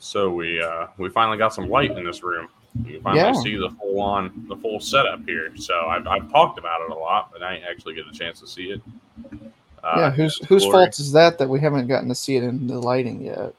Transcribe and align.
So 0.00 0.30
we 0.30 0.60
uh, 0.60 0.86
we 0.96 1.10
finally 1.10 1.36
got 1.38 1.54
some 1.54 1.68
light 1.68 1.90
in 1.96 2.04
this 2.04 2.22
room. 2.22 2.48
You 2.84 2.94
can 2.94 3.02
finally 3.02 3.22
Yeah. 3.22 3.32
see 3.42 3.56
the 3.56 3.68
full 3.78 4.00
on 4.00 4.46
the 4.48 4.56
full 4.56 4.80
setup 4.80 5.24
here. 5.26 5.54
So 5.56 5.74
I've, 5.86 6.06
I've 6.06 6.30
talked 6.30 6.58
about 6.58 6.80
it 6.82 6.90
a 6.90 6.94
lot, 6.94 7.30
but 7.32 7.42
I 7.42 7.56
ain't 7.56 7.64
actually 7.64 7.94
get 7.94 8.06
a 8.08 8.12
chance 8.12 8.40
to 8.40 8.46
see 8.46 8.70
it. 8.70 8.80
Uh, 9.84 9.94
yeah, 9.96 10.10
whose 10.10 10.38
whose 10.46 10.64
fault 10.64 10.98
is 10.98 11.12
that 11.12 11.38
that 11.38 11.48
we 11.48 11.60
haven't 11.60 11.86
gotten 11.86 12.08
to 12.08 12.14
see 12.14 12.36
it 12.36 12.42
in 12.44 12.66
the 12.66 12.78
lighting 12.78 13.22
yet? 13.22 13.54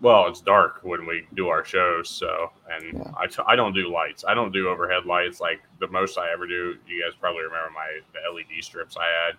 Well, 0.00 0.26
it's 0.26 0.40
dark 0.40 0.80
when 0.82 1.06
we 1.06 1.26
do 1.34 1.48
our 1.48 1.64
shows, 1.64 2.10
so 2.10 2.50
and 2.70 2.98
Yeah. 2.98 3.12
I, 3.16 3.26
t- 3.28 3.42
I 3.46 3.54
don't 3.56 3.72
do 3.72 3.90
lights. 3.92 4.24
I 4.26 4.34
don't 4.34 4.52
do 4.52 4.68
overhead 4.68 5.06
lights. 5.06 5.40
Like 5.40 5.60
the 5.78 5.86
most 5.88 6.18
I 6.18 6.32
ever 6.32 6.46
do, 6.46 6.76
you 6.86 7.02
guys 7.02 7.12
probably 7.18 7.44
remember 7.44 7.70
my 7.74 8.00
the 8.12 8.18
LED 8.34 8.62
strips 8.64 8.96
I 8.96 9.06
had. 9.26 9.36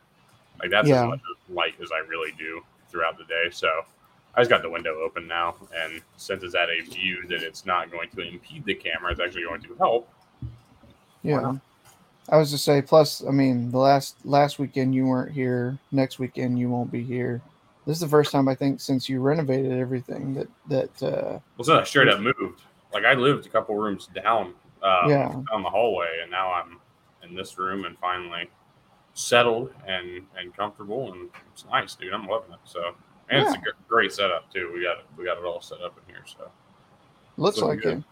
Like 0.59 0.71
that's 0.71 0.87
Yeah. 0.87 1.03
as 1.03 1.09
much 1.09 1.19
light 1.49 1.75
as 1.81 1.89
I 1.91 1.99
really 2.07 2.31
do 2.37 2.61
throughout 2.89 3.17
the 3.17 3.25
day. 3.25 3.49
So 3.51 3.67
I 4.35 4.41
just 4.41 4.49
got 4.49 4.61
the 4.63 4.69
window 4.69 4.99
open 5.01 5.27
now, 5.27 5.55
and 5.75 6.01
since 6.17 6.43
it's 6.43 6.55
at 6.55 6.69
a 6.69 6.81
view 6.81 7.23
that 7.27 7.43
it's 7.43 7.65
not 7.65 7.91
going 7.91 8.09
to 8.11 8.21
impede 8.21 8.65
the 8.65 8.73
camera, 8.73 9.11
it's 9.11 9.21
actually 9.21 9.43
going 9.43 9.61
to 9.61 9.75
help. 9.75 10.09
Yeah. 11.21 11.53
I 12.29 12.37
was 12.37 12.51
to 12.51 12.57
say, 12.57 12.81
plus, 12.81 13.23
I 13.27 13.31
mean, 13.31 13.69
the 13.69 13.77
last 13.77 14.15
last 14.25 14.57
weekend 14.57 14.95
you 14.95 15.05
weren't 15.05 15.31
here. 15.31 15.77
Next 15.91 16.19
weekend 16.19 16.57
you 16.57 16.69
won't 16.69 16.91
be 16.91 17.03
here. 17.03 17.41
This 17.85 17.97
is 17.97 18.01
the 18.01 18.07
first 18.07 18.31
time 18.31 18.47
I 18.47 18.55
think 18.55 18.79
since 18.79 19.09
you 19.09 19.19
renovated 19.19 19.73
everything 19.73 20.33
that 20.35 20.47
that 20.69 21.03
uh, 21.03 21.39
Well, 21.57 21.65
so 21.65 21.79
I 21.79 21.83
straight 21.83 22.07
up 22.07 22.21
moved. 22.21 22.61
Like 22.93 23.03
I 23.05 23.13
lived 23.13 23.45
a 23.45 23.49
couple 23.49 23.75
rooms 23.75 24.07
down, 24.15 24.53
um, 24.81 25.09
Yeah. 25.09 25.27
down 25.51 25.63
the 25.63 25.69
hallway, 25.69 26.19
and 26.21 26.31
now 26.31 26.53
I'm 26.53 26.79
in 27.23 27.35
this 27.35 27.57
room 27.57 27.85
and 27.85 27.97
finally 27.99 28.49
settled 29.13 29.73
and 29.85 30.25
and 30.37 30.55
comfortable, 30.55 31.11
and 31.11 31.29
it's 31.51 31.65
nice, 31.65 31.93
dude. 31.95 32.13
I'm 32.13 32.25
loving 32.25 32.53
it. 32.53 32.59
So, 32.63 32.95
and 33.33 33.43
it's 33.47 33.55
a 33.55 33.59
Yeah. 33.59 33.71
great 33.87 34.13
setup 34.13 34.51
too. 34.53 34.71
We 34.73 34.83
got 34.83 34.99
it. 34.99 35.05
We 35.17 35.25
got 35.25 35.37
it 35.37 35.43
all 35.43 35.61
set 35.61 35.81
up 35.81 35.97
in 35.97 36.13
here. 36.13 36.23
So, 36.25 36.49
looks 37.37 37.57
Looking 37.57 37.69
like 37.69 37.81
good. 37.81 37.97
it. 37.99 38.03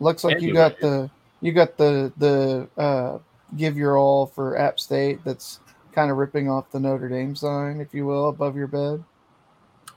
Looks 0.00 0.24
like 0.24 0.40
you 0.40 0.52
got 0.54 0.78
the 0.80 1.10
you 1.40 1.52
got 1.52 1.76
the 1.76 2.12
the 2.16 2.68
uh, 2.80 3.18
give 3.56 3.76
your 3.76 3.96
all 3.98 4.26
for 4.26 4.56
App 4.56 4.78
State. 4.78 5.20
That's 5.24 5.60
kind 5.92 6.10
of 6.10 6.16
ripping 6.16 6.48
off 6.48 6.70
the 6.70 6.78
Notre 6.78 7.08
Dame 7.08 7.34
sign, 7.34 7.80
if 7.80 7.92
you 7.92 8.06
will, 8.06 8.28
above 8.28 8.56
your 8.56 8.68
bed. 8.68 9.02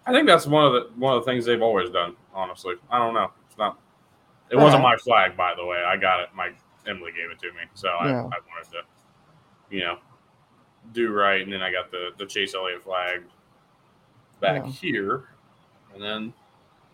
I 0.06 0.12
think 0.14 0.26
that's 0.28 0.48
one 0.48 0.66
of 0.66 0.74
the 0.74 0.90
one 0.96 1.16
of 1.16 1.24
the 1.24 1.32
things 1.32 1.46
they've 1.46 1.62
always 1.62 1.90
done. 1.90 2.16
Honestly, 2.34 2.76
I 2.90 2.98
don't 2.98 3.14
know. 3.14 3.32
It's 3.48 3.58
not. 3.58 3.78
It 4.50 4.56
wasn't 4.58 4.84
my 4.84 4.98
flag, 4.98 5.38
by 5.38 5.54
the 5.56 5.66
way. 5.66 5.78
I 5.78 5.96
got 5.98 6.22
it. 6.22 6.30
My 6.36 6.52
Emily 6.88 7.12
gave 7.12 7.30
it 7.30 7.40
to 7.40 7.48
me, 7.54 7.62
so 7.74 7.88
I, 7.90 8.08
I 8.08 8.24
wanted 8.24 8.72
to, 8.72 8.82
you 9.70 9.82
know, 9.82 9.98
do 10.94 11.14
right. 11.14 11.42
And 11.42 11.54
then 11.54 11.62
I 11.62 11.72
got 11.72 11.92
the 11.92 12.10
the 12.18 12.26
Chase 12.26 12.56
Elliott 12.56 12.84
flag 12.84 13.22
back 14.42 14.64
Yeah. 14.66 14.72
here, 14.72 15.24
and 15.94 16.04
then 16.04 16.34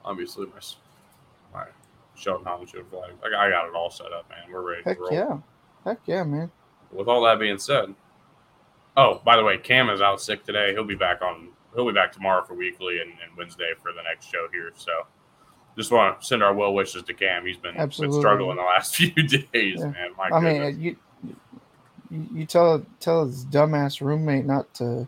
obviously 0.06 0.46
my 0.48 0.62
my 1.60 1.66
Sheldon 2.16 2.46
Hollingsworth 2.46 2.90
flag. 2.90 3.12
I 3.26 3.30
got, 3.30 3.40
I 3.40 3.50
got 3.50 3.68
it 3.68 3.74
all 3.76 3.90
set 3.90 4.12
up, 4.14 4.30
man. 4.30 4.52
We're 4.52 4.62
ready 4.70 4.84
Heck 4.84 4.98
to 4.98 5.04
roll. 5.04 5.14
yeah, 5.14 5.38
heck 5.86 6.00
yeah, 6.06 6.24
man. 6.24 6.52
With 6.92 7.08
all 7.08 7.24
that 7.24 7.40
being 7.40 7.58
said, 7.58 7.94
oh, 8.96 9.22
by 9.26 9.36
the 9.38 9.44
way, 9.44 9.58
Cam 9.58 9.90
is 9.90 10.02
out 10.02 10.22
sick 10.22 10.44
today. 10.46 10.74
He'll 10.74 10.84
be 10.84 10.96
back 10.96 11.22
on. 11.22 11.50
He'll 11.76 11.86
be 11.88 11.94
back 11.94 12.12
tomorrow 12.12 12.44
for 12.44 12.54
weekly 12.56 13.00
and, 13.02 13.12
and 13.12 13.38
Wednesday 13.38 13.72
for 13.82 13.92
the 13.94 14.02
next 14.04 14.32
show 14.32 14.48
here. 14.52 14.72
So, 14.76 14.92
just 15.78 15.92
want 15.92 16.20
to 16.22 16.26
send 16.26 16.42
our 16.42 16.54
well 16.54 16.74
wishes 16.74 17.04
to 17.04 17.14
Cam. 17.14 17.46
He's 17.46 17.58
been, 17.58 17.74
been 17.74 17.82
Absolutely. 17.82 18.20
struggling 18.20 18.56
the 18.58 18.64
last 18.64 18.96
few 18.98 19.12
days, 19.12 19.80
Yeah. 19.80 19.86
man. 19.88 20.10
My 20.18 20.30
I 20.32 20.40
goodness. 20.42 20.76
mean, 20.76 20.82
you 20.82 20.96
you 22.10 22.28
you 22.34 22.46
tell 22.46 22.84
tell 23.00 23.26
his 23.26 23.46
dumbass 23.46 24.02
roommate 24.02 24.46
not 24.46 24.74
to 24.76 25.08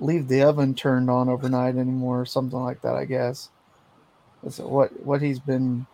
leave 0.00 0.28
the 0.28 0.42
oven 0.42 0.74
turned 0.74 1.10
on 1.10 1.28
overnight 1.28 1.76
anymore, 1.76 2.20
or 2.20 2.26
something 2.26 2.58
like 2.58 2.80
that. 2.82 2.94
I 2.94 3.04
guess 3.04 3.48
that's 4.42 4.58
what 4.58 4.90
what 5.04 5.20
he's 5.22 5.38
been, 5.38 5.86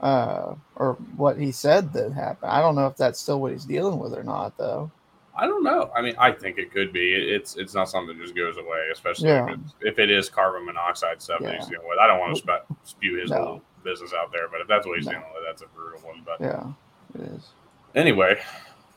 uh, 0.00 0.54
or 0.76 0.94
what 1.16 1.38
he 1.38 1.52
said 1.52 1.92
that 1.94 2.12
happened. 2.12 2.50
I 2.52 2.60
don't 2.60 2.74
know 2.74 2.86
if 2.86 2.96
that's 2.96 3.20
still 3.20 3.40
what 3.40 3.52
he's 3.52 3.64
dealing 3.64 3.98
with 3.98 4.14
or 4.14 4.22
not, 4.22 4.56
though. 4.58 4.90
I 5.36 5.46
don't 5.46 5.62
know. 5.62 5.90
I 5.94 6.02
mean, 6.02 6.16
I 6.18 6.32
think 6.32 6.58
it 6.58 6.72
could 6.72 6.92
be. 6.92 7.12
It's 7.12 7.56
it's 7.56 7.72
not 7.74 7.88
something 7.88 8.16
that 8.18 8.22
just 8.22 8.34
goes 8.36 8.56
away, 8.56 8.88
especially 8.92 9.28
Yeah. 9.28 9.46
if, 9.46 9.58
it's, 9.60 9.74
if 9.82 9.98
it 10.00 10.10
is 10.10 10.28
carbon 10.28 10.66
monoxide 10.66 11.22
stuff 11.22 11.40
that 11.42 11.54
he's 11.54 11.66
dealing 11.66 11.86
with. 11.88 11.98
I 11.98 12.06
don't 12.08 12.18
want 12.18 12.34
to 12.36 12.42
spe- 12.42 12.86
spew 12.88 13.18
his 13.20 13.30
No. 13.30 13.38
little 13.38 13.62
business 13.84 14.12
out 14.20 14.32
there, 14.32 14.48
but 14.48 14.60
if 14.60 14.66
that's 14.66 14.84
what 14.86 14.96
he's 14.98 15.06
No. 15.06 15.12
dealing 15.12 15.26
with, 15.34 15.44
that's 15.46 15.62
a 15.62 15.66
brutal 15.68 16.00
one. 16.00 16.22
But 16.26 16.40
Yeah, 16.40 16.72
it 17.14 17.30
is. 17.32 17.50
anyway, 17.94 18.40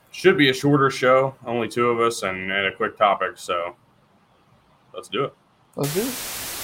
should 0.10 0.36
be 0.36 0.50
a 0.50 0.54
shorter 0.54 0.90
show, 0.90 1.36
only 1.46 1.68
two 1.68 1.90
of 1.90 2.00
us, 2.00 2.24
and, 2.24 2.52
and 2.52 2.66
a 2.66 2.76
quick 2.76 2.98
topic. 2.98 3.34
So 3.38 3.76
let's 4.94 5.10
do 5.10 5.26
it. 5.26 5.34
Let's 5.76 5.94
do 5.94 6.02
it. 6.02 6.64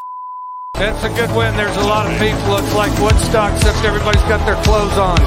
That's 0.73 1.03
a 1.03 1.09
good 1.09 1.35
win. 1.35 1.55
There's 1.57 1.75
a 1.77 1.81
lot 1.81 2.05
of 2.05 2.13
people. 2.19 2.57
It's 2.57 2.73
like 2.75 2.91
Woodstock, 2.99 3.53
except 3.55 3.83
everybody's 3.83 4.21
got 4.23 4.45
their 4.45 4.61
clothes 4.63 4.97
on. 4.97 5.17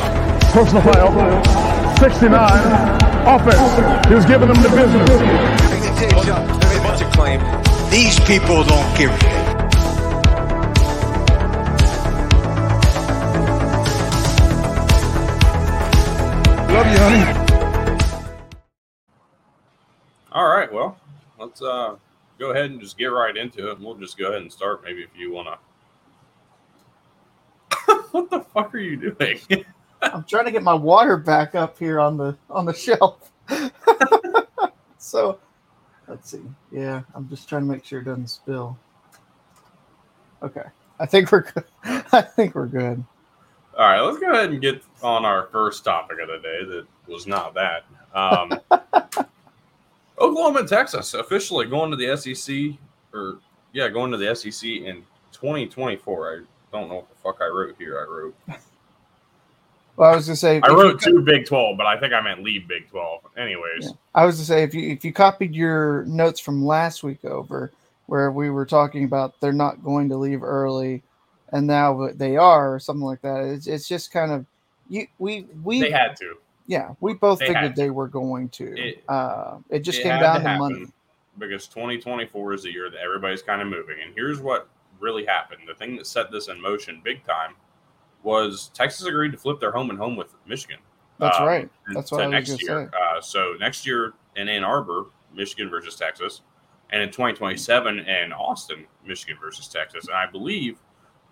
Personal 0.53 0.83
foul, 0.83 1.11
69, 1.99 2.31
offense. 3.27 4.07
He 4.09 4.15
was 4.15 4.27
giving 4.27 4.49
them 4.49 4.63
the 4.63 4.69
business. 4.71 5.11
Let 5.11 5.81
me 5.81 5.89
tell 5.99 6.19
you 6.19 6.25
something. 6.25 6.59
Let 6.61 6.77
me 6.77 6.83
bunch 6.83 7.03
of 7.03 7.11
claim. 7.13 7.41
These 7.91 8.21
people 8.21 8.63
don't 8.63 8.97
give 8.97 9.11
a 9.11 9.19
shit. 9.19 9.51
Love 16.71 16.87
you, 16.87 16.99
honey. 16.99 17.25
All 20.31 20.47
right. 20.47 20.73
Well, 20.73 20.97
let's 21.41 21.61
uh, 21.61 21.97
go 22.41 22.51
ahead 22.51 22.71
and 22.71 22.81
just 22.81 22.99
get 22.99 23.07
right 23.07 23.37
into 23.37 23.71
it. 23.71 23.77
And 23.77 23.85
we'll 23.85 23.95
just 23.95 24.19
go 24.19 24.31
ahead 24.31 24.43
and 24.43 24.53
start. 24.53 24.83
Maybe 24.83 25.03
if 25.03 25.11
you 25.15 25.31
want 25.31 25.49
to. 27.71 27.95
what 28.11 28.31
the 28.31 28.41
fuck 28.41 28.75
are 28.75 28.79
you 28.79 28.97
doing? 28.97 29.39
I'm 30.03 30.25
trying 30.25 30.47
to 30.47 30.51
get 30.51 30.63
my 30.63 30.75
water 30.75 31.19
back 31.19 31.55
up 31.55 31.79
here 31.79 32.01
on 32.01 32.17
the 32.17 32.37
on 32.49 32.65
the 32.65 32.73
shelf. 32.73 33.31
so 34.99 35.39
let's 36.09 36.31
see. 36.31 36.43
Yeah, 36.73 37.03
I'm 37.15 37.29
just 37.29 37.49
trying 37.49 37.63
to 37.63 37.69
make 37.69 37.85
sure 37.85 38.01
it 38.01 38.05
doesn't 38.05 38.29
spill. 38.29 38.79
Okay. 40.43 40.65
I 40.99 41.07
think 41.07 41.31
we're 41.31 41.43
good. 41.43 41.65
I 41.85 42.23
think 42.23 42.55
we're 42.55 42.67
good. 42.67 43.05
All 43.79 43.89
right, 43.89 44.01
let's 44.01 44.19
go 44.19 44.33
ahead 44.33 44.51
and 44.51 44.61
get 44.61 44.83
on 45.03 45.25
our 45.25 45.47
first 45.47 45.85
topic 45.85 46.19
of 46.21 46.29
the 46.29 46.39
day. 46.39 46.65
That 46.65 46.87
was 47.07 47.27
not 47.27 47.55
that. 47.55 47.85
Um, 48.15 48.61
Oklahoma 50.21 50.61
and 50.61 50.69
Texas 50.69 51.15
officially 51.15 51.67
going 51.67 51.91
to 51.91 51.97
the 51.97 52.17
SEC, 52.17 52.79
or 53.13 53.39
yeah, 53.73 53.89
going 53.89 54.11
to 54.11 54.17
the 54.17 54.35
SEC 54.35 54.69
in 54.69 55.03
2024. 55.33 56.33
I 56.33 56.77
don't 56.77 56.89
know 56.89 56.97
what 56.97 57.09
the 57.09 57.17
fuck 57.17 57.39
I 57.41 57.47
wrote 57.47 57.77
here. 57.79 57.99
I 57.99 58.05
wrote 58.11 58.35
Well, 60.01 60.13
I 60.13 60.17
was 60.17 60.27
gonna 60.27 60.37
say 60.37 60.61
I 60.63 60.69
wrote 60.69 61.01
two 61.01 61.21
Big 61.21 61.45
12, 61.45 61.77
but 61.77 61.87
I 61.87 61.99
think 62.01 62.15
I 62.15 62.23
meant 62.23 62.43
leave 62.43 62.67
Big 62.67 62.89
12. 62.89 63.21
Anyways, 63.37 63.85
Yeah. 63.85 63.91
I 64.15 64.25
was 64.25 64.39
to 64.39 64.45
say 64.47 64.63
if 64.63 64.73
you 64.75 64.89
if 64.89 65.05
you 65.05 65.13
copied 65.13 65.55
your 65.55 66.05
notes 66.07 66.41
from 66.41 66.65
last 66.65 67.03
week 67.03 67.23
over 67.25 67.71
where 68.07 68.33
we 68.33 68.49
were 68.49 68.65
talking 68.65 69.05
about 69.05 69.39
they're 69.41 69.53
not 69.53 69.85
going 69.85 70.09
to 70.09 70.17
leave 70.17 70.43
early, 70.43 71.03
and 71.53 71.67
now 71.67 72.09
they 72.15 72.39
are 72.39 72.75
or 72.75 72.79
something 72.79 73.05
like 73.05 73.21
that. 73.21 73.45
It's, 73.45 73.67
it's 73.67 73.87
just 73.87 74.11
kind 74.11 74.33
of 74.33 74.47
you 74.89 75.07
we 75.19 75.47
we 75.63 75.83
they 75.83 75.91
had 75.91 76.17
to. 76.17 76.37
Yeah 76.71 76.95
we 77.01 77.15
both 77.15 77.41
they 77.41 77.49
figured 77.49 77.75
they 77.75 77.91
were 77.91 78.07
going 78.07 78.49
to. 78.51 78.75
It- 78.79 79.05
uh, 79.09 79.59
it 79.71 79.81
just 79.81 79.99
it 79.99 80.03
came 80.05 80.21
down 80.21 80.37
to 80.37 80.49
to, 80.49 80.57
money. 80.57 80.87
because 81.37 81.67
2024 81.67 82.55
is 82.55 82.63
the 82.63 82.73
year 82.73 82.89
that 82.91 83.01
everybody's 83.01 83.43
kind 83.43 83.61
of 83.61 83.67
moving. 83.67 83.97
And 84.03 84.15
here's 84.15 84.41
what 84.41 84.69
really 85.01 85.27
happened: 85.27 85.63
the 85.67 85.75
thing 85.75 85.97
that 85.97 86.07
set 86.07 86.31
this 86.31 86.49
in 86.49 86.61
motion 86.63 87.01
big 87.05 87.25
time 87.25 87.55
was 88.23 88.71
Texas 88.73 89.07
agreed 89.07 89.33
to 89.33 89.39
flip 89.39 89.59
their 89.59 89.73
home 89.73 89.91
and 89.91 89.99
home 89.99 90.15
with 90.15 90.33
Michigan. 90.47 90.79
That's 91.19 91.39
um, 91.39 91.47
right. 91.47 91.69
That's 91.93 92.13
what 92.13 92.23
I 92.23 92.29
next 92.29 92.51
gonna 92.51 92.63
year. 92.63 92.91
Uh, 92.95 93.21
so 93.21 93.55
next 93.59 93.85
year 93.85 94.15
in 94.37 94.49
Ann 94.49 94.63
Arbor, 94.63 95.07
Michigan 95.35 95.71
versus 95.71 95.97
Texas, 95.97 96.43
and 96.91 97.03
in 97.03 97.09
2027 97.09 97.99
in 97.99 98.33
Austin, 98.33 98.87
Michigan 99.05 99.37
versus 99.41 99.67
Texas. 99.67 100.07
And 100.07 100.17
I 100.17 100.27
believe 100.27 100.79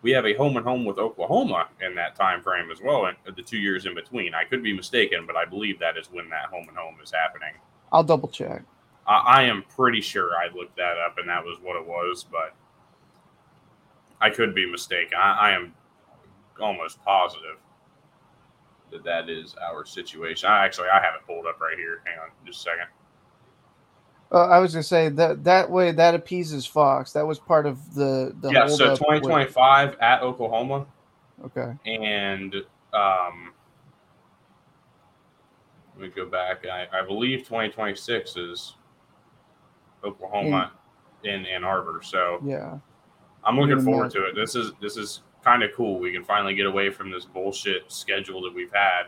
we 0.03 0.13
have 0.13 0.27
a 0.27 0.35
home 0.35 0.57
and 0.57 0.65
home 0.65 0.85
with 0.85 0.99
Oklahoma 0.99 1.69
in 1.85 1.95
that 1.97 2.15
time 2.15 2.43
frame 2.43 2.71
as 2.71 2.81
well, 2.81 3.07
and 3.07 3.17
the 3.37 3.43
two 3.43 3.59
years 3.59 3.87
in 3.87 3.95
between. 3.95 4.35
I 4.35 4.45
could 4.45 4.63
be 4.63 4.73
mistaken, 4.73 5.27
but 5.27 5.37
I 5.37 5.45
believe 5.45 5.79
that 5.81 5.97
is 5.97 6.09
when 6.11 6.29
that 6.31 6.47
home 6.47 6.69
and 6.69 6.77
home 6.77 6.97
is 7.03 7.11
happening. 7.11 7.55
I'll 7.91 8.05
double 8.05 8.29
check. 8.29 8.63
I, 9.07 9.17
I 9.17 9.43
am 9.45 9.65
pretty 9.75 10.01
sure 10.01 10.33
I 10.37 10.55
looked 10.55 10.77
that 10.77 10.97
up 10.99 11.19
and 11.19 11.29
that 11.29 11.45
was 11.45 11.59
what 11.63 11.77
it 11.77 11.87
was, 11.87 12.25
but 12.31 12.55
I 14.21 14.31
could 14.31 14.55
be 14.55 14.71
mistaken. 14.71 15.19
I, 15.19 15.33
I 15.33 15.51
am 15.53 15.75
almost 16.61 17.03
positive 17.03 17.57
that 18.91 19.05
that 19.05 19.29
is 19.29 19.55
our 19.63 19.85
situation. 19.85 20.49
I 20.49 20.65
actually 20.65 20.89
I 20.89 21.01
have 21.01 21.15
it 21.15 21.27
pulled 21.27 21.47
up 21.47 21.61
right 21.61 21.77
here. 21.77 22.03
Hang 22.05 22.19
on, 22.19 22.31
just 22.47 22.61
a 22.61 22.63
second. 22.63 22.87
Uh, 24.31 24.47
I 24.47 24.59
was 24.59 24.73
gonna 24.75 24.83
say 24.83 25.09
that 25.09 25.45
that 25.45 25.71
way 25.71 25.91
that 25.93 26.15
appeases 26.15 26.67
Fox. 26.67 27.13
That 27.13 27.27
was 27.27 27.39
part 27.39 27.65
of 27.67 27.95
the 27.95 28.35
the 28.41 28.51
yeah, 28.51 28.67
so 28.67 28.89
holdup 28.89 28.91
with- 28.91 29.23
2025 29.23 29.97
at 30.01 30.23
Oklahoma, 30.23 30.87
Okay. 31.47 31.73
and 31.87 32.55
um, 32.93 33.53
let 35.97 36.03
me 36.03 36.09
go 36.09 36.27
back. 36.27 36.67
I, 36.67 36.87
I 36.93 37.03
believe 37.07 37.41
2026 37.41 38.37
is 38.37 38.75
Oklahoma 40.05 40.73
in 41.25 41.47
Ann 41.47 41.65
Arbor. 41.65 42.01
So 42.03 42.39
Yeah. 42.45 42.79
I'm 43.45 43.59
looking 43.59 43.81
forward 43.83 44.11
to 44.13 44.27
it. 44.27 44.35
This 44.35 44.55
is 44.55 44.73
this 44.81 44.97
is 44.99 45.23
kind 45.43 45.63
of 45.63 45.71
cool. 45.75 45.99
We 45.99 46.13
can 46.13 46.23
finally 46.25 46.55
get 46.55 46.67
away 46.67 46.91
from 46.91 47.11
this 47.11 47.25
bullshit 47.25 47.91
schedule 47.91 48.43
that 48.43 48.55
we've 48.55 48.73
had. 48.73 49.05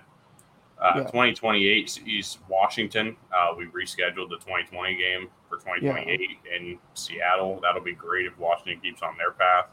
Uh, 0.80 0.92
Yeah. 0.96 1.02
2028 1.04 2.00
is 2.06 2.38
Washington. 2.48 3.16
Uh, 3.36 3.54
we 3.56 3.66
rescheduled 3.66 4.30
the 4.30 4.36
2020 4.38 4.96
game 4.96 5.28
for 5.48 5.58
2028 5.58 6.20
in 6.56 6.78
Seattle. 6.94 7.60
That'll 7.60 7.82
be 7.82 7.94
great 7.94 8.26
if 8.26 8.38
Washington 8.38 8.80
keeps 8.80 9.02
on 9.02 9.16
their 9.18 9.32
path. 9.32 9.66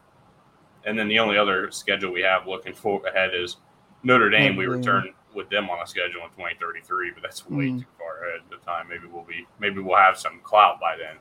And 0.85 0.97
then 0.99 1.07
the 1.07 1.19
only 1.19 1.37
other 1.37 1.71
schedule 1.71 2.11
we 2.11 2.21
have 2.21 2.45
looking 2.47 2.73
for 2.73 3.05
ahead 3.07 3.31
is 3.33 3.57
Notre 4.03 4.29
Dame. 4.29 4.55
We 4.55 4.65
Dame. 4.65 4.73
return 4.73 5.13
with 5.33 5.49
them 5.49 5.69
on 5.69 5.81
a 5.81 5.87
schedule 5.87 6.21
in 6.23 6.29
2033, 6.31 7.11
but 7.11 7.23
that's 7.23 7.47
way 7.49 7.65
Mm. 7.69 7.79
too 7.79 7.85
far 7.97 8.23
ahead 8.27 8.41
of 8.41 8.49
the 8.49 8.57
time. 8.65 8.87
Maybe 8.89 9.05
we'll 9.07 9.23
be 9.23 9.45
maybe 9.59 9.79
we'll 9.81 9.97
have 9.97 10.17
some 10.17 10.39
clout 10.43 10.79
by 10.79 10.95
then. 10.97 11.17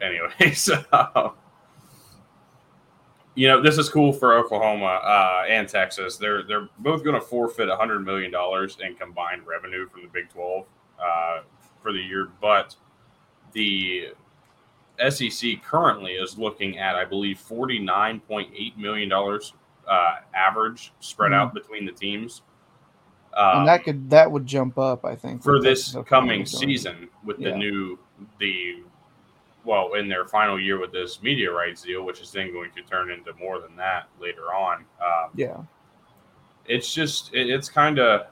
Anyway, 0.00 0.52
so 0.54 1.34
you 3.38 3.46
know 3.46 3.62
this 3.62 3.78
is 3.78 3.88
cool 3.88 4.12
for 4.12 4.36
Oklahoma 4.36 5.00
uh, 5.04 5.44
and 5.48 5.68
Texas. 5.68 6.16
They're 6.16 6.42
they're 6.42 6.68
both 6.80 7.04
going 7.04 7.14
to 7.14 7.20
forfeit 7.24 7.68
100 7.68 8.00
million 8.00 8.32
dollars 8.32 8.78
in 8.84 8.96
combined 8.96 9.46
revenue 9.46 9.88
from 9.88 10.02
the 10.02 10.08
Big 10.08 10.28
12 10.30 10.66
uh, 11.00 11.40
for 11.80 11.92
the 11.92 12.00
year, 12.00 12.30
but 12.40 12.74
the 13.52 14.08
SEC 15.08 15.62
currently 15.62 16.14
is 16.14 16.36
looking 16.36 16.78
at, 16.78 16.96
I 16.96 17.04
believe, 17.04 17.38
49.8 17.38 18.76
million 18.76 19.08
dollars 19.08 19.52
uh, 19.88 20.16
average 20.34 20.92
spread 20.98 21.32
out 21.32 21.54
between 21.54 21.86
the 21.86 21.92
teams. 21.92 22.42
Um, 23.34 23.58
and 23.58 23.68
that 23.68 23.84
could 23.84 24.10
that 24.10 24.32
would 24.32 24.46
jump 24.46 24.78
up, 24.78 25.04
I 25.04 25.14
think, 25.14 25.44
for 25.44 25.62
this 25.62 25.94
coming 26.06 26.44
season 26.44 27.08
with 27.22 27.38
the 27.38 27.54
new 27.54 28.00
the 28.40 28.82
well 29.68 29.94
in 29.94 30.08
their 30.08 30.26
final 30.26 30.58
year 30.58 30.80
with 30.80 30.90
this 30.90 31.22
media 31.22 31.52
rights 31.52 31.82
deal, 31.82 32.02
which 32.02 32.20
is 32.20 32.32
then 32.32 32.52
going 32.52 32.72
to 32.72 32.82
turn 32.82 33.10
into 33.10 33.32
more 33.34 33.60
than 33.60 33.76
that 33.76 34.08
later 34.20 34.54
on. 34.54 34.78
Um, 35.00 35.30
Yeah, 35.36 35.58
it's 36.64 36.92
just 36.92 37.32
it, 37.34 37.48
it's 37.50 37.68
kind 37.68 37.98
of 37.98 38.22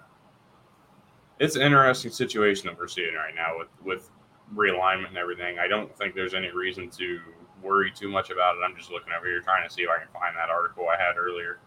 it's 1.38 1.54
an 1.54 1.62
interesting 1.62 2.10
situation 2.10 2.66
that 2.66 2.78
we're 2.78 2.88
seeing 2.88 3.14
right 3.14 3.34
now 3.34 3.58
with 3.58 3.68
with 3.84 4.10
realignment 4.54 5.08
and 5.08 5.18
everything. 5.18 5.58
I 5.58 5.68
don't 5.68 5.96
think 5.96 6.14
there's 6.14 6.34
any 6.34 6.50
reason 6.50 6.88
to 6.90 7.20
worry 7.62 7.90
too 7.90 8.08
much 8.08 8.30
about 8.30 8.56
it. 8.56 8.60
I'm 8.64 8.76
just 8.76 8.90
looking 8.90 9.12
over 9.16 9.26
here 9.26 9.40
trying 9.40 9.68
to 9.68 9.72
see 9.72 9.82
if 9.82 9.90
I 9.90 9.98
can 9.98 10.08
find 10.12 10.36
that 10.36 10.50
article 10.50 10.86
I 10.88 11.00
had 11.00 11.16
earlier, 11.16 11.58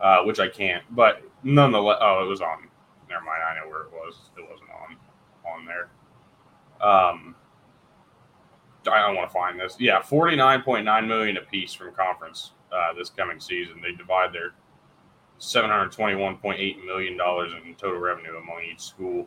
uh, 0.00 0.22
which 0.22 0.38
I 0.38 0.48
can't. 0.48 0.84
But 0.94 1.22
nonetheless, 1.42 1.98
oh, 2.00 2.24
it 2.24 2.28
was 2.28 2.40
on. 2.40 2.68
Never 3.08 3.24
mind. 3.24 3.42
I 3.42 3.58
know 3.58 3.68
where 3.68 3.82
it 3.82 3.92
was. 3.92 4.30
It 4.36 4.42
wasn't 4.48 4.70
on 4.70 4.96
on 5.50 5.66
there. 5.66 5.90
Um, 6.80 7.34
I 8.88 9.06
don't 9.06 9.14
want 9.16 9.28
to 9.28 9.32
find 9.32 9.58
this. 9.58 9.76
Yeah, 9.78 10.02
forty 10.02 10.36
nine 10.36 10.62
point 10.62 10.84
nine 10.84 11.06
million 11.06 11.36
apiece 11.36 11.72
from 11.72 11.92
conference 11.94 12.52
uh, 12.72 12.92
this 12.94 13.10
coming 13.10 13.40
season. 13.40 13.80
They 13.82 13.92
divide 13.92 14.32
their 14.32 14.52
seven 15.38 15.70
hundred 15.70 15.92
twenty-one 15.92 16.36
point 16.38 16.60
eight 16.60 16.84
million 16.84 17.16
dollars 17.16 17.52
in 17.52 17.74
total 17.74 17.98
revenue 17.98 18.36
among 18.38 18.62
each 18.70 18.80
school. 18.80 19.26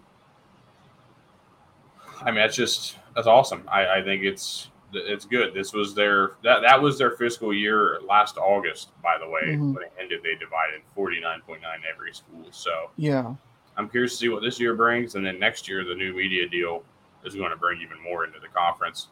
I 2.21 2.25
mean, 2.25 2.35
that's 2.35 2.55
just 2.55 2.97
that's 3.15 3.27
awesome. 3.27 3.63
I, 3.67 3.97
I 3.99 4.01
think 4.03 4.23
it's 4.23 4.69
it's 4.93 5.25
good. 5.25 5.53
This 5.53 5.73
was 5.73 5.93
their 5.93 6.33
that 6.43 6.61
that 6.61 6.81
was 6.81 6.97
their 6.97 7.11
fiscal 7.11 7.53
year 7.53 7.99
last 8.07 8.37
August, 8.37 8.89
by 9.03 9.17
the 9.17 9.27
way. 9.27 9.41
Mhm. 9.47 9.73
When 9.73 9.83
it 9.83 9.93
ended, 9.99 10.21
they 10.23 10.35
divided 10.35 10.81
forty-nine 10.93 11.41
point 11.41 11.61
nine 11.61 11.79
every 11.91 12.13
school. 12.13 12.45
So 12.51 12.91
yeah, 12.97 13.33
I'm 13.77 13.89
curious 13.89 14.13
to 14.13 14.17
see 14.17 14.29
what 14.29 14.41
this 14.41 14.59
year 14.59 14.75
brings, 14.75 15.15
and 15.15 15.25
then 15.25 15.39
next 15.39 15.67
year 15.67 15.83
the 15.83 15.95
new 15.95 16.13
media 16.15 16.47
deal 16.47 16.83
is 17.25 17.35
going 17.35 17.49
to 17.49 17.57
bring 17.57 17.81
even 17.81 18.01
more 18.01 18.23
into 18.23 18.39
the 18.39 18.47
conference. 18.47 19.07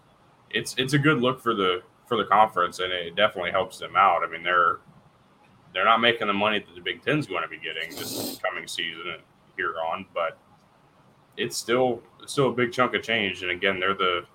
It's 0.54 0.76
it's 0.78 0.94
a 0.94 1.00
good 1.00 1.20
look 1.20 1.42
for 1.42 1.54
the 1.54 1.82
for 2.06 2.18
the 2.18 2.26
conference, 2.26 2.80
and 2.80 2.92
it 2.92 3.16
definitely 3.16 3.52
helps 3.52 3.80
them 3.80 3.96
out. 3.96 4.24
I 4.24 4.32
mean, 4.32 4.44
they're 4.44 4.80
they're 5.74 5.86
not 5.86 6.00
making 6.00 6.28
the 6.28 6.34
money 6.34 6.60
that 6.60 6.76
the 6.76 6.82
Big 6.82 7.04
Ten's 7.04 7.26
going 7.28 7.42
to 7.42 7.50
be 7.50 7.58
getting 7.58 7.90
this 7.98 8.40
coming 8.44 8.68
season 8.68 9.04
and 9.14 9.24
here 9.58 9.74
on, 9.92 10.06
but 10.14 10.38
it's 11.38 11.58
still 11.58 12.02
it's 12.22 12.32
still 12.34 12.50
a 12.50 12.54
big 12.54 12.72
chunk 12.72 12.94
of 12.94 13.02
change. 13.04 13.42
And 13.42 13.52
again, 13.52 13.80
they're 13.80 13.96
the 13.96 14.26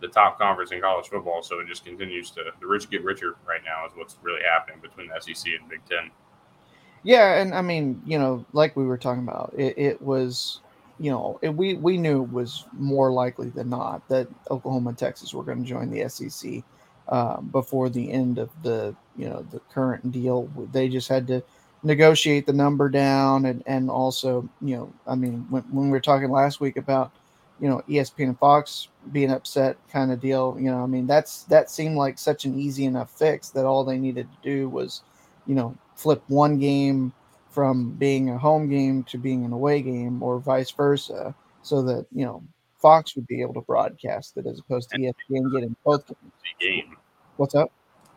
the 0.00 0.08
top 0.08 0.38
conference 0.38 0.72
in 0.72 0.80
college 0.80 1.08
football, 1.08 1.42
so 1.42 1.60
it 1.60 1.66
just 1.68 1.84
continues 1.84 2.30
to 2.30 2.44
the 2.60 2.66
rich 2.66 2.88
get 2.90 3.04
richer 3.04 3.36
right 3.46 3.60
now 3.64 3.86
is 3.86 3.92
what's 3.94 4.16
really 4.22 4.40
happening 4.42 4.80
between 4.80 5.08
the 5.08 5.20
SEC 5.20 5.52
and 5.60 5.68
Big 5.68 5.80
Ten. 5.88 6.10
yeah, 7.02 7.40
and 7.40 7.54
I 7.54 7.60
mean, 7.62 8.00
you 8.06 8.18
know, 8.18 8.44
like 8.52 8.76
we 8.76 8.84
were 8.84 8.98
talking 8.98 9.22
about, 9.22 9.54
it, 9.56 9.76
it 9.76 10.02
was, 10.02 10.60
you 11.00 11.10
know, 11.10 11.38
it, 11.40 11.48
we 11.48 11.74
we 11.74 11.96
knew 11.96 12.22
it 12.22 12.30
was 12.30 12.66
more 12.72 13.10
likely 13.10 13.48
than 13.48 13.70
not 13.70 14.06
that 14.08 14.28
Oklahoma 14.50 14.90
and 14.90 14.98
Texas 14.98 15.32
were 15.32 15.42
going 15.42 15.62
to 15.62 15.68
join 15.68 15.90
the 15.90 16.06
SEC 16.10 16.62
uh, 17.08 17.40
before 17.40 17.88
the 17.88 18.12
end 18.12 18.38
of 18.38 18.50
the 18.62 18.94
you 19.16 19.26
know 19.26 19.44
the 19.50 19.60
current 19.72 20.12
deal. 20.12 20.50
They 20.72 20.90
just 20.90 21.08
had 21.08 21.26
to 21.28 21.42
negotiate 21.82 22.44
the 22.44 22.52
number 22.52 22.90
down, 22.90 23.46
and 23.46 23.62
and 23.66 23.90
also, 23.90 24.46
you 24.60 24.76
know, 24.76 24.92
I 25.06 25.14
mean, 25.14 25.46
when 25.48 25.62
when 25.62 25.86
we 25.86 25.90
were 25.90 26.00
talking 26.00 26.30
last 26.30 26.60
week 26.60 26.76
about 26.76 27.12
you 27.60 27.68
know 27.68 27.82
ESPN 27.88 28.24
and 28.24 28.38
Fox 28.38 28.88
being 29.10 29.30
upset 29.30 29.78
kind 29.90 30.12
of 30.12 30.20
deal. 30.20 30.54
You 30.60 30.70
know, 30.70 30.82
I 30.82 30.86
mean 30.86 31.06
that's 31.06 31.44
that 31.44 31.70
seemed 31.70 31.96
like 31.96 32.18
such 32.18 32.44
an 32.44 32.58
easy 32.58 32.84
enough 32.84 33.10
fix 33.10 33.48
that 33.50 33.64
all 33.64 33.84
they 33.84 33.98
needed 33.98 34.28
to 34.30 34.38
do 34.42 34.68
was, 34.68 35.00
you 35.46 35.54
know, 35.54 35.74
flip 35.94 36.22
one 36.28 36.58
game 36.58 37.14
from 37.50 37.92
being 37.92 38.30
a 38.30 38.38
home 38.38 38.68
game 38.68 39.04
to 39.04 39.18
being 39.18 39.44
an 39.44 39.52
away 39.52 39.82
game 39.82 40.22
or 40.22 40.38
vice 40.38 40.70
versa, 40.70 41.34
so 41.62 41.82
that 41.82 42.06
you 42.12 42.24
know 42.24 42.42
Fox 42.80 43.14
would 43.16 43.26
be 43.26 43.42
able 43.42 43.54
to 43.54 43.60
broadcast 43.62 44.36
it 44.36 44.46
as 44.46 44.58
opposed 44.60 44.90
to 44.90 44.98
ESPN 44.98 45.52
getting 45.52 45.76
both 45.84 46.06
games. 46.06 46.32
Game. 46.60 46.96
What's 47.36 47.54
up? 47.54 47.70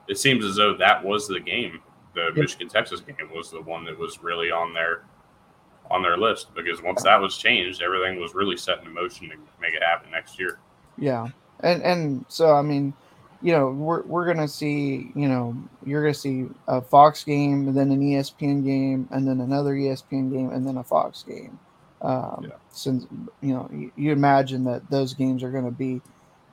it 0.07 0.18
seems 0.18 0.44
as 0.44 0.56
though 0.56 0.75
that 0.77 1.03
was 1.03 1.27
the 1.27 1.39
game. 1.39 1.80
The 2.13 2.25
Yep. 2.25 2.35
Michigan 2.35 2.68
Texas 2.69 3.00
game 3.00 3.15
was 3.33 3.50
the 3.50 3.62
one 3.62 3.85
that 3.85 3.97
was 3.97 4.21
really 4.21 4.51
on 4.51 4.74
their 4.74 5.03
on 5.89 6.01
their 6.03 6.18
list 6.18 6.53
because 6.56 6.81
once 6.81 7.03
that 7.03 7.19
was 7.19 7.38
changed, 7.38 7.81
everything 7.81 8.19
was 8.19 8.33
really 8.35 8.57
set 8.57 8.83
in 8.83 8.94
motion 8.94 9.30
to 9.30 9.35
make 9.59 9.74
it 9.74 9.81
happen 9.83 10.12
next 10.12 10.39
year. 10.39 10.59
Yeah, 10.97 11.27
and 11.62 11.81
and 11.81 12.25
so 12.27 12.53
I 12.53 12.62
mean, 12.62 12.94
you 13.44 13.51
know, 13.51 13.69
we're 13.72 14.01
we're 14.04 14.25
gonna 14.25 14.48
see, 14.48 15.12
you 15.16 15.28
know, 15.28 15.56
you're 15.86 16.01
gonna 16.01 16.13
see 16.13 16.48
a 16.68 16.81
Fox 16.81 17.24
game, 17.24 17.68
and 17.68 17.78
then 17.78 17.92
an 17.92 18.00
ESPN 18.01 18.63
game, 18.66 19.07
and 19.12 19.28
then 19.28 19.42
another 19.42 19.74
ESPN 19.75 20.31
game, 20.31 20.50
and 20.51 20.66
then 20.66 20.78
a 20.78 20.84
Fox 20.84 21.24
game. 21.24 21.60
Um, 22.01 22.45
Yeah. 22.50 22.56
Since 22.72 23.06
you 23.42 23.54
know, 23.54 23.69
you, 23.72 23.92
you 23.95 24.12
imagine 24.12 24.63
that 24.66 24.90
those 24.90 25.13
games 25.13 25.44
are 25.44 25.51
going 25.51 25.66
to 25.66 25.72
be 25.72 26.01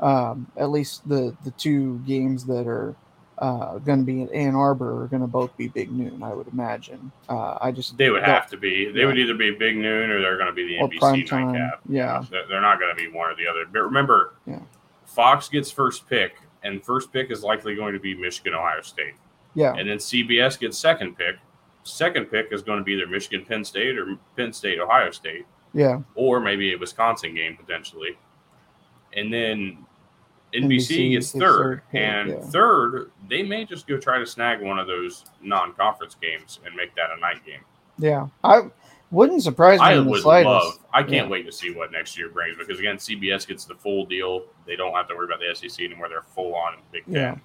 um, 0.00 0.46
at 0.56 0.70
least 0.70 1.08
the 1.08 1.34
the 1.44 1.50
two 1.52 1.98
games 2.06 2.44
that 2.46 2.66
are 2.66 2.94
uh, 3.38 3.78
going 3.78 4.00
to 4.00 4.04
be 4.04 4.20
in 4.20 4.28
Ann 4.34 4.54
Arbor 4.54 5.02
are 5.02 5.06
going 5.06 5.22
to 5.22 5.26
both 5.28 5.56
be 5.56 5.68
big 5.68 5.90
noon. 5.90 6.22
I 6.22 6.34
would 6.34 6.48
imagine. 6.48 7.10
Uh, 7.28 7.56
I 7.60 7.72
just 7.72 7.96
They 7.96 8.10
would 8.10 8.22
have 8.24 8.50
to 8.50 8.56
be. 8.58 8.90
They 8.92 9.00
Yeah. 9.00 9.06
would 9.06 9.16
either 9.18 9.32
be 9.34 9.50
Big 9.52 9.76
Noon 9.78 10.10
or 10.10 10.20
they're 10.20 10.36
going 10.36 10.48
to 10.48 10.52
be 10.52 10.66
the 10.66 10.78
Or 10.80 10.88
NBC 10.88 10.98
prime 10.98 11.24
time, 11.24 11.52
nightcap. 11.52 11.80
yeah. 11.88 12.22
they're, 12.30 12.46
they're 12.48 12.60
not 12.60 12.78
going 12.78 12.94
to 12.94 13.02
be 13.02 13.08
one 13.08 13.30
or 13.30 13.34
the 13.36 13.46
other. 13.46 13.64
But 13.72 13.80
remember, 13.80 14.34
Yeah. 14.46 14.58
Fox 15.06 15.48
gets 15.48 15.70
first 15.70 16.06
pick, 16.06 16.34
and 16.62 16.84
first 16.84 17.12
pick 17.12 17.30
is 17.30 17.42
likely 17.42 17.74
going 17.74 17.94
to 17.94 18.00
be 18.00 18.14
Michigan, 18.14 18.54
Ohio 18.54 18.82
State, 18.82 19.14
yeah, 19.54 19.74
and 19.74 19.88
then 19.88 19.98
CBS 19.98 20.58
gets 20.58 20.78
second 20.78 21.16
pick. 21.16 21.36
Second 21.82 22.26
pick 22.26 22.48
is 22.52 22.62
going 22.62 22.78
to 22.78 22.84
be 22.84 22.92
either 22.92 23.06
Michigan, 23.06 23.44
Penn 23.44 23.64
State, 23.64 23.98
or 23.98 24.16
Penn 24.36 24.52
State, 24.52 24.78
Ohio 24.78 25.10
State. 25.10 25.46
yeah, 25.72 26.00
or 26.14 26.40
maybe 26.40 26.74
a 26.74 26.78
Wisconsin 26.78 27.34
game 27.34 27.56
potentially. 27.56 28.18
And 29.16 29.32
then 29.32 29.84
NBC, 30.54 30.64
NBC 30.64 31.10
gets 31.12 31.32
third 31.32 31.82
pick, 31.90 32.00
and 32.00 32.30
yeah. 32.30 32.40
third, 32.40 33.10
they 33.28 33.42
may 33.42 33.64
just 33.64 33.86
go 33.86 33.96
try 33.96 34.18
to 34.18 34.26
snag 34.26 34.60
one 34.60 34.78
of 34.78 34.86
those 34.86 35.24
non 35.42 35.72
conference 35.74 36.16
games 36.20 36.60
and 36.64 36.74
make 36.74 36.94
that 36.96 37.10
a 37.16 37.20
night 37.20 37.44
game. 37.44 37.60
yeah. 37.98 38.26
I 38.42 38.62
wouldn't 39.10 39.42
surprise 39.42 39.80
me 39.80 39.86
I 39.86 39.92
in 39.94 40.04
the 40.04 40.10
would 40.10 40.24
love, 40.24 40.78
I 40.92 41.02
can't 41.02 41.12
Yeah. 41.12 41.28
wait 41.28 41.46
to 41.46 41.52
see 41.52 41.72
what 41.72 41.90
next 41.90 42.16
year 42.16 42.28
brings 42.28 42.56
because, 42.56 42.78
again, 42.78 42.96
CBS 42.96 43.46
gets 43.46 43.64
the 43.64 43.74
full 43.74 44.06
deal. 44.06 44.44
They 44.66 44.76
don't 44.76 44.94
have 44.94 45.08
to 45.08 45.16
worry 45.16 45.26
about 45.26 45.40
the 45.40 45.54
SEC 45.54 45.84
anymore. 45.84 46.08
They're 46.08 46.22
full 46.22 46.54
on 46.54 46.74
Big 46.92 47.04
Ten. 47.06 47.14
Yeah. 47.14 47.36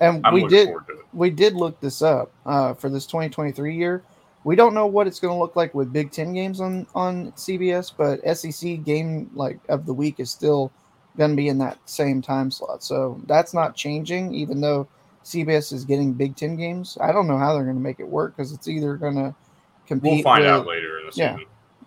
And 0.00 0.26
I'm 0.26 0.32
we 0.32 0.46
did 0.48 0.70
we 1.12 1.30
did 1.30 1.54
look 1.54 1.78
this 1.80 2.00
up 2.02 2.32
uh, 2.46 2.74
for 2.74 2.88
this 2.88 3.06
2023 3.06 3.76
year. 3.76 4.02
We 4.44 4.56
don't 4.56 4.72
know 4.72 4.86
what 4.86 5.06
it's 5.06 5.20
going 5.20 5.34
to 5.34 5.38
look 5.38 5.56
like 5.56 5.74
with 5.74 5.92
Big 5.92 6.10
Ten 6.10 6.32
games 6.32 6.60
on 6.60 6.86
on 6.94 7.32
CBS, 7.32 7.92
but 7.96 8.20
SEC 8.36 8.82
game 8.82 9.30
like 9.34 9.60
of 9.68 9.84
the 9.86 9.92
week 9.92 10.18
is 10.18 10.30
still 10.30 10.72
going 11.18 11.30
to 11.30 11.36
be 11.36 11.48
in 11.48 11.58
that 11.58 11.78
same 11.84 12.22
time 12.22 12.50
slot. 12.50 12.82
So 12.82 13.20
that's 13.26 13.52
not 13.52 13.76
changing, 13.76 14.32
even 14.34 14.60
though 14.60 14.88
CBS 15.22 15.72
is 15.72 15.84
getting 15.84 16.14
Big 16.14 16.34
Ten 16.34 16.56
games. 16.56 16.96
I 17.00 17.12
don't 17.12 17.28
know 17.28 17.36
how 17.36 17.52
they're 17.52 17.64
going 17.64 17.76
to 17.76 17.82
make 17.82 18.00
it 18.00 18.08
work 18.08 18.34
because 18.34 18.52
it's 18.52 18.68
either 18.68 18.96
going 18.96 19.16
to 19.16 19.34
compete. 19.94 20.12
We'll 20.12 20.22
find 20.22 20.44
with, 20.44 20.50
out 20.50 20.66
later 20.66 21.00
in 21.00 21.06
the 21.06 21.12
yeah. 21.14 21.36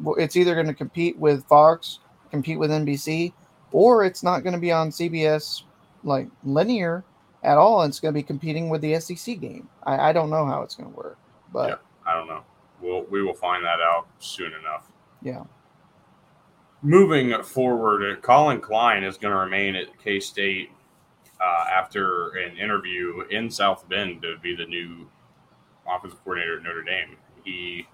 well, 0.02 0.16
It's 0.16 0.36
either 0.36 0.54
going 0.54 0.68
to 0.68 0.74
compete 0.74 1.18
with 1.18 1.44
Fox, 1.46 2.00
compete 2.32 2.60
with 2.60 2.70
NBC, 2.72 3.34
or 3.72 4.04
it's 4.06 4.22
not 4.24 4.44
going 4.44 4.54
to 4.54 4.60
be 4.60 4.72
on 4.72 4.90
CBS 4.90 5.64
like 6.04 6.28
linear 6.44 7.04
at 7.44 7.58
all. 7.58 7.82
And 7.82 7.90
it's 7.92 8.00
going 8.00 8.14
to 8.14 8.18
be 8.18 8.24
competing 8.24 8.70
with 8.70 8.82
the 8.82 9.00
SEC 9.00 9.40
game. 9.40 9.68
I, 9.84 10.10
I 10.10 10.14
don't 10.14 10.30
know 10.30 10.46
how 10.46 10.62
it's 10.62 10.76
going 10.76 10.92
to 10.92 10.96
work, 10.96 11.18
but 11.52 11.70
Yeah. 11.70 11.76
I 12.06 12.14
don't 12.14 12.28
know. 12.28 12.44
We'll, 12.82 13.04
we 13.04 13.24
will 13.24 13.34
find 13.34 13.64
that 13.64 13.80
out 13.80 14.08
soon 14.20 14.52
enough. 14.54 14.92
yeah. 15.22 15.44
Moving 16.86 17.42
forward, 17.44 18.22
Collin 18.22 18.60
Klein 18.60 19.06
is 19.06 19.18
going 19.18 19.32
to 19.34 19.40
remain 19.40 19.74
at 19.76 19.88
K 20.04 20.20
State. 20.20 20.70
uh, 21.40 21.66
after 21.72 22.30
an 22.38 22.58
interview 22.58 23.22
in 23.30 23.50
South 23.50 23.88
Bend 23.90 24.22
to 24.22 24.38
be 24.42 24.56
the 24.56 24.66
new 24.66 25.10
offensive 25.88 26.22
coordinator 26.24 26.58
at 26.58 26.64
Notre 26.64 26.84
Dame. 26.84 27.18
He 27.44 27.88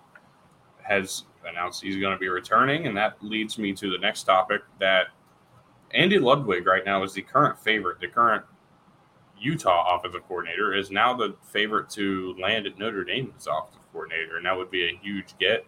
has 0.90 1.24
announced 1.46 1.82
he's 1.82 1.98
going 1.98 2.14
to 2.14 2.20
be 2.20 2.28
returning, 2.28 2.88
and 2.88 2.98
that 2.98 3.24
leads 3.24 3.58
me 3.58 3.74
to 3.74 3.90
the 3.90 3.98
next 3.98 4.24
topic 4.24 4.62
that 4.80 5.08
Andy 5.92 6.20
Ludwig 6.20 6.66
right 6.66 6.86
now 6.86 7.04
is 7.04 7.14
the 7.14 7.22
current 7.22 7.60
favorite. 7.60 8.00
The 8.00 8.08
current 8.08 8.44
Utah 9.40 9.96
offensive 9.96 10.28
coordinator 10.28 10.74
is 10.74 10.92
now 10.92 11.16
the 11.16 11.36
favorite 11.44 11.90
to 11.92 12.36
land 12.42 12.68
at 12.68 12.78
Notre 12.78 13.04
Dame 13.04 13.34
as 13.38 13.48
offensive 13.48 13.82
coordinator, 13.94 14.38
and 14.38 14.46
that 14.46 14.58
would 14.58 14.72
be 14.72 14.86
a 14.86 15.00
huge 15.02 15.38
get. 15.40 15.66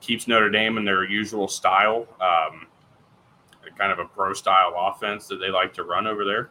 Keeps 0.00 0.28
Notre 0.28 0.50
Dame 0.50 0.76
in 0.76 0.84
their 0.84 1.04
usual 1.04 1.48
style, 1.48 2.06
um, 2.20 2.66
kind 3.78 3.92
of 3.92 3.98
a 3.98 4.04
pro 4.04 4.34
style 4.34 4.74
offense 4.76 5.28
that 5.28 5.36
they 5.36 5.48
like 5.48 5.72
to 5.74 5.84
run 5.84 6.06
over 6.06 6.24
there. 6.24 6.50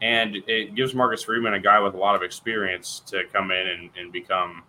And 0.00 0.36
it 0.46 0.76
gives 0.76 0.94
Marcus 0.94 1.24
Freeman, 1.24 1.54
a 1.54 1.60
guy 1.60 1.80
with 1.80 1.94
a 1.94 1.98
lot 1.98 2.14
of 2.14 2.22
experience, 2.22 3.00
to 3.06 3.24
come 3.32 3.50
in 3.50 3.66
and, 3.66 3.90
and 3.96 4.12
become 4.12 4.62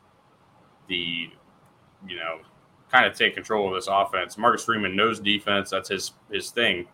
the, 0.88 1.30
you 2.08 2.18
know, 2.18 2.40
kind 2.92 3.06
of 3.06 3.16
take 3.16 3.36
control 3.36 3.68
of 3.70 3.76
this 3.76 3.88
offense. 3.88 4.38
Marcus 4.38 4.64
Freeman 4.64 4.96
knows 4.96 5.20
defense; 5.20 5.70
that's 5.70 5.90
his 5.90 6.14
his 6.32 6.52
thing. 6.52 6.88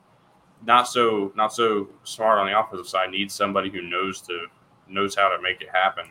Not 0.66 0.88
so 0.88 1.32
not 1.36 1.54
so 1.54 1.90
smart 2.04 2.40
on 2.40 2.48
the 2.48 2.60
offensive 2.60 2.88
side. 2.88 3.12
Needs 3.12 3.34
somebody 3.34 3.70
who 3.70 3.82
knows 3.82 4.22
to 4.22 4.48
knows 4.88 5.16
how 5.16 5.30
to 5.30 5.42
make 5.42 5.62
it 5.62 5.70
happen. 5.74 6.06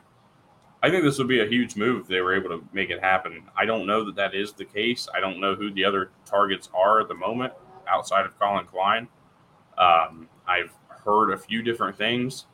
I 0.82 0.90
think 0.90 1.02
this 1.02 1.16
would 1.18 1.28
be 1.28 1.40
a 1.40 1.46
huge 1.46 1.76
move 1.76 2.02
if 2.02 2.08
they 2.08 2.20
were 2.20 2.34
able 2.34 2.50
to 2.50 2.62
make 2.74 2.90
it 2.90 3.00
happen. 3.00 3.44
I 3.56 3.64
don't 3.64 3.86
know 3.86 4.04
that 4.04 4.16
that 4.16 4.34
is 4.34 4.52
the 4.52 4.66
case. 4.66 5.08
I 5.14 5.20
don't 5.20 5.40
know 5.40 5.54
who 5.54 5.72
the 5.72 5.82
other 5.82 6.10
targets 6.26 6.68
are 6.74 7.00
at 7.00 7.08
the 7.08 7.14
moment 7.14 7.54
outside 7.88 8.26
of 8.26 8.38
Collin 8.38 8.66
Klein. 8.66 9.08
Um, 9.78 10.28
I've 10.46 10.72
heard 10.88 11.32
a 11.32 11.38
few 11.38 11.62
different 11.62 11.96
things, 11.96 12.44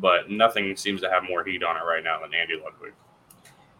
but 0.00 0.30
nothing 0.30 0.76
seems 0.76 1.00
to 1.00 1.10
have 1.10 1.24
more 1.24 1.44
heat 1.44 1.64
on 1.64 1.76
it 1.76 1.80
right 1.80 2.04
now 2.04 2.20
than 2.20 2.34
Andy 2.34 2.54
Ludwig. 2.54 2.92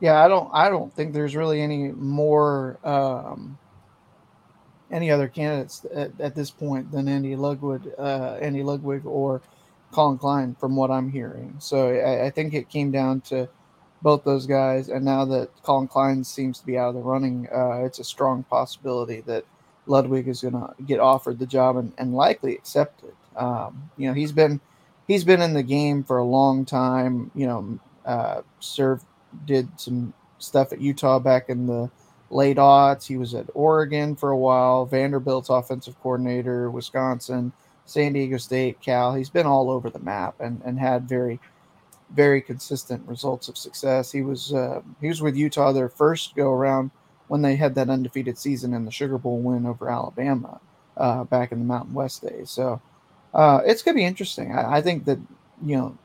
Yeah, 0.01 0.23
I 0.23 0.29
don't. 0.29 0.51
I 0.53 0.69
don't 0.69 0.95
think 0.95 1.15
there's 1.15 1.35
really 1.35 1.63
any 1.63 1.91
more 1.91 2.79
um, 2.85 3.59
any 4.91 5.11
other 5.11 5.29
candidates 5.29 5.87
at, 5.95 6.13
at 6.21 6.35
this 6.35 6.51
point 6.51 6.91
than 6.93 7.09
Andy 7.09 7.35
Ludwig, 7.35 7.91
uh, 7.99 8.39
Andy 8.41 8.63
Ludwig 8.63 9.07
or 9.07 9.41
Collin 9.93 10.19
Klein, 10.19 10.57
from 10.59 10.77
what 10.77 10.91
I'm 10.91 11.11
hearing. 11.11 11.57
So 11.59 11.89
I, 11.89 12.27
I, 12.27 12.31
think 12.31 12.55
it 12.55 12.69
came 12.69 12.91
down 12.91 13.23
to 13.23 13.49
both 14.03 14.25
those 14.25 14.47
guys, 14.47 14.89
and 14.89 15.05
now 15.05 15.25
that 15.25 15.51
Collin 15.63 15.89
Klein 15.89 16.23
seems 16.25 16.61
to 16.61 16.67
be 16.67 16.77
out 16.77 16.91
of 16.91 16.95
the 16.95 17.01
running, 17.01 17.49
uh, 17.53 17.85
it's 17.85 17.99
a 17.99 18.05
strong 18.05 18.45
possibility 18.45 19.23
that 19.23 19.45
Ludwig 19.87 20.29
is 20.29 20.43
going 20.43 20.55
to 20.55 20.75
get 20.85 21.01
offered 21.01 21.39
the 21.39 21.47
job 21.47 21.77
and, 21.77 21.93
and 21.97 22.15
likely 22.15 22.55
accept 22.55 23.03
it. 23.03 23.15
Um, 23.37 23.91
you 23.97 24.09
know, 24.09 24.15
he's 24.15 24.33
been 24.33 24.61
he's 25.07 25.25
been 25.25 25.41
in 25.41 25.55
the 25.55 25.63
game 25.63 26.05
for 26.05 26.19
a 26.19 26.25
long 26.25 26.65
time. 26.65 27.31
You 27.35 27.47
know, 27.47 27.79
uh, 28.05 28.43
served 28.61 29.05
did 29.45 29.69
some 29.79 30.13
stuff 30.39 30.73
at 30.73 30.81
Utah 30.81 31.19
back 31.19 31.49
in 31.49 31.67
the 31.67 31.91
late 32.31 32.57
aughts. 32.57 33.07
He 33.07 33.17
was 33.17 33.35
at 33.35 33.47
Oregon 33.55 34.17
for 34.17 34.31
a 34.31 34.37
while, 34.37 34.85
Vanderbilt's 34.87 35.51
offensive 35.51 35.99
coordinator, 36.01 36.71
Wisconsin, 36.71 37.53
San 37.85 38.13
Diego 38.13 38.37
State, 38.37 38.81
Cal. 38.81 39.15
He's 39.15 39.31
been 39.31 39.47
all 39.47 39.71
over 39.71 39.91
the 39.91 40.01
map 40.01 40.41
and, 40.41 40.61
and 40.65 40.79
had 40.79 41.09
very, 41.09 41.39
very 42.11 42.41
consistent 42.41 43.07
results 43.07 43.49
of 43.49 43.57
success. 43.57 44.11
He 44.11 44.23
was 44.23 44.53
uh, 44.53 44.83
he 45.01 45.09
was 45.09 45.23
with 45.23 45.37
Utah 45.37 45.73
their 45.73 45.89
first 45.89 46.35
go 46.35 46.51
around 46.51 46.91
when 47.29 47.43
they 47.43 47.57
had 47.57 47.75
that 47.75 47.91
undefeated 47.91 48.39
season 48.39 48.75
in 48.75 48.85
the 48.85 48.91
Sugar 48.91 49.19
Bowl 49.19 49.39
win 49.39 49.67
over 49.67 49.91
Alabama 49.91 50.61
uh, 50.97 51.25
back 51.25 51.53
in 51.53 51.59
the 51.59 51.65
Mountain 51.65 51.95
West 51.95 52.23
days. 52.23 52.51
So 52.51 52.81
uh, 53.35 53.61
it's 53.65 53.83
going 53.83 53.95
to 53.95 54.01
be 54.01 54.05
interesting. 54.05 54.53
I, 54.53 54.77
I 54.79 54.83
think 54.83 55.05
that 55.05 55.19
you 55.65 55.77
know 55.77 55.99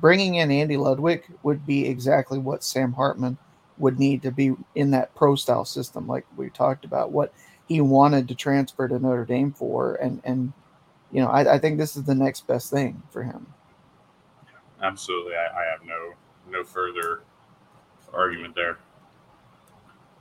bringing 0.00 0.36
in 0.36 0.50
Andy 0.50 0.76
Ludwig 0.76 1.24
would 1.42 1.66
be 1.66 1.86
exactly 1.86 2.38
what 2.38 2.64
Sam 2.64 2.92
Hartman 2.92 3.38
would 3.78 3.98
need 3.98 4.22
to 4.22 4.30
be 4.30 4.54
in 4.74 4.90
that 4.92 5.14
pro 5.14 5.34
style 5.34 5.64
system, 5.64 6.06
like 6.06 6.26
we 6.36 6.50
talked 6.50 6.84
about, 6.84 7.12
what 7.12 7.32
he 7.66 7.80
wanted 7.80 8.28
to 8.28 8.34
transfer 8.34 8.88
to 8.88 8.98
Notre 8.98 9.24
Dame 9.24 9.52
for, 9.52 9.94
and 9.96 10.20
and 10.24 10.52
you 11.12 11.20
know, 11.20 11.28
I, 11.28 11.54
I 11.54 11.58
think 11.58 11.78
this 11.78 11.96
is 11.96 12.04
the 12.04 12.14
next 12.14 12.46
best 12.46 12.70
thing 12.70 13.02
for 13.10 13.22
him. 13.22 13.46
Absolutely, 14.82 15.34
I, 15.34 15.62
I 15.62 15.64
have 15.70 15.84
no 15.84 16.12
no 16.50 16.64
further 16.64 17.22
argument 18.12 18.54
there. 18.54 18.78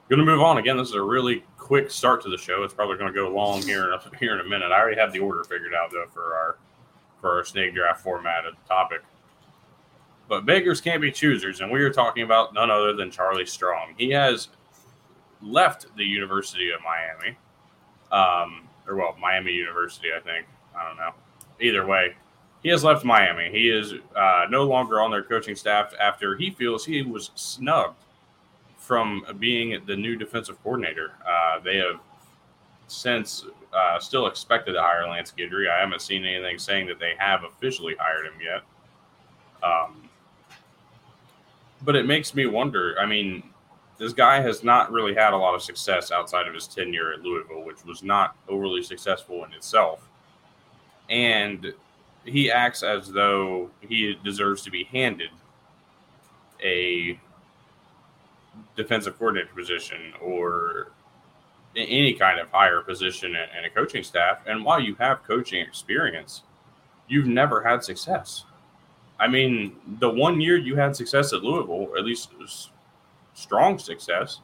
Going 0.09 0.19
to 0.19 0.25
move 0.25 0.41
on 0.41 0.57
again. 0.57 0.75
This 0.75 0.89
is 0.89 0.95
a 0.95 1.01
really 1.01 1.43
quick 1.57 1.91
start 1.91 2.23
to 2.23 2.29
the 2.29 2.37
show. 2.37 2.63
It's 2.63 2.73
probably 2.73 2.97
going 2.97 3.13
to 3.13 3.15
go 3.15 3.29
long 3.29 3.61
here 3.61 3.93
in 3.93 3.99
here 4.19 4.33
in 4.33 4.39
a 4.39 4.49
minute. 4.49 4.71
I 4.71 4.79
already 4.79 4.99
have 4.99 5.13
the 5.13 5.19
order 5.19 5.43
figured 5.43 5.73
out 5.73 5.91
though 5.91 6.07
for 6.11 6.33
our 6.33 6.57
for 7.21 7.37
our 7.37 7.45
snake 7.45 7.75
draft 7.75 8.01
format 8.01 8.45
of 8.45 8.55
the 8.55 8.67
topic. 8.67 9.01
But 10.29 10.45
beggars 10.45 10.79
can't 10.79 11.01
be 11.01 11.11
choosers, 11.11 11.59
and 11.59 11.71
we 11.71 11.81
are 11.81 11.89
talking 11.89 12.23
about 12.23 12.53
none 12.53 12.69
other 12.69 12.93
than 12.93 13.09
Charlie 13.09 13.47
Strong. 13.47 13.95
He 13.97 14.11
has 14.11 14.49
left 15.41 15.87
the 15.97 16.05
University 16.05 16.69
of 16.71 16.81
Miami, 16.83 17.35
um, 18.11 18.69
or 18.87 18.95
well, 18.95 19.15
Miami 19.19 19.51
University, 19.51 20.09
I 20.15 20.19
think. 20.19 20.45
I 20.77 20.87
don't 20.87 20.97
know. 20.97 21.13
Either 21.59 21.85
way, 21.85 22.15
he 22.61 22.69
has 22.69 22.83
left 22.83 23.03
Miami. 23.03 23.49
He 23.49 23.69
is 23.69 23.95
uh, 24.15 24.45
no 24.49 24.65
longer 24.65 25.01
on 25.01 25.09
their 25.09 25.23
coaching 25.23 25.55
staff 25.55 25.93
after 25.99 26.37
he 26.37 26.51
feels 26.51 26.85
he 26.85 27.01
was 27.01 27.31
snubbed 27.33 27.97
from 28.77 29.23
being 29.39 29.81
the 29.85 29.95
new 29.95 30.15
defensive 30.15 30.61
coordinator. 30.63 31.13
Uh, 31.27 31.59
they 31.59 31.77
have 31.77 31.99
since 32.87 33.45
uh, 33.73 33.99
still 33.99 34.27
expected 34.27 34.73
to 34.73 34.81
hire 34.81 35.07
Lance 35.07 35.33
Guidry. 35.35 35.69
I 35.69 35.79
haven't 35.79 36.01
seen 36.01 36.25
anything 36.25 36.57
saying 36.59 36.87
that 36.87 36.99
they 36.99 37.13
have 37.17 37.43
officially 37.43 37.95
hired 37.99 38.25
him 38.25 38.33
yet. 38.41 38.61
Um, 39.63 40.08
but 41.81 41.95
it 41.95 42.05
makes 42.05 42.33
me 42.33 42.45
wonder. 42.45 42.95
I 42.99 43.05
mean, 43.05 43.43
this 43.97 44.13
guy 44.13 44.41
has 44.41 44.63
not 44.63 44.91
really 44.91 45.13
had 45.13 45.33
a 45.33 45.37
lot 45.37 45.55
of 45.55 45.61
success 45.61 46.11
outside 46.11 46.47
of 46.47 46.53
his 46.53 46.67
tenure 46.67 47.13
at 47.13 47.21
Louisville, 47.21 47.63
which 47.63 47.83
was 47.85 48.01
not 48.01 48.35
overly 48.47 48.81
successful 48.81 49.43
in 49.45 49.53
itself. 49.53 50.07
And 51.09 51.73
he 52.25 52.51
acts 52.51 52.83
as 52.83 53.11
though 53.11 53.69
he 53.81 54.17
deserves 54.23 54.61
to 54.63 54.71
be 54.71 54.83
handed 54.85 55.31
a 56.63 57.19
defensive 58.75 59.17
coordinator 59.17 59.53
position 59.53 60.13
or 60.21 60.91
any 61.75 62.13
kind 62.13 62.39
of 62.39 62.49
higher 62.49 62.81
position 62.81 63.35
in 63.35 63.65
a 63.65 63.69
coaching 63.69 64.03
staff. 64.03 64.39
And 64.45 64.65
while 64.65 64.79
you 64.79 64.95
have 64.95 65.23
coaching 65.23 65.61
experience, 65.61 66.43
you've 67.07 67.27
never 67.27 67.63
had 67.63 67.83
success. 67.83 68.45
I 69.19 69.27
mean, 69.27 69.75
the 69.99 70.09
one 70.09 70.39
year 70.39 70.57
you 70.57 70.75
had 70.75 70.95
success 70.95 71.33
at 71.33 71.43
Louisville, 71.43 71.89
at 71.97 72.05
least 72.05 72.31
strong 73.33 73.77
success, 73.77 74.39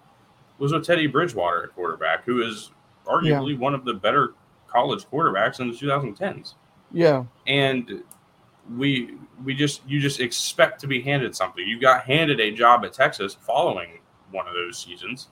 was 0.58 0.74
with 0.74 0.86
Teddy 0.86 1.08
Bridgewater 1.08 1.64
at 1.64 1.76
quarterback, 1.76 2.26
who 2.26 2.42
is 2.42 2.72
arguably 3.06 3.52
yeah. 3.52 3.58
one 3.60 3.74
of 3.74 3.86
the 3.86 3.94
better 3.94 4.34
college 4.68 5.06
quarterbacks 5.06 5.60
in 5.60 5.70
the 5.70 5.78
2010s. 5.78 6.56
Yeah. 6.92 7.26
And 7.48 8.04
we 8.78 9.16
we 9.44 9.54
just 9.54 9.82
you 9.88 10.00
just 10.00 10.20
expect 10.20 10.82
to 10.82 10.88
be 10.88 11.02
handed 11.02 11.36
something. 11.36 11.66
You 11.66 11.80
got 11.80 12.04
handed 12.04 12.40
a 12.40 12.52
job 12.52 12.84
at 12.84 12.94
Texas 12.94 13.38
following 13.40 14.00
one 14.32 14.48
of 14.48 14.54
those 14.54 14.78
seasons 14.78 15.30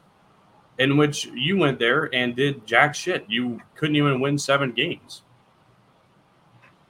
in 0.79 0.97
which 0.97 1.25
you 1.33 1.57
went 1.57 1.79
there 1.79 2.13
and 2.13 2.35
did 2.35 2.65
jack 2.65 2.95
shit. 2.95 3.25
You 3.27 3.61
couldn't 3.75 3.95
even 3.95 4.19
win 4.19 4.37
seven 4.37 4.71
games. 4.71 5.23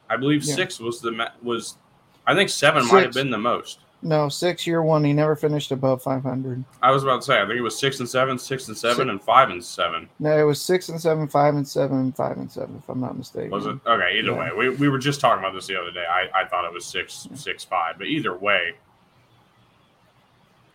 I 0.10 0.18
believe 0.18 0.44
yeah. 0.44 0.56
six 0.56 0.80
was 0.80 1.02
the 1.02 1.32
was 1.42 1.78
I 2.26 2.36
think 2.36 2.50
seven 2.50 2.88
might 2.88 3.04
have 3.04 3.14
been 3.14 3.30
the 3.30 3.38
most. 3.38 3.80
No, 4.04 4.28
six 4.28 4.68
year 4.68 4.84
one. 4.84 5.04
He 5.04 5.14
never 5.14 5.36
finished 5.36 5.72
above 5.72 6.04
500. 6.04 6.64
I 6.82 6.92
was 6.92 7.04
about 7.04 7.22
to 7.22 7.26
say, 7.26 7.42
I 7.42 7.46
think 7.46 7.58
it 7.58 7.62
was 7.62 7.78
six 7.78 8.00
and 8.00 8.10
seven, 8.10 8.38
six 8.38 8.68
and 8.68 8.78
seven, 8.78 9.08
six. 9.08 9.10
and 9.10 9.22
five 9.22 9.50
and 9.50 9.64
seven. 9.64 10.10
No, 10.20 10.38
it 10.38 10.44
was 10.44 10.62
six 10.62 10.90
and 10.90 11.00
seven, 11.00 11.28
five 11.28 11.56
and 11.56 11.66
seven, 11.66 12.12
five 12.12 12.38
and 12.38 12.52
seven, 12.52 12.76
if 12.78 12.90
I'm 12.90 13.00
not 13.00 13.18
mistaken. 13.18 13.52
Was 13.52 13.66
it? 13.66 13.78
Okay, 13.86 14.20
either 14.20 14.32
yeah. 14.32 14.38
way. 14.38 14.50
We, 14.58 14.70
we 14.76 14.90
were 14.90 15.00
just 15.00 15.22
talking 15.22 15.40
about 15.40 15.54
this 15.54 15.68
the 15.68 15.80
other 15.80 15.92
day. 15.92 16.04
I, 16.06 16.42
I 16.42 16.46
thought 16.46 16.66
it 16.66 16.74
was 16.74 16.86
six, 16.86 17.28
yeah. 17.30 17.38
six, 17.38 17.64
five. 17.64 17.98
But 17.98 18.08
either 18.08 18.38
way, 18.38 18.74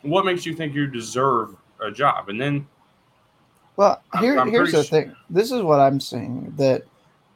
what 0.02 0.24
makes 0.24 0.46
you 0.46 0.54
think 0.54 0.74
you 0.74 0.86
deserve 0.86 1.54
a 1.82 1.90
job? 1.90 2.30
And 2.30 2.40
then. 2.40 2.66
Well, 3.76 4.02
here, 4.20 4.32
I'm, 4.32 4.48
I'm 4.48 4.50
here's 4.50 4.72
the 4.72 4.82
thing. 4.82 5.14
This 5.28 5.52
is 5.52 5.62
what 5.62 5.80
I'm 5.80 6.00
saying 6.00 6.54
that 6.56 6.84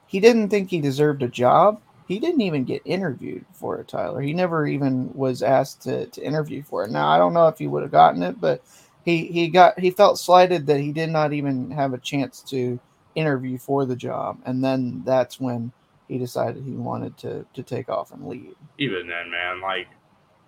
he 0.07 0.21
didn't 0.21 0.49
think 0.49 0.71
he 0.71 0.81
deserved 0.81 1.23
a 1.23 1.29
job 1.29 1.81
he 2.13 2.19
didn't 2.19 2.43
even 2.43 2.65
get 2.65 2.83
interviewed 2.85 3.45
for 3.55 3.79
it, 3.79 3.89
Tyler. 3.89 4.21
He 4.21 4.35
never 4.35 4.67
even 4.67 5.13
was 5.15 5.43
asked 5.43 5.83
to, 5.83 6.07
to 6.07 6.23
interview 6.23 6.63
for 6.63 6.85
it. 6.85 6.91
Now 6.91 7.09
I 7.09 7.17
don't 7.17 7.33
know 7.33 7.49
if 7.49 7.59
he 7.59 7.67
would 7.67 7.83
have 7.83 7.91
gotten 7.91 8.23
it, 8.23 8.39
but 8.41 8.63
he 9.05 9.27
he 9.27 9.49
got 9.49 9.81
he 9.81 9.91
felt 9.91 10.19
slighted 10.19 10.67
that 10.67 10.79
he 10.81 10.93
did 10.93 11.09
not 11.11 11.33
even 11.33 11.71
have 11.71 11.95
a 11.95 11.99
chance 11.99 12.43
to 12.51 12.79
interview 13.15 13.57
for 13.57 13.87
the 13.87 13.97
job, 13.97 14.39
and 14.45 14.63
then 14.63 15.03
that's 15.07 15.41
when 15.41 15.73
he 16.07 16.19
decided 16.19 16.63
he 16.63 16.73
wanted 16.73 17.17
to 17.19 17.47
to 17.55 17.63
take 17.63 17.89
off 17.89 18.13
and 18.13 18.29
leave. 18.29 18.55
Even 18.79 19.09
then, 19.09 19.31
man, 19.31 19.63
like 19.63 19.89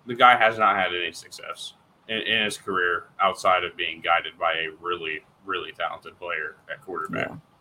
the 0.05 0.15
guy 0.15 0.37
has 0.37 0.59
not 0.59 0.75
had 0.75 0.93
any 0.93 1.11
success 1.11 1.73
in, 2.07 2.17
in 2.17 2.43
his 2.43 2.57
career 2.59 3.05
outside 3.19 3.63
of 3.63 3.75
being 3.75 4.01
guided 4.01 4.37
by 4.37 4.53
a 4.53 4.69
really 4.79 5.21
really 5.45 5.71
talented 5.71 6.17
player 6.19 6.57
at 6.71 6.81
quarterback. 6.81 7.29
Yeah. 7.29 7.54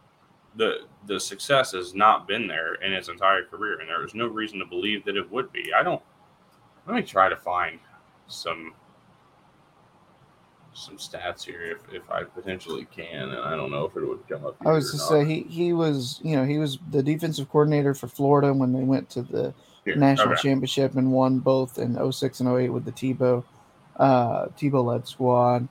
The 0.57 0.87
the 1.07 1.21
success 1.21 1.73
has 1.73 1.95
not 1.95 2.27
been 2.27 2.47
there 2.47 2.75
in 2.75 2.93
his 2.93 3.09
entire 3.09 3.45
career, 3.45 3.81
and 3.81 3.89
there 3.89 4.05
is 4.05 4.15
no 4.15 4.27
reason 4.27 4.59
to 4.59 4.67
believe 4.67 5.05
that 5.05 5.17
it 5.17 5.31
would 5.31 5.53
be. 5.53 5.73
I 5.73 5.83
don't. 5.83 6.03
Let 6.87 6.97
me 6.97 7.03
try 7.03 7.29
to 7.29 7.37
find 7.37 7.79
some 8.29 8.75
some 10.75 10.97
stats 10.97 11.45
here 11.45 11.63
if, 11.63 11.95
if 11.95 12.11
I 12.11 12.25
potentially 12.25 12.87
can, 12.87 13.31
and 13.31 13.39
I 13.39 13.55
don't 13.57 13.71
know 13.71 13.85
if 13.85 13.97
it 13.97 14.07
would 14.07 14.27
come 14.29 14.45
up. 14.45 14.57
I 14.67 14.73
was 14.73 14.91
to 14.91 14.99
say 14.99 15.25
he 15.25 15.43
he 15.43 15.73
was 15.73 16.21
you 16.23 16.37
know 16.37 16.45
he 16.45 16.59
was 16.59 16.79
the 16.91 17.03
defensive 17.03 17.49
coordinator 17.49 17.95
for 17.95 18.09
Florida 18.09 18.53
when 18.53 18.73
they 18.73 18.83
went 18.83 19.09
to 19.11 19.23
the 19.23 19.55
Here, 19.85 19.97
national 19.97 20.33
okay. 20.33 20.43
championship 20.43 20.97
and 20.97 21.13
won 21.13 21.39
both 21.39 21.79
in 21.79 22.13
06 22.13 22.41
and 22.41 22.49
08 22.49 22.71
with 22.71 22.85
the 22.85 22.93
Tebow 22.93 23.45
uh 23.97 24.47
Tebow 24.59 24.85
led 24.85 25.07
squad. 25.07 25.69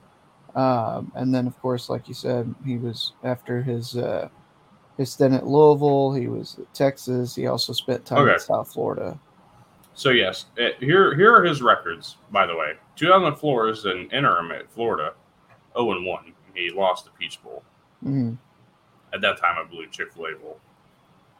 Um, 0.54 1.10
and 1.16 1.34
then 1.34 1.46
of 1.46 1.60
course, 1.60 1.88
like 1.88 2.08
you 2.08 2.14
said, 2.14 2.54
he 2.64 2.76
was 2.78 3.12
after 3.22 3.62
his 3.62 3.96
uh 3.96 4.28
his 4.96 5.10
stint 5.12 5.34
at 5.34 5.46
Louisville, 5.46 6.12
he 6.12 6.28
was 6.28 6.56
at 6.58 6.72
Texas, 6.74 7.34
he 7.34 7.46
also 7.46 7.72
spent 7.72 8.04
time 8.04 8.18
Okay. 8.18 8.34
in 8.34 8.38
South 8.40 8.72
Florida. 8.72 9.18
So 9.94 10.10
yes, 10.10 10.46
eh, 10.58 10.70
here 10.80 11.14
here 11.14 11.34
are 11.34 11.44
his 11.44 11.62
records. 11.62 12.16
By 12.32 12.46
the 12.46 12.56
way, 12.56 12.74
2004 12.96 13.68
is 13.68 13.84
an 13.84 14.08
interim 14.10 14.50
at 14.52 14.68
Florida, 14.70 15.12
0 15.76 15.92
and 15.92 16.04
1. 16.06 16.32
He 16.54 16.70
lost 16.70 17.04
the 17.04 17.10
Peach 17.12 17.42
Bowl. 17.42 17.62
Mhm. 18.04 18.36
At 19.12 19.20
that 19.20 19.38
time, 19.38 19.56
I 19.58 19.64
believe 19.68 19.90
Chick 19.92 20.12
Fil 20.12 20.26
A 20.26 20.32
Bowl. 20.36 20.58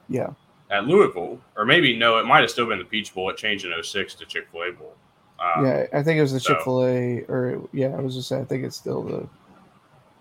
Yeah. 0.09 0.31
At 0.71 0.87
Louisville, 0.87 1.41
or 1.57 1.65
maybe 1.65 1.97
no, 1.97 2.19
it 2.19 2.25
might 2.27 2.41
have 2.43 2.51
still 2.51 2.67
been 2.67 2.79
the 2.79 2.85
Peach 2.85 3.13
Bowl. 3.15 3.29
It 3.31 3.37
changed 3.37 3.65
in 3.65 3.73
06 3.73 4.15
to 4.17 4.25
Chick 4.27 4.47
Fil 4.53 4.63
A 4.63 4.73
Bowl. 4.73 4.95
Um, 5.41 5.67
yeah, 5.67 5.87
I 5.93 6.03
think 6.03 6.19
it 6.19 6.23
was 6.23 6.33
the 6.33 6.41
so- 6.41 6.55
Chick 6.55 6.63
Fil 6.63 6.85
A, 6.87 7.19
or 7.29 7.61
yeah, 7.73 7.89
I 7.89 8.01
was 8.01 8.15
just 8.15 8.29
saying, 8.29 8.43
I 8.43 8.45
think 8.45 8.65
it's 8.65 8.77
still 8.77 9.03
the. 9.03 9.29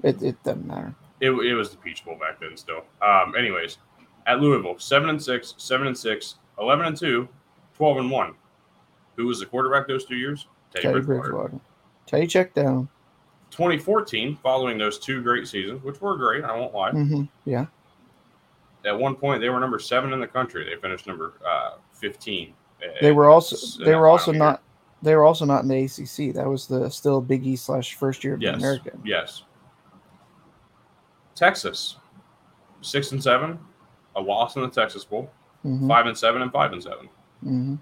It, 0.07 0.21
it 0.23 0.43
doesn't 0.43 0.65
matter. 0.67 0.93
It, 1.23 1.31
it 1.31 1.53
was 1.53 1.69
the 1.69 1.77
Peach 1.77 2.03
Bowl 2.03 2.15
back 2.15 2.41
then 2.41 2.57
still. 2.57 2.83
Um, 3.01 3.33
anyways, 3.37 3.77
at 4.27 4.41
Louisville, 4.41 4.77
7 4.77 5.09
and 5.09 5.21
6, 5.21 5.53
7 5.57 5.87
and 5.87 5.97
6, 5.97 6.35
11 6.59 6.85
and 6.85 6.97
2, 6.97 7.27
12 7.75 7.97
and 7.97 8.11
1. 8.11 8.33
Who 9.15 9.27
was 9.27 9.39
the 9.39 9.45
quarterback 9.45 9.87
those 9.87 10.03
two 10.05 10.17
years? 10.17 10.47
Teddy, 10.73 10.83
Teddy 10.83 10.99
Bridgewater. 10.99 11.21
Bridgewater. 11.21 11.59
Teddy 12.07 12.27
check 12.27 12.53
down. 12.53 12.89
2014, 13.51 14.37
following 14.43 14.77
those 14.77 14.99
two 14.99 15.21
great 15.21 15.47
seasons, 15.47 15.81
which 15.83 16.01
were 16.01 16.17
great, 16.17 16.43
I 16.43 16.57
won't 16.57 16.73
lie. 16.73 16.91
hmm 16.91 17.23
Yeah. 17.45 17.67
At 18.85 18.99
one 18.99 19.15
point, 19.15 19.39
they 19.39 19.47
were 19.47 19.61
number 19.61 19.79
seven 19.79 20.11
in 20.11 20.19
the 20.19 20.27
country. 20.27 20.65
They 20.65 20.75
finished 20.81 21.07
number 21.07 21.35
uh, 21.47 21.75
15. 21.93 22.53
They 22.99 23.13
were 23.13 23.29
also 23.29 23.55
they 23.85 23.95
were 23.95 24.07
also 24.09 24.31
year. 24.33 24.39
not 24.39 24.61
they 25.01 25.15
were 25.15 25.23
also 25.23 25.45
not 25.45 25.63
in 25.63 25.69
the 25.69 25.83
ACC. 25.85 26.33
That 26.35 26.47
was 26.47 26.67
the 26.67 26.89
still 26.89 27.21
Big 27.21 27.45
East 27.47 27.65
slash 27.65 27.93
first 27.93 28.25
year 28.25 28.33
of 28.33 28.41
the 28.41 28.53
American. 28.53 29.01
Yes. 29.05 29.43
Texas, 31.35 31.97
six 32.81 33.11
and 33.11 33.21
seven, 33.23 33.59
a 34.15 34.21
loss 34.21 34.55
in 34.55 34.61
the 34.61 34.69
Texas 34.69 35.03
Bowl. 35.05 35.31
hmm 35.63 35.87
Five 35.87 36.05
and 36.07 36.17
seven 36.17 36.41
and 36.41 36.51
five 36.51 36.71
and 36.73 36.81
seven. 36.83 37.09
hmm 37.41 37.75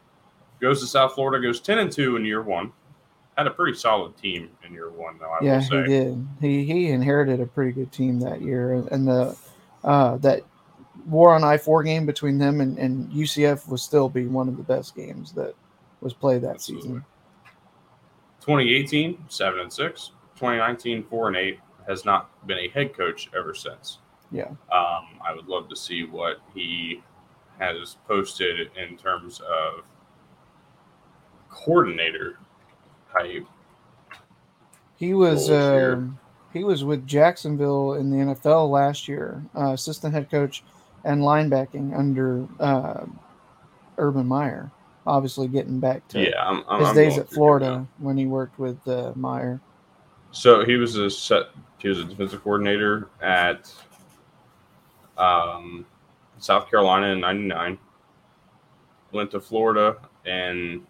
Goes 0.60 0.80
to 0.82 0.88
South 0.88 1.14
Florida. 1.16 1.46
Goes 1.46 1.60
ten 1.60 1.80
and 1.80 1.92
two 1.92 2.16
in 2.18 2.26
year 2.26 2.42
one. 2.42 2.72
Had 3.38 3.48
a 3.48 3.52
pretty 3.52 3.76
solid 3.78 4.16
team 4.18 4.50
in 4.66 4.74
year 4.74 4.90
one, 4.92 5.18
though. 5.20 5.32
I 5.32 5.40
Yeah, 5.44 5.64
will 5.72 5.84
he 5.84 5.88
did. 5.90 6.28
He 6.40 6.64
he 6.66 6.90
inherited 6.90 7.40
a 7.40 7.46
pretty 7.48 7.72
good 7.72 7.92
team 7.92 8.20
that 8.20 8.42
year, 8.42 8.74
and- 8.74 9.08
the 9.08 9.36
uh, 9.84 10.18
that 10.18 10.42
war 11.08 11.34
on 11.34 11.44
I 11.44 11.58
four 11.58 11.82
game 11.82 12.06
between 12.06 12.38
them 12.38 12.62
and, 12.62 12.78
and 12.78 13.10
UCF 13.12 13.68
will 13.68 13.78
still 13.80 14.08
be 14.10 14.28
one 14.28 14.48
of 14.48 14.58
the 14.58 14.64
best 14.64 14.96
games 14.96 15.32
that 15.32 15.56
was 16.02 16.14
played 16.14 16.44
that 16.44 16.56
Absolutely. 16.56 16.90
season. 16.90 17.06
2018, 18.42 19.18
seven 19.30 19.60
and 19.62 19.72
six. 19.74 20.12
2019, 20.36 21.04
four 21.04 21.28
and 21.28 21.38
eight. 21.38 21.60
Has 21.88 22.06
not 22.06 22.46
been 22.48 22.58
a 22.58 22.70
head 22.70 22.96
coach 22.96 23.30
ever 23.38 23.54
since. 23.54 24.00
Yeah. 24.32 24.50
Um, 24.72 25.20
I 25.28 25.34
would 25.36 25.48
love 25.48 25.70
to 25.70 25.76
see 25.76 26.04
what 26.04 26.42
he 26.54 27.02
has 27.60 27.98
posted 28.08 28.70
in 28.76 28.98
terms 28.98 29.42
of 29.42 29.84
coordinator 31.50 32.38
type. 33.12 33.46
He 34.96 35.14
was 35.14 35.50
um, 35.50 36.20
he 36.54 36.64
was 36.64 36.84
with 36.84 37.08
Jacksonville 37.08 37.94
in 37.94 38.10
the 38.10 38.18
NFL 38.18 38.70
last 38.70 39.08
year, 39.08 39.44
uh, 39.56 39.72
assistant 39.72 40.14
head 40.14 40.30
coach 40.30 40.64
and 41.04 41.22
linebacking 41.22 41.98
under 41.98 42.48
uh, 42.60 43.06
Urban 43.98 44.28
Meyer. 44.28 44.72
Obviously, 45.08 45.48
getting 45.48 45.80
back 45.80 46.08
to 46.10 46.22
Yeah, 46.22 46.44
I'm, 46.44 46.64
I'm 46.68 46.80
his 46.80 46.90
I'm 46.90 46.96
days 46.96 47.18
at 47.18 47.30
Florida 47.30 47.88
when 47.98 48.18
he 48.18 48.28
worked 48.28 48.60
with 48.60 48.88
uh, 48.88 49.14
Meyer. 49.16 49.60
So 50.32 50.66
he 50.66 50.76
was 50.76 50.96
a 50.96 51.10
set. 51.10 51.48
He 51.80 51.90
was 51.90 52.00
a 52.00 52.06
defensive 52.06 52.44
coordinator 52.44 53.10
at 53.22 53.74
um, 55.18 55.86
South 56.40 56.70
Carolina 56.70 57.08
in 57.08 57.20
'99. 57.20 57.78
Went 59.12 59.32
to 59.32 59.42
Florida 59.42 59.98
and 60.26 60.86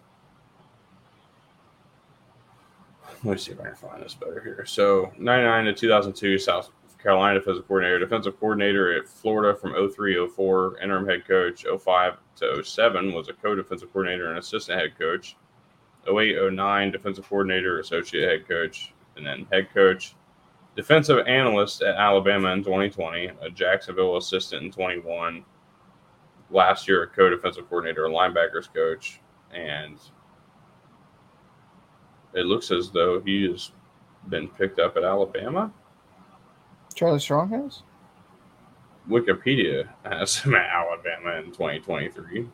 let 3.24 3.32
me 3.32 3.38
see 3.38 3.52
if 3.52 3.60
I 3.60 3.64
can 3.64 3.74
find 3.74 4.02
this 4.02 4.14
better 4.14 4.40
here. 4.40 4.64
So 4.64 5.12
'99 5.18 5.64
to 5.66 5.72
2002, 5.72 6.38
South 6.38 6.70
Carolina 7.02 7.40
defensive 7.40 7.66
coordinator, 7.66 7.98
defensive 7.98 8.38
coordinator 8.38 8.96
at 8.96 9.08
Florida 9.08 9.58
from 9.58 9.74
03 9.90 10.28
04, 10.28 10.78
interim 10.80 11.06
head 11.06 11.26
coach 11.26 11.64
05 11.64 12.16
to 12.36 12.62
07 12.62 13.12
was 13.12 13.28
a 13.28 13.32
co-defensive 13.32 13.92
coordinator 13.92 14.28
and 14.28 14.38
assistant 14.38 14.78
head 14.78 14.96
coach. 14.96 15.36
08 16.08 16.52
09 16.52 16.90
defensive 16.90 17.28
coordinator, 17.28 17.80
associate 17.80 18.28
head 18.28 18.48
coach, 18.48 18.91
and 19.16 19.26
then 19.26 19.46
head 19.52 19.68
coach, 19.72 20.14
defensive 20.76 21.26
analyst 21.26 21.82
at 21.82 21.96
Alabama 21.96 22.50
in 22.52 22.62
2020, 22.62 23.30
a 23.40 23.50
Jacksonville 23.50 24.16
assistant 24.16 24.64
in 24.64 24.70
21. 24.70 25.44
Last 26.50 26.86
year, 26.86 27.02
a 27.02 27.06
co-defensive 27.06 27.68
coordinator, 27.68 28.06
a 28.06 28.10
linebackers 28.10 28.72
coach, 28.72 29.20
and 29.54 29.98
it 32.34 32.46
looks 32.46 32.70
as 32.70 32.90
though 32.90 33.20
he 33.20 33.50
has 33.50 33.72
been 34.28 34.48
picked 34.48 34.78
up 34.78 34.96
at 34.96 35.04
Alabama. 35.04 35.72
Charlie 36.94 37.20
Strong 37.20 37.50
has. 37.50 37.82
Wikipedia 39.08 39.88
has 40.04 40.36
him 40.36 40.54
at 40.54 40.66
Alabama 40.70 41.38
in 41.38 41.46
2023. 41.46 42.48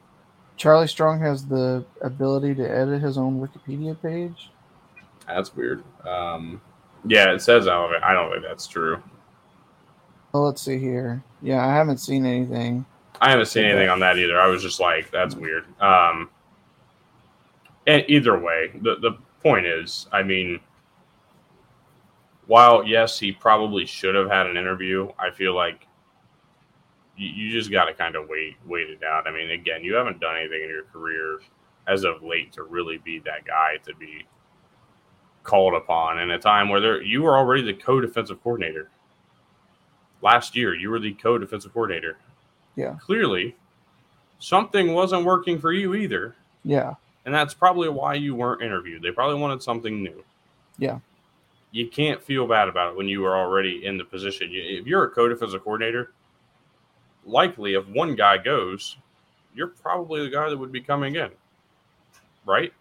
Charlie 0.57 0.89
Strong 0.89 1.21
has 1.21 1.47
the 1.47 1.85
ability 2.03 2.55
to 2.57 2.69
edit 2.69 3.03
his 3.03 3.19
own 3.19 3.41
Wikipedia 3.41 4.01
page. 4.01 4.51
That's 5.29 5.55
weird. 5.55 5.85
Um, 6.07 6.61
yeah, 7.07 7.33
it 7.33 7.41
says 7.41 7.69
Alabama. 7.69 8.05
I 8.05 8.13
don't 8.13 8.31
think 8.33 8.43
that's 8.43 8.67
true. 8.67 9.03
Well, 10.33 10.45
let's 10.45 10.63
see 10.63 10.79
here. 10.79 11.23
Yeah, 11.43 11.65
I 11.67 11.73
haven't 11.73 11.99
seen 11.99 12.27
anything. 12.27 12.85
I 13.21 13.31
haven't 13.31 13.47
seen 13.47 13.65
anything 13.65 13.89
on 13.89 14.01
that 14.01 14.19
either. 14.19 14.41
I 14.41 14.47
was 14.47 14.63
just 14.63 14.81
like, 14.81 15.11
that's 15.11 15.35
weird. 15.35 15.65
Um, 15.81 16.31
and 17.87 18.05
either 18.09 18.39
way, 18.39 18.71
the 18.83 18.97
the 18.97 19.13
point 19.43 19.67
is, 19.67 20.07
I 20.13 20.23
mean, 20.23 20.61
while 22.47 22.85
yes, 22.85 23.19
he 23.19 23.33
probably 23.33 23.87
should 23.87 24.15
have 24.15 24.29
had 24.29 24.47
an 24.47 24.57
interview. 24.57 25.11
I 25.19 25.31
feel 25.31 25.55
like 25.55 25.87
you, 27.17 27.29
you 27.29 27.53
just 27.53 27.71
got 27.71 27.87
to 27.87 27.95
kind 27.95 28.15
of 28.17 28.29
wait 28.29 28.57
wait 28.67 28.91
it 28.91 29.03
out. 29.03 29.27
I 29.27 29.33
mean, 29.33 29.51
again, 29.51 29.83
you 29.83 29.95
haven't 29.95 30.21
done 30.21 30.37
anything 30.37 30.63
in 30.63 30.69
your 30.69 30.85
career 30.85 31.41
as 31.87 32.05
of 32.05 32.23
late 32.23 32.53
to 32.53 32.65
really 32.65 32.99
be 32.99 33.19
that 33.21 33.47
guy 33.47 33.77
to 33.87 33.95
be 33.95 34.27
called 35.49 35.73
upon 35.73 36.19
in 36.19 36.31
a 36.33 36.39
time 36.39 36.69
where 36.69 36.79
there 36.81 37.03
you 37.03 37.23
were 37.23 37.39
already 37.39 37.63
the 37.63 37.73
co-defensive 37.73 38.43
coordinator. 38.43 38.91
Last 40.21 40.55
year, 40.55 40.75
you 40.75 40.91
were 40.91 40.99
the 40.99 41.15
co-defensive 41.15 41.73
coordinator 41.73 42.19
Yeah, 42.77 42.97
clearly 43.01 43.57
something 44.41 44.93
wasn't 44.93 45.25
working 45.25 45.59
for 45.59 45.73
you 45.73 45.95
either. 45.95 46.37
yeah, 46.65 46.95
And 47.25 47.35
that's 47.35 47.55
probably 47.55 47.89
why 47.89 48.15
you 48.15 48.35
weren't 48.35 48.63
interviewed. 48.63 49.03
They 49.03 49.11
probably 49.11 49.41
wanted 49.41 49.63
something 49.63 50.03
new. 50.03 50.23
Yeah. 50.79 50.99
You 51.73 51.89
can't 51.89 52.23
feel 52.23 52.47
bad 52.47 52.69
about 52.69 52.93
it 52.93 52.97
when 52.97 53.09
you 53.09 53.23
were 53.23 53.37
already 53.37 53.85
in 53.87 53.97
the 53.97 54.05
position. 54.05 54.51
If 54.53 54.87
you're 54.87 55.05
a 55.05 55.11
co 55.11 55.29
defensive 55.29 55.65
coordinator, 55.65 56.13
likely 57.25 57.75
if 57.75 57.87
one 57.89 58.15
guy 58.15 58.37
goes, 58.39 58.97
you're 59.55 59.69
probably 59.69 60.23
the 60.23 60.31
guy 60.31 60.49
that 60.51 60.57
would 60.59 60.73
be 60.73 60.81
coming 60.81 61.17
in. 61.17 61.31
Right? 62.47 62.73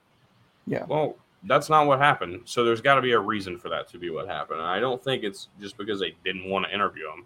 Yeah. 0.68 0.86
Well, 0.88 1.16
that's 1.48 1.70
not 1.70 1.88
what 1.88 2.00
happened. 2.00 2.42
So 2.46 2.64
there's 2.64 2.82
got 2.82 2.96
to 2.96 3.02
be 3.02 3.14
a 3.14 3.20
reason 3.20 3.58
for 3.58 3.70
that 3.70 3.88
to 3.90 3.98
be 3.98 4.10
what 4.10 4.28
happened. 4.28 4.60
And 4.60 4.68
I 4.68 4.80
don't 4.80 5.04
think 5.04 5.24
it's 5.24 5.48
just 5.60 5.78
because 5.78 6.00
they 6.00 6.16
didn't 6.24 6.50
want 6.50 6.66
to 6.66 6.74
interview 6.74 7.06
him. 7.06 7.26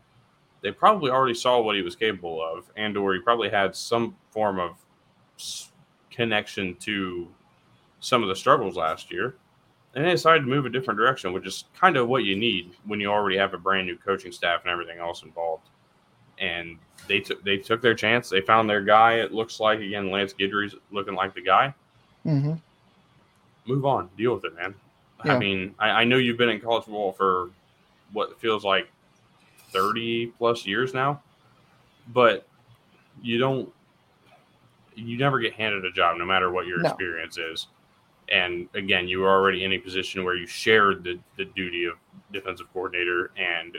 They 0.61 0.71
probably 0.71 1.09
already 1.09 1.33
saw 1.33 1.59
what 1.59 1.75
he 1.75 1.81
was 1.81 1.95
capable 1.95 2.41
of 2.41 2.71
and 2.77 2.95
or 2.95 3.13
he 3.13 3.19
probably 3.19 3.49
had 3.49 3.75
some 3.75 4.15
form 4.29 4.59
of 4.59 4.75
connection 6.11 6.75
to 6.75 7.27
some 7.99 8.21
of 8.21 8.29
the 8.29 8.35
struggles 8.35 8.75
last 8.75 9.11
year. 9.11 9.35
And 9.95 10.05
they 10.05 10.11
decided 10.11 10.41
to 10.41 10.47
move 10.47 10.65
a 10.65 10.69
different 10.69 10.99
direction 10.99 11.33
which 11.33 11.47
is 11.47 11.65
kind 11.77 11.97
of 11.97 12.07
what 12.07 12.23
you 12.23 12.35
need 12.35 12.75
when 12.85 12.99
you 12.99 13.07
already 13.07 13.37
have 13.37 13.53
a 13.53 13.57
brand 13.57 13.87
new 13.87 13.97
coaching 13.97 14.31
staff 14.31 14.61
and 14.63 14.71
everything 14.71 14.99
else 14.99 15.23
involved. 15.23 15.67
And 16.37 16.77
they 17.07 17.19
took 17.19 17.43
they 17.43 17.57
took 17.57 17.81
their 17.81 17.95
chance. 17.95 18.29
They 18.29 18.41
found 18.41 18.69
their 18.69 18.81
guy 18.81 19.15
it 19.15 19.33
looks 19.33 19.59
like 19.59 19.79
again 19.79 20.11
lance 20.11 20.33
guidry's 20.33 20.75
looking 20.91 21.15
like 21.15 21.33
the 21.33 21.41
guy. 21.41 21.73
Hmm 22.23 22.53
move 23.65 23.85
on 23.85 24.09
deal 24.17 24.33
with 24.33 24.43
it 24.45 24.55
man 24.55 24.73
i 25.23 25.37
mean 25.37 25.75
I, 25.79 25.89
I 25.89 26.03
know 26.03 26.17
you've 26.17 26.37
been 26.37 26.49
in 26.49 26.59
college 26.59 26.85
football 26.85 27.11
for 27.11 27.49
what 28.11 28.39
feels 28.39 28.63
like 28.63 28.89
30 29.71 30.27
plus 30.37 30.65
years 30.65 30.93
now 30.93 31.21
but 32.13 32.47
you 33.21 33.37
don't. 33.37 33.71
You 34.95 35.17
never 35.17 35.39
get 35.39 35.53
handed 35.53 35.85
a 35.85 35.91
job, 35.91 36.17
no 36.17 36.25
matter 36.25 36.51
what 36.51 36.67
your 36.67 36.81
No. 36.81 36.89
experience 36.89 37.37
is. 37.37 37.67
And 38.29 38.67
again, 38.73 39.07
you 39.07 39.19
were 39.19 39.29
already 39.29 39.63
in 39.63 39.73
a 39.73 39.77
position 39.77 40.23
where 40.23 40.35
you 40.35 40.45
shared 40.47 41.03
the, 41.03 41.19
the 41.37 41.45
duty 41.45 41.85
of 41.85 41.93
defensive 42.31 42.71
coordinator, 42.73 43.31
and 43.37 43.77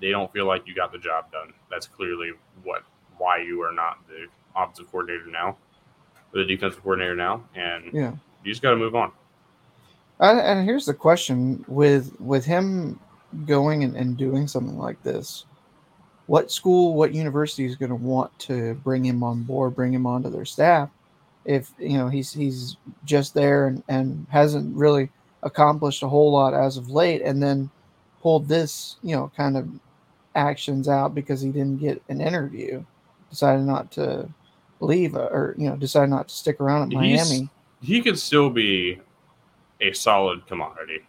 they 0.00 0.10
don't 0.10 0.32
feel 0.32 0.46
like 0.46 0.66
you 0.66 0.74
got 0.74 0.92
the 0.92 0.98
job 0.98 1.30
done. 1.32 1.52
That's 1.70 1.86
clearly 1.86 2.32
what 2.62 2.82
why 3.18 3.38
you 3.38 3.62
are 3.62 3.72
not 3.72 3.98
the 4.08 4.26
offensive 4.54 4.90
coordinator 4.90 5.26
now, 5.30 5.56
or 6.34 6.40
the 6.40 6.44
defensive 6.44 6.82
coordinator 6.82 7.16
now, 7.16 7.42
and 7.54 7.90
Yeah. 7.92 8.12
You 8.46 8.52
just 8.52 8.62
got 8.62 8.70
to 8.70 8.76
move 8.76 8.94
on. 8.94 9.12
And, 10.20 10.40
and 10.40 10.64
here's 10.64 10.86
the 10.86 10.94
question 10.94 11.64
with 11.68 12.18
with 12.20 12.44
him 12.44 12.98
going 13.44 13.84
and, 13.84 13.96
and 13.96 14.16
doing 14.16 14.46
something 14.46 14.78
like 14.78 15.02
this 15.02 15.44
what 16.26 16.50
school 16.50 16.94
what 16.94 17.14
university 17.14 17.66
is 17.66 17.76
going 17.76 17.90
to 17.90 17.96
want 17.96 18.36
to 18.38 18.74
bring 18.76 19.04
him 19.04 19.22
on 19.22 19.42
board 19.42 19.74
bring 19.74 19.92
him 19.92 20.06
onto 20.06 20.30
their 20.30 20.44
staff 20.44 20.88
if 21.44 21.72
you 21.78 21.98
know 21.98 22.08
he's 22.08 22.32
he's 22.32 22.76
just 23.04 23.34
there 23.34 23.66
and, 23.66 23.82
and 23.88 24.26
hasn't 24.30 24.74
really 24.74 25.10
accomplished 25.42 26.02
a 26.02 26.08
whole 26.08 26.32
lot 26.32 26.54
as 26.54 26.76
of 26.76 26.88
late 26.88 27.20
and 27.22 27.42
then 27.42 27.68
pulled 28.22 28.48
this 28.48 28.96
you 29.02 29.14
know 29.14 29.30
kind 29.36 29.56
of 29.56 29.68
actions 30.34 30.88
out 30.88 31.14
because 31.14 31.40
he 31.40 31.50
didn't 31.50 31.78
get 31.78 32.02
an 32.08 32.20
interview 32.20 32.82
decided 33.28 33.64
not 33.64 33.90
to 33.90 34.28
leave 34.80 35.14
uh, 35.14 35.28
or 35.30 35.54
you 35.58 35.68
know 35.68 35.76
decided 35.76 36.10
not 36.10 36.28
to 36.28 36.34
stick 36.34 36.60
around 36.60 36.92
at 36.92 37.02
He's- 37.02 37.30
miami 37.30 37.50
he 37.86 38.02
could 38.02 38.18
still 38.18 38.50
be 38.50 39.00
a 39.80 39.92
solid 39.92 40.46
commodity. 40.46 41.00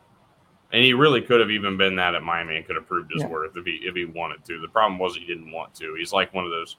And 0.71 0.83
he 0.83 0.93
really 0.93 1.21
could 1.21 1.39
have 1.39 1.49
even 1.49 1.77
been 1.77 1.95
that 1.95 2.13
at 2.13 2.23
Miami 2.23 2.57
and 2.57 2.65
could 2.65 2.75
have 2.75 2.87
proved 2.87 3.11
his 3.11 3.23
Yeah. 3.23 3.29
worth 3.29 3.55
if 3.55 3.65
he 3.65 3.79
if 3.83 3.95
he 3.95 4.05
wanted 4.05 4.43
to. 4.45 4.59
The 4.59 4.67
problem 4.67 4.99
was 4.99 5.15
he 5.15 5.25
didn't 5.25 5.51
want 5.51 5.73
to. 5.75 5.95
He's 5.95 6.11
like 6.13 6.33
one 6.33 6.43
of 6.45 6.51
those 6.51 6.75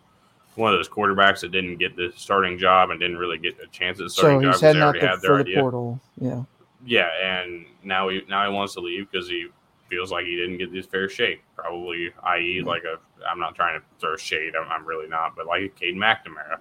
one 0.54 0.72
of 0.72 0.78
those 0.78 0.88
quarterbacks 0.88 1.40
that 1.40 1.52
didn't 1.52 1.76
get 1.76 1.96
the 1.96 2.12
starting 2.16 2.58
job 2.58 2.90
and 2.90 2.98
didn't 3.00 3.16
really 3.16 3.38
get 3.38 3.56
a 3.62 3.66
chance 3.68 3.98
at 4.00 4.04
the 4.04 4.10
so 4.10 4.40
job 4.40 4.52
he's 4.52 4.60
heading 4.60 4.82
out 4.82 4.96
had 4.96 5.20
their 5.20 5.36
the 5.36 5.40
idea. 5.40 5.60
portal 5.60 6.00
yeah 6.20 6.42
Yeah, 6.84 7.08
and 7.22 7.64
now 7.82 8.08
he 8.08 8.22
now 8.28 8.48
he 8.48 8.54
wants 8.54 8.74
to 8.74 8.80
leave 8.80 9.10
because 9.10 9.28
he 9.28 9.48
feels 9.88 10.12
like 10.12 10.26
he 10.26 10.36
didn't 10.36 10.58
get 10.58 10.70
his 10.72 10.84
fair 10.84 11.08
shake. 11.08 11.42
Probably, 11.56 12.12
i.e., 12.24 12.60
like 12.62 12.84
a 12.84 12.98
I'm 13.26 13.38
not 13.40 13.54
trying 13.54 13.80
to 13.80 13.86
throw 13.98 14.16
shade. 14.16 14.52
I'm, 14.54 14.68
I'm 14.70 14.84
really 14.84 15.08
not, 15.08 15.34
but 15.34 15.46
like 15.46 15.74
Cade 15.76 15.96
McNamara, 15.96 16.58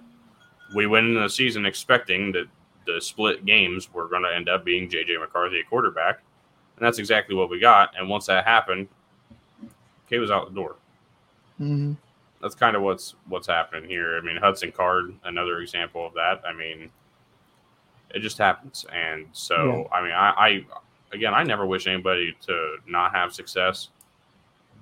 we 0.74 0.86
went 0.86 1.08
into 1.08 1.20
the 1.20 1.28
season 1.28 1.66
expecting 1.66 2.32
that 2.32 2.46
the 2.88 3.00
split 3.00 3.44
games 3.46 3.92
were 3.92 4.08
going 4.08 4.22
to 4.24 4.34
end 4.34 4.48
up 4.48 4.64
being 4.64 4.88
JJ 4.90 5.20
McCarthy 5.20 5.60
at 5.60 5.68
quarterback, 5.68 6.22
and 6.76 6.86
that's 6.86 6.98
exactly 6.98 7.36
what 7.36 7.50
we 7.50 7.60
got. 7.60 7.92
And 7.98 8.08
once 8.08 8.26
that 8.26 8.46
happened, 8.46 8.88
Cade 10.08 10.20
was 10.20 10.30
out 10.30 10.48
the 10.48 10.54
door. 10.54 10.76
hmm 11.58 11.92
That's 12.40 12.54
kind 12.54 12.76
of 12.76 12.82
what's 12.82 13.14
what's 13.26 13.48
happening 13.48 13.88
here. 13.90 14.16
I 14.16 14.20
mean, 14.20 14.36
Hudson 14.36 14.72
Card, 14.72 15.14
another 15.24 15.60
example 15.60 16.06
of 16.06 16.14
that. 16.14 16.42
I 16.46 16.52
mean, 16.52 16.90
it 18.14 18.20
just 18.20 18.38
happens, 18.38 18.86
and 18.92 19.26
so 19.32 19.88
I 19.92 20.02
mean, 20.02 20.12
I, 20.12 20.30
I 20.30 20.66
again, 21.12 21.34
I 21.34 21.42
never 21.42 21.66
wish 21.66 21.86
anybody 21.86 22.34
to 22.46 22.76
not 22.86 23.14
have 23.14 23.32
success, 23.34 23.88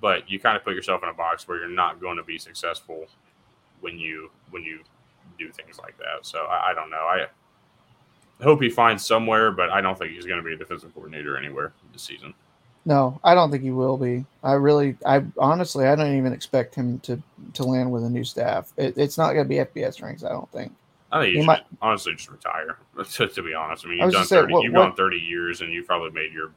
but 0.01 0.29
you 0.29 0.39
kind 0.39 0.57
of 0.57 0.63
put 0.63 0.75
yourself 0.75 1.03
in 1.03 1.09
a 1.09 1.13
box 1.13 1.47
where 1.47 1.59
you're 1.59 1.69
not 1.69 2.01
going 2.01 2.17
to 2.17 2.23
be 2.23 2.37
successful 2.37 3.07
when 3.81 3.99
you 3.99 4.31
when 4.51 4.63
you 4.63 4.81
do 5.39 5.51
things 5.51 5.79
like 5.79 5.97
that. 5.99 6.25
So 6.25 6.45
I, 6.45 6.71
I 6.71 6.73
don't 6.75 6.89
know. 6.89 6.97
I 6.97 7.27
hope 8.43 8.61
he 8.61 8.69
finds 8.69 9.05
somewhere, 9.05 9.51
but 9.51 9.69
I 9.69 9.81
don't 9.81 9.97
think 9.97 10.11
he's 10.13 10.25
going 10.25 10.37
to 10.37 10.43
be 10.43 10.53
a 10.53 10.57
defensive 10.57 10.93
coordinator 10.93 11.37
anywhere 11.37 11.73
this 11.93 12.03
season. 12.03 12.33
No, 12.85 13.19
I 13.23 13.35
don't 13.35 13.51
think 13.51 13.63
he 13.63 13.71
will 13.71 13.97
be. 13.97 14.25
I 14.43 14.53
really, 14.53 14.95
I 15.05 15.23
honestly, 15.37 15.85
I 15.87 15.95
don't 15.95 16.15
even 16.15 16.31
expect 16.33 16.73
him 16.73 16.99
to 16.99 17.21
to 17.53 17.63
land 17.63 17.91
with 17.91 18.03
a 18.05 18.09
new 18.09 18.23
staff. 18.23 18.71
It, 18.77 18.97
it's 18.97 19.17
not 19.17 19.33
going 19.33 19.43
to 19.45 19.49
be 19.49 19.55
FBS 19.55 20.01
ranks. 20.01 20.23
I 20.23 20.29
don't 20.29 20.49
think. 20.51 20.71
I 21.11 21.19
think 21.21 21.31
you 21.33 21.37
He 21.39 21.41
should 21.43 21.47
might- 21.47 21.63
honestly 21.81 22.13
just 22.15 22.29
retire. 22.31 22.77
To, 23.11 23.27
to 23.27 23.41
be 23.43 23.53
honest, 23.53 23.85
I 23.85 23.89
mean, 23.89 23.99
I 23.99 24.03
you've 24.03 24.07
was 24.07 24.13
done 24.15 24.25
saying, 24.25 24.41
thirty. 24.43 24.53
what- 24.53 24.63
you've 24.63 24.73
what- 24.73 24.79
gone 24.87 24.95
thirty 24.95 25.17
years, 25.17 25.61
and 25.61 25.73
you've 25.73 25.85
probably 25.87 26.11
made 26.11 26.31
your 26.33 26.51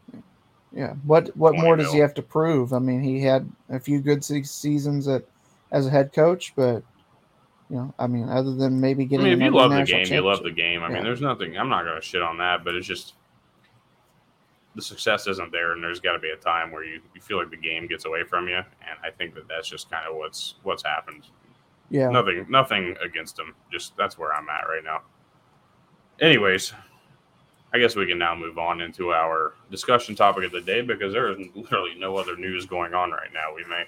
Yeah. 0.73 0.95
What 1.05 1.37
What 1.37 1.51
20 1.53 1.63
more 1.65 1.77
does 1.77 1.93
he 1.93 1.99
have 1.99 2.15
to 2.15 2.23
prove? 2.23 2.73
I 2.73 2.79
mean, 2.79 3.03
he 3.03 3.21
had 3.23 3.51
a 3.69 3.81
few 3.81 4.01
good 4.01 4.25
seasons 4.25 5.09
at 5.09 5.25
as 5.73 5.87
a 5.87 5.91
head 5.91 6.13
coach, 6.13 6.53
but 6.55 6.83
you 7.71 7.77
know, 7.77 7.95
I 7.99 8.07
mean, 8.09 8.29
other 8.29 8.55
than 8.55 8.81
maybe 8.81 9.05
getting. 9.05 9.27
I 9.27 9.31
mean, 9.31 9.43
if 9.43 9.53
you 9.53 9.59
love 9.59 9.71
the 9.71 9.85
game, 9.85 10.07
you 10.07 10.21
love 10.21 10.43
the 10.43 10.51
game. 10.51 10.83
I 10.83 10.89
mean, 10.89 11.05
there's 11.05 11.21
nothing. 11.21 11.57
I'm 11.57 11.69
not 11.69 11.85
going 11.85 12.01
to 12.01 12.07
shit 12.07 12.21
on 12.21 12.37
that, 12.39 12.65
but 12.65 12.75
it's 12.75 12.87
just 12.87 13.15
the 14.75 14.83
success 14.83 15.27
isn't 15.29 15.53
there, 15.53 15.73
and 15.73 15.83
there's 15.83 16.01
got 16.01 16.13
to 16.13 16.19
be 16.19 16.31
a 16.31 16.37
time 16.37 16.73
where 16.73 16.85
you, 16.85 17.01
you 17.15 17.21
feel 17.21 17.39
like 17.39 17.51
the 17.51 17.57
game 17.57 17.87
gets 17.87 18.05
away 18.05 18.25
from 18.25 18.49
you, 18.49 18.57
and 18.57 18.99
I 19.05 19.11
think 19.17 19.35
that 19.35 19.49
that's 19.49 19.69
just 19.69 19.89
kind 19.91 20.07
of 20.09 20.17
what's 20.17 20.57
what's 20.65 20.83
happened. 20.83 21.25
Yeah. 21.91 22.09
Nothing, 22.09 22.47
nothing 22.49 22.97
against 23.05 23.37
them. 23.37 23.55
Just 23.73 23.97
that's 23.97 24.19
where 24.19 24.33
I'm 24.33 24.49
at 24.49 24.69
right 24.69 24.85
now. 24.85 25.03
Anyways, 26.21 26.73
I 27.73 27.79
guess 27.79 27.97
we 27.97 28.07
can 28.07 28.19
now 28.19 28.35
move 28.35 28.59
on 28.59 28.81
into 28.81 29.13
our 29.13 29.55
discussion 29.71 30.15
topic 30.15 30.45
of 30.45 30.53
the 30.53 30.61
day 30.61 30.83
because 30.83 31.13
there 31.13 31.31
is 31.31 31.39
literally 31.55 31.95
no 31.97 32.17
other 32.17 32.37
news 32.37 32.67
going 32.67 32.95
on 32.95 33.11
right 33.11 33.33
now. 33.33 33.55
We 33.55 33.65
may, 33.65 33.85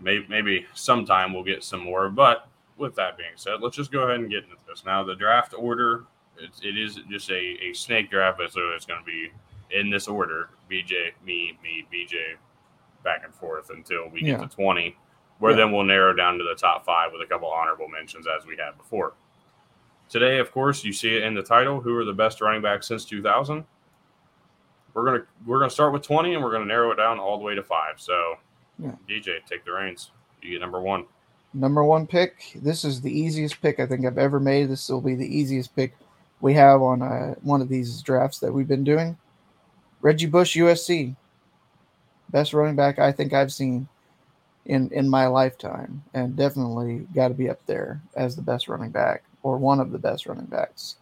maybe, 0.00 0.26
maybe 0.28 0.66
sometime 0.74 1.32
we'll 1.32 1.44
get 1.44 1.62
some 1.64 1.80
more, 1.84 2.08
but 2.08 2.48
with 2.76 2.94
that 2.96 3.16
being 3.16 3.30
said, 3.36 3.60
let's 3.60 3.76
just 3.76 3.90
go 3.90 4.02
ahead 4.02 4.20
and 4.20 4.30
get 4.30 4.44
into 4.44 4.56
this. 4.68 4.84
Now, 4.84 5.02
the 5.02 5.14
draft 5.14 5.54
order, 5.56 6.04
it's, 6.38 6.60
it 6.62 6.78
is 6.78 7.00
just 7.10 7.30
a, 7.30 7.56
a 7.64 7.72
snake 7.72 8.10
draft, 8.10 8.38
so 8.50 8.70
it's 8.74 8.86
going 8.86 9.00
to 9.00 9.06
be 9.06 9.30
in 9.70 9.90
this 9.90 10.06
order 10.08 10.50
BJ, 10.70 11.10
me, 11.24 11.58
me, 11.62 11.86
BJ, 11.92 12.36
back 13.04 13.22
and 13.24 13.34
forth 13.34 13.70
until 13.70 14.08
we 14.08 14.20
get 14.20 14.40
Yeah. 14.40 14.46
to 14.46 14.54
20, 14.54 14.96
where 15.40 15.50
Yeah. 15.52 15.56
then 15.58 15.72
we'll 15.72 15.82
narrow 15.84 16.14
down 16.14 16.38
to 16.38 16.44
the 16.44 16.54
top 16.54 16.84
five 16.84 17.10
with 17.12 17.20
a 17.22 17.26
couple 17.26 17.48
honorable 17.50 17.88
mentions 17.88 18.26
as 18.26 18.46
we 18.46 18.56
had 18.56 18.76
before. 18.78 19.14
Today, 20.08 20.38
of 20.38 20.50
course, 20.52 20.84
you 20.84 20.92
see 20.92 21.16
it 21.16 21.22
in 21.24 21.34
the 21.34 21.42
title. 21.42 21.80
Who 21.80 21.94
are 21.96 22.04
the 22.04 22.12
best 22.14 22.40
running 22.40 22.62
backs 22.62 22.86
since 22.86 23.04
2000? 23.04 23.64
We're 24.94 25.04
gonna 25.04 25.24
we're 25.46 25.58
gonna 25.58 25.70
start 25.70 25.92
with 25.92 26.02
20, 26.02 26.34
and 26.34 26.42
we're 26.42 26.50
gonna 26.50 26.64
narrow 26.64 26.90
it 26.92 26.96
down 26.96 27.18
all 27.18 27.36
the 27.38 27.44
way 27.44 27.54
to 27.54 27.62
five. 27.62 28.00
So, 28.00 28.36
Yeah. 28.78 28.92
BJ, 29.08 29.44
take 29.46 29.64
the 29.64 29.72
reins. 29.72 30.10
You 30.42 30.52
get 30.52 30.60
number 30.60 30.80
one. 30.80 31.06
Number 31.54 31.82
one 31.82 32.06
pick. 32.06 32.52
This 32.54 32.84
is 32.84 33.00
the 33.00 33.10
easiest 33.10 33.60
pick 33.60 33.80
I 33.80 33.86
think 33.86 34.06
I've 34.06 34.18
ever 34.18 34.38
made. 34.38 34.68
This 34.68 34.88
will 34.88 35.00
be 35.00 35.14
the 35.14 35.26
easiest 35.26 35.74
pick 35.74 35.96
we 36.40 36.54
have 36.54 36.82
on 36.82 37.02
uh, 37.02 37.34
one 37.42 37.60
of 37.60 37.68
these 37.68 38.02
drafts 38.02 38.38
that 38.40 38.52
we've 38.52 38.68
been 38.68 38.84
doing. 38.84 39.16
Reggie 40.00 40.26
Bush, 40.26 40.56
USC, 40.56 41.16
best 42.30 42.52
running 42.52 42.76
back 42.76 42.98
I 42.98 43.10
think 43.10 43.32
I've 43.32 43.52
seen 43.52 43.88
in 44.66 44.90
in 44.92 45.08
my 45.08 45.26
lifetime, 45.26 46.04
and 46.14 46.36
definitely 46.36 47.06
got 47.14 47.28
to 47.28 47.34
be 47.34 47.48
up 47.48 47.64
there 47.66 48.00
as 48.14 48.36
the 48.36 48.42
best 48.42 48.68
running 48.68 48.90
back 48.90 49.24
or 49.42 49.56
one 49.56 49.80
of 49.80 49.90
the 49.90 49.98
best 49.98 50.26
running 50.26 50.46
backs 50.46 50.96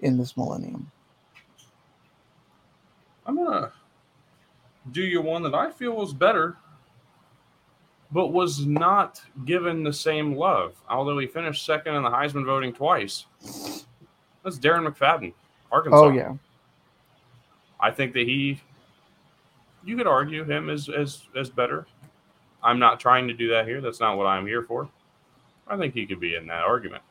in 0.00 0.18
this 0.18 0.36
millennium. 0.36 0.90
I'm 3.26 3.36
gonna 3.36 3.72
do 4.92 5.02
you 5.02 5.20
one 5.20 5.42
that 5.42 5.54
I 5.54 5.70
feel 5.70 5.92
was 5.92 6.12
better, 6.12 6.56
but 8.12 8.28
was 8.28 8.66
not 8.66 9.20
given 9.44 9.82
the 9.82 9.92
same 9.92 10.34
love. 10.34 10.74
Although 10.88 11.18
he 11.18 11.26
finished 11.26 11.64
second 11.64 11.94
in 11.94 12.02
the 12.02 12.10
Heisman 12.10 12.44
voting 12.44 12.72
twice. 12.72 13.26
That's 14.44 14.58
Darren 14.58 14.88
McFadden, 14.88 15.32
Arkansas. 15.70 15.98
Oh 15.98 16.10
yeah, 16.10 16.34
I 17.80 17.90
think 17.90 18.12
that 18.14 18.26
he, 18.26 18.60
you 19.84 19.96
could 19.96 20.06
argue 20.06 20.44
him 20.44 20.70
as 20.70 20.88
as 20.88 21.24
as 21.36 21.50
better. 21.50 21.86
I'm 22.62 22.78
not 22.78 22.98
trying 22.98 23.28
to 23.28 23.34
do 23.34 23.48
that 23.50 23.66
here. 23.66 23.80
That's 23.80 24.00
not 24.00 24.16
what 24.16 24.26
I'm 24.26 24.46
here 24.46 24.62
for. 24.62 24.88
I 25.68 25.76
think 25.76 25.94
he 25.94 26.06
could 26.06 26.20
be 26.20 26.34
in 26.34 26.46
that 26.46 26.64
argument. 26.64 27.02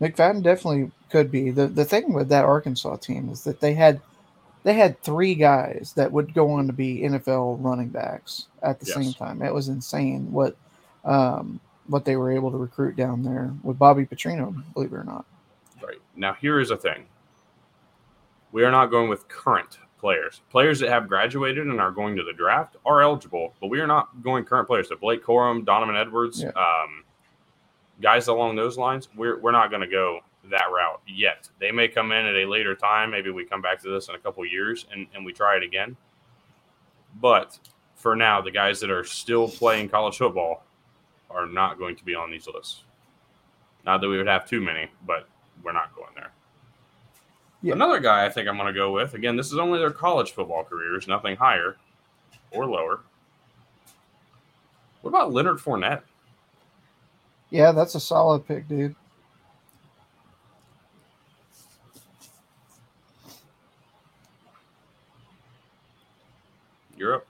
McFadden 0.00 0.42
definitely 0.42 0.90
could 1.10 1.30
be. 1.30 1.50
the 1.50 1.66
The 1.66 1.84
thing 1.84 2.12
with 2.12 2.28
that 2.28 2.44
Arkansas 2.44 2.96
team 2.96 3.28
is 3.28 3.44
that 3.44 3.60
they 3.60 3.74
had 3.74 4.00
they 4.62 4.74
had 4.74 5.00
three 5.02 5.34
guys 5.34 5.92
that 5.96 6.10
would 6.12 6.34
go 6.34 6.50
on 6.52 6.66
to 6.66 6.72
be 6.72 7.00
NFL 7.02 7.58
running 7.62 7.88
backs 7.88 8.46
at 8.62 8.78
the 8.80 8.86
Yes. 8.86 8.94
same 8.94 9.12
time. 9.14 9.42
It 9.42 9.52
was 9.54 9.68
insane 9.68 10.30
what 10.32 10.56
um, 11.04 11.60
what 11.86 12.04
they 12.04 12.16
were 12.16 12.30
able 12.30 12.50
to 12.50 12.56
recruit 12.58 12.94
down 12.94 13.22
there 13.22 13.52
with 13.62 13.78
Bobby 13.78 14.04
Petrino, 14.04 14.54
believe 14.74 14.92
it 14.92 14.96
or 14.96 15.04
not. 15.04 15.24
Right. 15.82 15.96
Now, 16.14 16.34
here 16.34 16.60
is 16.60 16.70
a 16.70 16.76
thing 16.76 17.06
we 18.52 18.64
are 18.64 18.70
not 18.70 18.86
going 18.86 19.08
with 19.08 19.26
current 19.28 19.78
players. 19.98 20.40
Players 20.50 20.78
that 20.80 20.88
have 20.90 21.08
graduated 21.08 21.66
and 21.66 21.80
are 21.80 21.90
going 21.90 22.16
to 22.16 22.22
the 22.22 22.32
draft 22.32 22.76
are 22.84 23.00
eligible, 23.02 23.54
but 23.60 23.68
we 23.68 23.80
are 23.80 23.86
not 23.86 24.22
going 24.22 24.44
current 24.44 24.66
players. 24.66 24.88
So, 24.88 24.96
Blake 24.96 25.24
Corum, 25.24 25.64
Donovan 25.64 25.96
Edwards, 25.96 26.42
Yeah. 26.42 26.48
um, 26.50 27.04
guys 28.00 28.28
along 28.28 28.56
those 28.56 28.76
lines, 28.78 29.08
we're, 29.16 29.38
we're 29.38 29.52
not 29.52 29.70
going 29.70 29.82
to 29.82 29.86
go 29.88 30.20
that 30.44 30.66
route 30.72 31.00
yet. 31.06 31.48
They 31.58 31.70
may 31.70 31.88
come 31.88 32.12
in 32.12 32.26
at 32.26 32.34
a 32.34 32.46
later 32.46 32.74
time. 32.74 33.10
Maybe 33.10 33.30
we 33.30 33.44
come 33.44 33.60
back 33.60 33.80
to 33.82 33.90
this 33.90 34.08
in 34.08 34.14
a 34.14 34.18
couple 34.18 34.44
years 34.46 34.86
and, 34.92 35.06
and 35.14 35.24
we 35.24 35.32
try 35.32 35.56
it 35.56 35.62
again. 35.62 35.96
But 37.20 37.58
for 37.94 38.16
now, 38.16 38.40
the 38.40 38.50
guys 38.50 38.80
that 38.80 38.90
are 38.90 39.04
still 39.04 39.48
playing 39.48 39.88
college 39.90 40.16
football 40.16 40.64
are 41.28 41.46
not 41.46 41.78
going 41.78 41.96
to 41.96 42.04
be 42.04 42.14
on 42.14 42.30
these 42.30 42.46
lists. 42.46 42.82
Not 43.84 44.00
that 44.00 44.08
we 44.08 44.16
would 44.16 44.26
have 44.26 44.48
too 44.48 44.60
many, 44.60 44.88
but 45.06 45.28
we're 45.62 45.72
not 45.72 45.94
going 45.94 46.12
there. 46.14 46.32
Yeah. 47.62 47.74
Another 47.74 48.00
guy 48.00 48.24
I 48.24 48.30
think 48.30 48.48
I'm 48.48 48.56
going 48.56 48.72
to 48.72 48.78
go 48.78 48.92
with, 48.92 49.14
again, 49.14 49.36
this 49.36 49.52
is 49.52 49.58
only 49.58 49.78
their 49.78 49.90
college 49.90 50.32
football 50.32 50.64
careers, 50.64 51.06
nothing 51.06 51.36
higher 51.36 51.76
or 52.50 52.66
lower. 52.66 53.00
What 55.02 55.10
about 55.10 55.32
Leonard 55.32 55.58
Fournette? 55.58 56.02
Yeah, 57.50 57.72
that's 57.72 57.94
a 57.94 58.00
solid 58.00 58.46
pick, 58.46 58.68
dude. 58.68 58.94
Europe. 67.00 67.26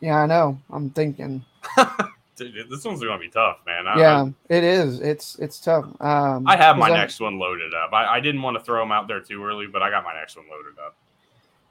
Yeah, 0.00 0.16
I 0.22 0.26
know. 0.26 0.58
I'm 0.70 0.90
thinking. 0.90 1.42
Dude, 2.36 2.68
this 2.68 2.84
one's 2.84 3.00
gonna 3.02 3.18
be 3.18 3.30
tough, 3.30 3.60
man. 3.66 3.86
I, 3.86 3.98
Yeah, 3.98 4.28
it 4.50 4.62
is. 4.62 5.00
It's 5.00 5.36
it's 5.38 5.58
tough. 5.58 5.86
Um, 6.02 6.46
I 6.46 6.56
have 6.56 6.76
my 6.76 6.88
I- 6.90 6.96
next 6.98 7.18
one 7.18 7.38
loaded 7.38 7.72
up. 7.72 7.94
I, 7.94 8.16
I 8.16 8.20
didn't 8.20 8.42
want 8.42 8.58
to 8.58 8.62
throw 8.62 8.80
them 8.80 8.92
out 8.92 9.08
there 9.08 9.20
too 9.20 9.42
early, 9.42 9.66
but 9.66 9.80
I 9.82 9.88
got 9.88 10.04
my 10.04 10.12
next 10.12 10.36
one 10.36 10.44
loaded 10.50 10.78
up. 10.78 10.94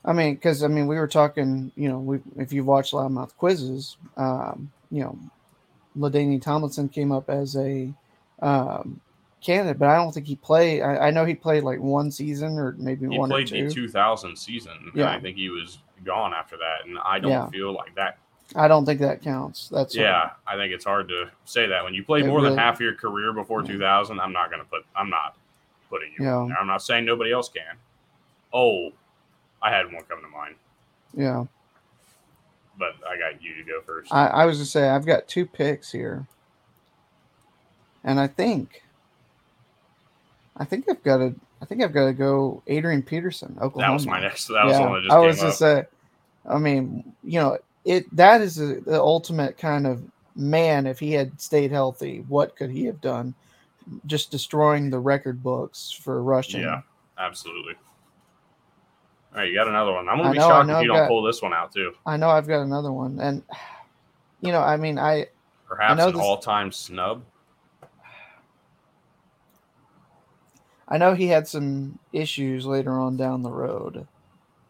I 0.03 0.13
mean, 0.13 0.33
because 0.35 0.63
I 0.63 0.67
mean, 0.67 0.87
we 0.87 0.95
were 0.95 1.07
talking. 1.07 1.71
You 1.75 1.89
know, 1.89 1.99
we, 1.99 2.19
if 2.37 2.51
you've 2.51 2.65
watched 2.65 2.93
Loudmouth 2.93 3.35
quizzes, 3.37 3.97
um, 4.17 4.71
you 4.89 5.03
know, 5.03 5.19
LaDainian 5.97 6.41
Tomlinson 6.41 6.89
came 6.89 7.11
up 7.11 7.29
as 7.29 7.55
a 7.57 7.93
um, 8.41 8.99
candidate, 9.43 9.77
but 9.77 9.89
I 9.89 9.97
don't 9.97 10.11
think 10.11 10.25
he 10.25 10.35
played. 10.35 10.81
I, 10.81 11.07
I 11.07 11.11
know 11.11 11.25
he 11.25 11.35
played 11.35 11.63
like 11.63 11.79
one 11.79 12.09
season 12.09 12.57
or 12.57 12.73
maybe 12.79 13.07
He 13.07 13.17
one 13.19 13.31
or 13.31 13.35
played 13.35 13.47
two. 13.47 13.67
the 13.67 13.73
2000 13.73 14.35
season. 14.35 14.91
Yeah. 14.95 15.11
I 15.11 15.19
think 15.19 15.37
he 15.37 15.49
was 15.49 15.77
gone 16.03 16.33
after 16.33 16.57
that, 16.57 16.85
and 16.85 16.97
I 16.99 17.19
don't 17.19 17.31
Yeah. 17.31 17.47
feel 17.49 17.73
like 17.73 17.95
that. 17.95 18.17
I 18.55 18.67
don't 18.67 18.85
think 18.85 18.99
that 18.99 19.21
counts. 19.23 19.69
That's 19.69 19.95
Yeah, 19.95 20.31
I 20.45 20.55
think 20.55 20.71
it's 20.71 20.85
hard 20.85 21.07
to 21.09 21.31
say 21.45 21.65
that 21.67 21.83
when 21.83 21.93
you 21.95 22.03
play 22.03 22.21
more 22.21 22.37
really- 22.37 22.49
than 22.49 22.59
half 22.59 22.79
your 22.79 22.93
career 22.93 23.33
before 23.33 23.63
2000. 23.63 24.19
I'm 24.19 24.31
not 24.33 24.51
gonna 24.51 24.65
put. 24.65 24.85
I'm 24.95 25.09
not 25.09 25.35
putting 25.89 26.11
you. 26.17 26.25
Yeah. 26.25 26.45
there. 26.47 26.57
I'm 26.59 26.67
not 26.67 26.81
saying 26.83 27.05
nobody 27.05 27.31
else 27.31 27.49
can. 27.49 27.77
Oh, 28.53 28.91
I 29.61 29.71
had 29.71 29.91
one 29.91 30.03
come 30.03 30.21
to 30.21 30.27
mind, 30.27 30.55
yeah. 31.13 31.45
but 32.77 32.93
I 33.07 33.17
got 33.17 33.41
you 33.41 33.55
to 33.55 33.63
go 33.63 33.81
first. 33.81 34.13
I, 34.13 34.27
I 34.27 34.45
was 34.45 34.59
to 34.59 34.65
say 34.65 34.89
I've 34.89 35.05
got 35.05 35.27
two 35.27 35.45
picks 35.45 35.91
here, 35.91 36.27
and 38.03 38.19
I 38.19 38.27
think, 38.27 38.83
I 40.55 40.65
think 40.65 40.87
I've 40.89 41.03
got 41.03 41.17
to. 41.17 41.35
I 41.61 41.65
think 41.65 41.81
I've 41.83 41.93
got 41.93 42.05
to 42.05 42.13
go 42.13 42.61
Adrian 42.67 43.01
Peterson, 43.01 43.57
Oklahoma. 43.61 43.81
that 43.87 43.93
was 43.93 44.05
my 44.05 44.19
next. 44.19 44.47
That 44.47 44.65
was 44.65 44.77
one 44.79 44.93
that 44.93 45.01
just 45.03 45.13
I 45.13 45.19
was 45.19 45.39
just 45.39 45.59
say, 45.59 45.85
uh, 46.45 46.53
I 46.53 46.59
mean, 46.59 47.13
you 47.23 47.39
know, 47.39 47.57
it 47.85 48.13
that 48.15 48.41
is 48.41 48.55
the 48.55 48.81
the 48.85 48.99
ultimate 48.99 49.57
kind 49.57 49.87
of 49.87 50.03
man. 50.35 50.85
If 50.85 50.99
he 50.99 51.11
had 51.13 51.39
stayed 51.39 51.71
healthy, 51.71 52.25
what 52.27 52.55
could 52.55 52.69
he 52.69 52.85
have 52.85 52.99
done? 53.01 53.33
Just 54.05 54.31
destroying 54.31 54.89
the 54.89 54.99
record 54.99 55.41
books 55.43 55.91
for 55.91 56.21
rushing. 56.23 56.61
Yeah, 56.61 56.81
absolutely. 57.17 57.73
All 59.33 59.41
right, 59.41 59.49
you 59.49 59.55
got 59.55 59.67
another 59.67 59.91
one. 59.93 60.07
I'm 60.09 60.17
gonna 60.17 60.31
be 60.31 60.37
know, 60.37 60.45
I 60.45 60.49
shocked 60.49 60.69
if 60.69 60.71
you 60.71 60.75
I've 60.75 60.85
don't 60.87 60.95
got- 60.97 61.07
pull 61.07 61.23
this 61.23 61.41
one 61.41 61.53
out 61.53 61.71
too. 61.73 61.93
I 62.05 62.17
know 62.17 62.29
I've 62.29 62.47
got 62.47 62.61
another 62.61 62.91
one, 62.91 63.19
and 63.19 63.43
you 64.41 64.51
know, 64.51 64.61
I 64.61 64.77
mean, 64.77 64.99
I 64.99 65.27
Perhaps 65.67 65.97
know 65.97 66.07
an 66.09 66.13
this- 66.13 66.21
all-time 66.21 66.71
snub. 66.71 67.23
I 70.87 70.97
know 70.97 71.13
he 71.13 71.27
had 71.27 71.47
some 71.47 71.97
issues 72.13 72.65
later 72.65 72.91
on 72.99 73.17
down 73.17 73.41
the 73.41 73.51
road, 73.51 74.07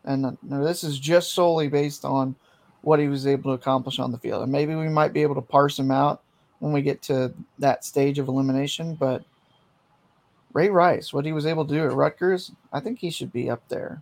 and 0.06 0.26
uh, 0.26 0.32
no, 0.42 0.64
this 0.64 0.84
is 0.84 0.98
just 0.98 1.34
solely 1.34 1.68
based 1.68 2.06
on 2.06 2.36
what 2.82 3.00
he 3.00 3.08
was 3.08 3.28
able 3.28 3.44
to 3.44 3.62
accomplish 3.62 4.00
on 4.00 4.12
the 4.12 4.18
field. 4.18 4.44
And 4.44 4.52
maybe 4.52 4.76
we 4.76 4.88
might 4.88 5.12
be 5.12 5.24
able 5.24 5.36
to 5.36 5.42
parse 5.42 5.78
him 5.78 5.92
out 5.92 6.22
when 6.60 6.72
we 6.72 6.82
get 6.82 7.02
to 7.04 7.34
that 7.60 7.84
stage 7.84 8.20
of 8.20 8.28
elimination. 8.28 8.96
But 8.96 9.26
Ray 10.54 10.70
Rice, 10.70 11.12
what 11.12 11.26
he 11.26 11.34
was 11.34 11.46
able 11.46 11.66
to 11.66 11.74
do 11.74 11.84
at 11.84 11.94
Rutgers, 11.94 12.52
I 12.72 12.80
think 12.80 13.00
he 13.00 13.10
should 13.10 13.34
be 13.34 13.50
up 13.50 13.68
there 13.68 14.02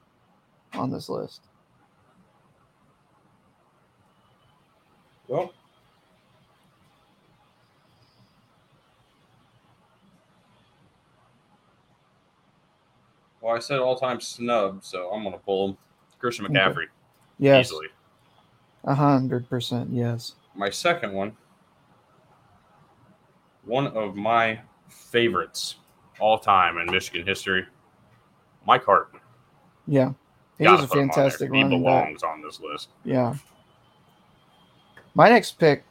on 0.73 0.91
this 0.91 1.09
list. 1.09 1.41
Well, 5.27 5.53
well, 13.43 13.55
I 13.55 13.59
said 13.59 13.79
all-time 13.79 14.19
snub, 14.21 14.83
so 14.83 15.09
I'm 15.11 15.23
gonna 15.23 15.37
pull 15.37 15.69
him. 15.69 15.77
Christian. 16.19 16.45
McCaffrey 16.45 16.85
Yes, 17.37 17.67
easily. 17.67 17.87
a 18.85 18.95
hundred 18.95 19.49
percent. 19.49 19.89
Yes. 19.91 20.35
My 20.55 20.69
second 20.69 21.11
one, 21.13 21.35
one 23.65 23.87
of 23.87 24.15
my 24.15 24.59
favorites 24.89 25.75
all 26.19 26.37
time 26.39 26.77
in 26.77 26.89
Michigan 26.91 27.25
history, 27.27 27.65
Mike 28.65 28.85
Hart. 28.85 29.11
Yeah, 29.87 30.13
he 30.57 30.63
Gotta 30.63 30.83
was 30.83 30.85
a 30.85 30.87
put 30.87 30.97
him 30.99 31.01
on 31.01 31.07
there. 31.07 31.13
fantastic 31.15 31.51
He 31.53 31.61
running 31.61 31.83
back. 31.83 32.05
belongs 32.05 32.23
on 32.23 32.41
this 32.41 32.59
list. 32.61 32.89
Yeah. 33.03 33.35
My 35.15 35.29
next 35.29 35.59
pick, 35.59 35.83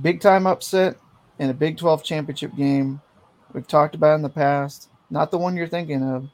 big 0.00 0.20
time 0.20 0.46
upset 0.46 0.96
in 1.38 1.50
a 1.50 1.54
Big 1.54 1.76
12 1.78 2.04
championship 2.04 2.54
game. 2.54 3.00
We've 3.52 3.66
talked 3.66 3.94
about 3.94 4.14
in 4.16 4.22
the 4.22 4.28
past. 4.28 4.88
Not 5.10 5.30
the 5.30 5.38
one 5.38 5.56
you're 5.56 5.66
thinking 5.68 6.02
of. 6.02 6.28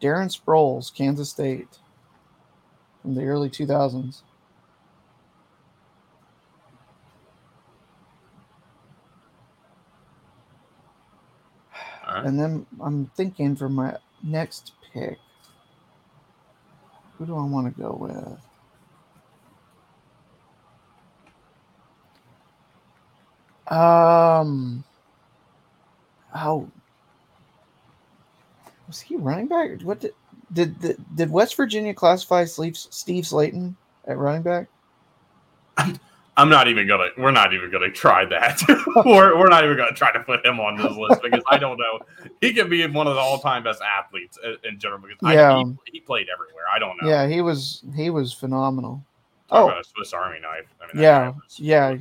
Darren 0.00 0.34
Sproles, 0.34 0.94
Kansas 0.94 1.30
State, 1.30 1.78
from 3.02 3.14
the 3.14 3.24
early 3.24 3.50
2000s. 3.50 4.22
All 12.06 12.14
right. 12.14 12.24
And 12.26 12.40
then 12.40 12.66
I'm 12.80 13.06
thinking 13.16 13.56
for 13.56 13.68
my 13.68 13.96
next 14.22 14.72
pick, 14.92 15.18
who 17.18 17.26
do 17.26 17.36
I 17.36 17.44
want 17.44 17.74
to 17.74 17.80
go 17.82 17.96
with? 18.00 18.38
Um. 23.72 24.84
Oh. 26.34 26.68
Was 28.90 29.00
he 29.00 29.14
running 29.14 29.46
back? 29.46 29.80
What 29.82 30.00
did 30.00 30.14
did 30.52 30.80
did, 30.80 31.04
did 31.14 31.30
West 31.30 31.56
Virginia 31.56 31.94
classify 31.94 32.44
Steve, 32.44 32.76
Steve 32.76 33.22
Slaton 33.22 33.76
at 34.08 34.18
running 34.18 34.42
back? 34.42 34.66
I'm 36.36 36.48
not 36.48 36.66
even 36.66 36.88
gonna. 36.88 37.08
We're 37.16 37.30
not 37.30 37.54
even 37.54 37.70
gonna 37.70 37.88
try 37.92 38.24
that. 38.24 38.60
we're, 39.06 39.38
we're 39.38 39.48
not 39.48 39.62
even 39.62 39.76
gonna 39.76 39.92
try 39.92 40.10
to 40.12 40.18
put 40.20 40.44
him 40.44 40.58
on 40.58 40.76
this 40.76 40.90
list 40.96 41.22
because 41.22 41.42
I 41.48 41.56
don't 41.56 41.78
know. 41.78 42.00
He 42.40 42.52
can 42.52 42.68
be 42.68 42.84
one 42.88 43.06
of 43.06 43.14
the 43.14 43.20
all-time 43.20 43.62
best 43.62 43.80
athletes 43.80 44.40
in- 44.64 44.80
general 44.80 45.00
because 45.00 45.18
I, 45.22 45.34
Yeah. 45.34 45.62
he, 45.86 45.92
he 45.92 46.00
played 46.00 46.26
everywhere. 46.32 46.64
I 46.74 46.80
don't 46.80 47.00
know. 47.00 47.08
Yeah, 47.08 47.28
he 47.28 47.42
was 47.42 47.84
he 47.94 48.10
was 48.10 48.32
phenomenal. 48.32 49.04
Talk 49.48 49.58
Oh. 49.58 49.68
about 49.68 49.80
a 49.82 49.84
Swiss 49.84 50.12
Army 50.12 50.40
knife. 50.40 50.66
I 50.82 50.92
mean, 50.92 51.00
Yeah, 51.00 51.32
yeah. 51.56 51.96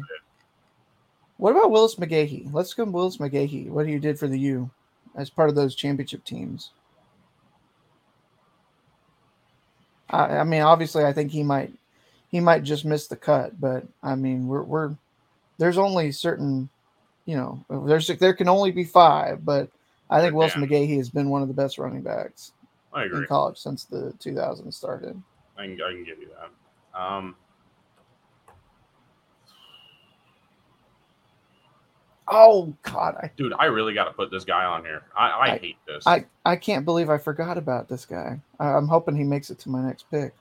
What 1.38 1.52
about 1.52 1.70
Willis 1.70 1.96
McGahee? 1.96 2.52
Let's 2.52 2.74
go 2.74 2.84
Willis 2.86 3.18
McGahee. 3.18 3.70
What 3.70 3.88
he 3.88 4.00
did 4.00 4.18
for 4.18 4.28
the 4.28 4.40
U 4.40 4.70
as 5.16 5.30
part 5.30 5.50
of 5.50 5.56
those 5.56 5.76
championship 5.76 6.24
teams. 6.26 6.72
I, 10.10 10.38
I 10.38 10.44
mean, 10.44 10.62
obviously, 10.62 11.04
I 11.06 11.14
think 11.14 11.32
he 11.32 11.44
might 11.44 11.72
he 12.30 12.40
might 12.40 12.64
just 12.64 12.86
miss 12.86 13.08
the 13.08 13.16
cut, 13.16 13.60
but 13.60 13.86
I 14.04 14.16
mean, 14.16 14.48
we're 14.48 14.64
we're 14.64 14.96
there's 15.58 15.78
only 15.78 16.12
certain, 16.12 16.70
you 17.26 17.36
know, 17.36 17.64
there's 17.86 18.08
there 18.08 18.34
can 18.34 18.48
only 18.50 18.72
be 18.72 18.84
five, 18.84 19.44
but 19.44 19.70
I 20.10 20.22
think 20.22 20.34
Willis 20.34 20.56
Yeah. 20.56 20.62
McGahee 20.64 20.98
has 20.98 21.10
been 21.10 21.30
one 21.30 21.42
of 21.42 21.48
the 21.48 21.54
best 21.54 21.78
running 21.78 22.02
backs 22.02 22.54
I 22.94 23.04
agree. 23.04 23.20
in 23.20 23.26
college 23.28 23.58
since 23.58 23.84
the 23.84 24.14
2000s 24.20 24.74
started. 24.74 25.22
I 25.58 25.64
can, 25.64 25.82
I 25.82 25.92
can 25.92 26.04
give 26.04 26.20
you 26.20 26.30
that. 26.30 27.00
Um, 27.00 27.36
Oh 32.32 32.74
God, 32.84 33.16
I 33.22 33.32
dude, 33.36 33.54
I 33.58 33.66
really 33.66 33.94
got 33.94 34.06
to 34.06 34.12
put 34.12 34.30
this 34.32 34.46
guy 34.46 34.64
on 34.66 34.84
here. 34.84 35.02
I, 35.18 35.30
I, 35.30 35.54
I- 35.54 35.58
hate 35.58 35.78
this. 35.88 36.06
I, 36.06 36.26
I 36.46 36.56
can't 36.56 36.86
believe 36.86 37.10
I 37.10 37.18
forgot 37.18 37.58
about 37.58 37.90
this 37.90 38.06
guy. 38.06 38.40
I, 38.60 38.68
I'm 38.74 38.88
hoping 38.88 39.16
he 39.16 39.24
makes 39.24 39.50
it 39.50 39.60
to 39.60 39.70
my 39.70 39.82
next 39.82 40.06
pick. 40.12 40.34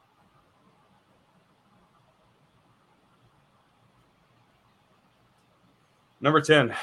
Number 6.20 6.40
ten, 6.40 6.74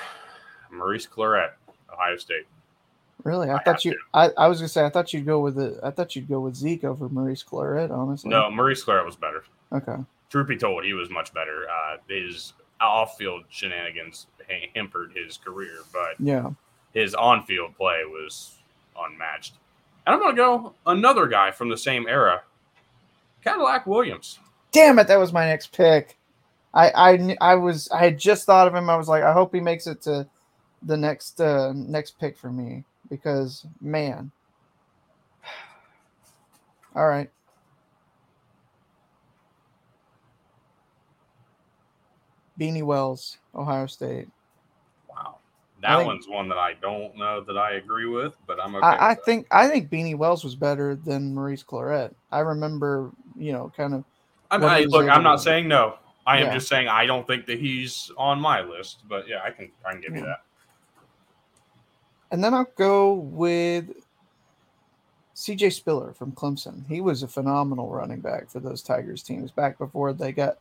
Maurice 0.72 1.08
Clarett, 1.08 1.52
Ohio 1.91 2.18
State. 2.18 2.46
Really, 3.24 3.50
I, 3.50 3.58
I 3.58 3.63
thought 3.63 3.84
you. 3.84 3.91
to. 3.91 3.98
I, 4.13 4.30
I 4.38 4.48
was 4.48 4.60
gonna 4.60 4.70
say 4.70 4.86
I 4.86 4.89
thought 4.89 5.13
you'd 5.13 5.26
go 5.26 5.39
with 5.39 5.56
the. 5.56 5.80
I 5.84 5.91
thought 5.91 6.15
you'd 6.15 6.28
go 6.30 6.39
with 6.39 6.56
Zeke 6.56 6.84
over 6.84 7.10
Maurice 7.10 7.44
Clarett. 7.44 7.91
Honestly, 7.91 8.30
No, 8.30 8.50
Maurice 8.50 8.84
Clarett 8.84 9.06
was 9.06 9.15
better. 9.15 9.44
Okay. 9.74 9.96
Truth 10.30 10.48
be 10.48 10.58
told, 10.58 10.84
he 10.86 10.94
was 10.94 11.10
much 11.10 11.34
better. 11.34 11.65
Uh, 11.70 11.98
his 12.08 12.54
off-field 12.82 13.44
shenanigans 13.50 14.28
hampered 14.76 15.14
his 15.16 15.38
career, 15.38 15.78
but 15.94 16.20
Yeah. 16.20 16.52
his 16.94 17.16
on-field 17.16 17.76
play 17.78 18.04
was 18.06 18.58
unmatched. 19.00 19.54
And 20.06 20.14
I'm 20.14 20.20
going 20.22 20.36
to 20.36 20.42
go 20.42 20.74
another 20.86 21.28
guy 21.28 21.52
from 21.52 21.70
the 21.70 21.78
same 21.78 22.08
era, 22.08 22.44
Cadillac 23.44 23.86
Williams. 23.88 24.40
Damn 24.72 25.00
it, 25.00 25.08
that 25.08 25.20
was 25.20 25.32
my 25.34 25.46
next 25.46 25.72
pick. 25.72 26.18
I 26.74 26.90
I 26.90 27.38
I 27.40 27.56
was 27.56 27.90
I 27.90 28.04
had 28.04 28.18
just 28.20 28.46
thought 28.46 28.68
of 28.68 28.76
him. 28.76 28.90
I 28.90 28.98
was 28.98 29.08
like, 29.08 29.24
I 29.24 29.32
hope 29.32 29.54
he 29.54 29.62
makes 29.62 29.88
it 29.88 30.02
to 30.04 30.28
the 30.84 30.98
next 30.98 31.40
uh 31.40 31.72
next 31.74 32.20
pick 32.20 32.38
for 32.38 32.52
me 32.52 32.84
because 33.10 33.66
man. 33.80 34.32
All 36.96 37.08
right. 37.08 37.30
Beanie 42.60 42.84
Wells, 42.84 43.38
Ohio 43.54 43.88
State. 43.88 44.28
Wow. 45.10 45.38
That 45.82 45.98
think- 45.98 46.08
one's 46.08 46.28
one 46.28 46.48
that 46.50 46.58
I 46.58 46.74
don't 46.82 47.15
know 47.18 47.41
that 47.41 47.58
I 47.58 47.74
agree 47.74 48.08
with, 48.08 48.38
but 48.48 48.60
I'm 48.60 48.76
okay. 48.76 48.86
I, 48.86 49.12
I 49.12 49.15
think 49.15 49.48
I 49.52 49.68
think 49.68 49.89
Beanie 49.89 50.15
Wells 50.15 50.44
was 50.44 50.56
better 50.56 50.96
than 50.96 51.34
Maurice 51.34 51.63
Clarett. 51.63 52.13
I 52.32 52.39
remember, 52.39 53.12
you 53.36 53.52
know, 53.52 53.72
kind 53.76 53.94
of 53.94 54.04
I'm, 54.52 54.63
I, 54.63 54.82
look, 54.82 55.10
I'm 55.10 55.24
not 55.24 55.41
saying 55.41 55.68
no. 55.68 55.96
I 56.28 56.39
am 56.39 56.48
Yeah. 56.48 56.54
just 56.54 56.68
saying 56.68 56.88
I 56.88 57.06
don't 57.06 57.28
think 57.28 57.46
that 57.46 57.60
he's 57.60 58.12
on 58.18 58.39
my 58.39 58.62
list, 58.62 59.04
but 59.08 59.28
yeah, 59.28 59.41
I 59.44 59.52
can 59.52 59.72
I 59.86 59.91
can 59.91 60.02
give 60.02 60.15
you 60.15 60.22
that. 60.22 60.41
And 62.32 62.44
then 62.44 62.54
I'll 62.54 62.68
go 62.76 63.13
with 63.13 63.91
CJ 65.36 65.74
Spiller 65.74 66.13
from 66.13 66.32
Clemson. 66.32 66.88
He 66.88 67.02
was 67.02 67.22
a 67.22 67.28
phenomenal 67.28 67.89
running 67.89 68.22
back 68.22 68.50
for 68.50 68.60
those 68.60 68.82
Tigers 68.82 69.22
teams 69.22 69.52
back 69.52 69.78
before 69.78 70.13
they 70.13 70.32
got 70.32 70.58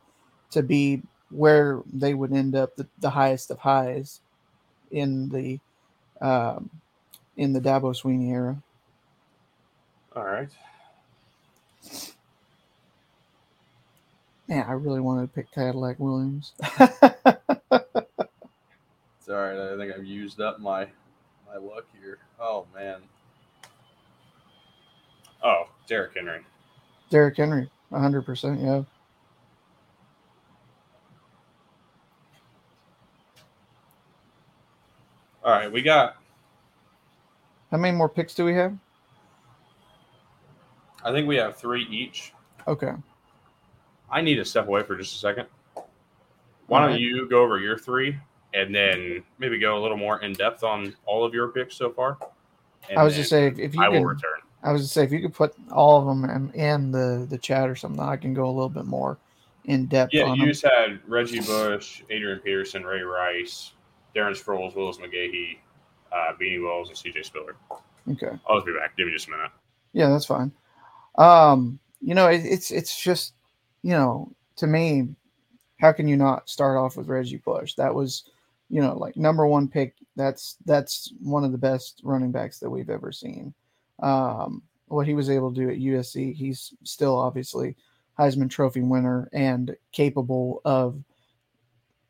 to 0.51 0.61
be 0.61 1.01
where 1.29 1.81
they 1.91 2.13
would 2.13 2.33
end 2.33 2.55
up 2.55 2.75
the, 2.75 2.87
the 2.99 3.09
highest 3.11 3.51
of 3.51 3.59
highs 3.59 4.21
in 4.91 5.29
the 5.29 5.59
um, 6.21 6.69
in 7.37 7.53
the 7.53 7.59
Dabo 7.61 7.95
Swinney 7.95 8.31
era. 8.31 8.61
All 10.15 10.23
right. 10.23 10.49
Man, 14.47 14.65
I 14.67 14.73
really 14.73 15.01
wanted 15.01 15.23
to 15.23 15.27
pick 15.33 15.51
Cadillac 15.51 15.99
Williams. 15.99 16.53
It's 19.19 19.29
all 19.29 19.37
right. 19.37 19.57
I 19.73 19.77
think 19.77 19.91
I've 19.93 20.05
used 20.05 20.39
up 20.39 20.59
my 20.59 20.87
my 21.47 21.57
luck 21.57 21.85
here. 21.99 22.19
Oh 22.39 22.67
man. 22.75 23.01
Oh, 25.43 25.65
Derrick 25.87 26.13
Henry. 26.15 26.41
Derrick 27.09 27.37
Henry, 27.37 27.69
100%. 27.91 28.63
Yeah. 28.63 28.83
All 35.45 35.51
right, 35.51 35.71
we 35.71 35.83
got. 35.83 36.15
How 37.69 37.77
many 37.77 37.95
more 37.95 38.09
picks 38.09 38.33
do 38.33 38.45
we 38.45 38.55
have? 38.55 38.75
I 41.03 41.11
think 41.11 41.27
we 41.27 41.35
have 41.35 41.55
three 41.55 41.83
each. 41.83 42.33
Okay. 42.67 42.91
I 44.09 44.21
need 44.21 44.35
to 44.35 44.45
step 44.45 44.67
away 44.67 44.81
for 44.81 44.95
just 44.95 45.15
a 45.15 45.19
second. 45.19 45.47
Why 46.65 46.87
don't 46.87 46.99
you 46.99 47.29
go 47.29 47.43
over 47.43 47.59
your 47.59 47.77
three, 47.77 48.17
and 48.55 48.73
then 48.73 49.23
maybe 49.37 49.59
go 49.59 49.77
a 49.77 49.81
little 49.81 49.97
more 49.97 50.19
in 50.23 50.33
depth 50.33 50.63
on 50.63 50.95
all 51.05 51.23
of 51.23 51.31
your 51.31 51.49
picks 51.49 51.75
so 51.75 51.91
far? 51.91 52.17
And 52.89 52.97
I 52.97 53.03
was 53.03 53.15
just 53.15 53.29
saying, 53.29 53.53
if, 53.53 53.59
if 53.59 53.75
you 53.75 53.83
I 53.83 53.89
will 53.89 54.03
return. 54.03 54.39
I 54.63 54.71
was 54.71 54.81
just 54.81 54.95
say 54.95 55.03
if 55.03 55.11
you 55.11 55.21
could 55.21 55.33
put 55.33 55.53
all 55.71 55.99
of 55.99 56.07
them 56.07 56.27
in, 56.27 56.59
in 56.59 56.91
the 56.91 57.27
the 57.29 57.37
chat 57.37 57.69
or 57.69 57.75
something, 57.75 57.99
I 57.99 58.17
can 58.17 58.33
go 58.33 58.45
a 58.45 58.49
little 58.49 58.69
bit 58.69 58.85
more 58.85 59.19
in 59.65 59.85
depth 59.85 60.11
Yeah, 60.11 60.33
you 60.33 60.37
them. 60.37 60.47
just 60.47 60.63
had 60.63 60.99
Reggie 61.07 61.41
Bush, 61.41 62.01
Adrian 62.09 62.39
Peterson, 62.39 62.83
Ray 62.83 63.01
Rice, 63.01 63.73
Darren 64.15 64.31
Sproles, 64.31 64.75
Willis 64.75 64.97
McGahee, 64.97 65.57
uh, 66.11 66.33
Beanie 66.41 66.63
Wells, 66.63 66.89
and 66.89 66.97
CJ 66.97 67.25
Spiller. 67.25 67.55
Okay. 68.11 68.37
I'll 68.47 68.57
just 68.57 68.67
be 68.67 68.73
back. 68.73 68.95
Give 68.95 69.07
me 69.07 69.13
just 69.13 69.27
a 69.27 69.31
minute. 69.31 69.51
Yeah, 69.93 70.09
that's 70.09 70.25
fine. 70.25 70.51
Um, 71.17 71.79
you 72.01 72.15
know, 72.15 72.27
it, 72.27 72.45
it's 72.45 72.71
it's 72.71 72.99
just, 73.01 73.33
you 73.81 73.91
know, 73.91 74.31
to 74.57 74.67
me, 74.67 75.09
how 75.79 75.91
can 75.91 76.07
you 76.07 76.17
not 76.17 76.49
start 76.49 76.77
off 76.77 76.97
with 76.97 77.07
Reggie 77.07 77.37
Bush? 77.37 77.75
That 77.75 77.93
was, 77.93 78.25
you 78.69 78.81
know, 78.81 78.97
like 78.97 79.17
number 79.17 79.47
one 79.47 79.67
pick. 79.67 79.95
That's 80.15 80.57
that's 80.65 81.13
one 81.21 81.43
of 81.43 81.51
the 81.51 81.57
best 81.57 82.01
running 82.03 82.31
backs 82.31 82.59
that 82.59 82.69
we've 82.69 82.89
ever 82.89 83.11
seen. 83.11 83.53
Um, 84.01 84.61
what 84.87 85.07
he 85.07 85.13
was 85.13 85.29
able 85.29 85.53
to 85.53 85.59
do 85.59 85.69
at 85.69 85.77
USC, 85.77 86.33
he's 86.33 86.73
still 86.83 87.17
obviously 87.17 87.75
Heisman 88.19 88.49
Trophy 88.49 88.81
winner 88.81 89.29
and 89.33 89.75
capable 89.91 90.61
of 90.63 91.01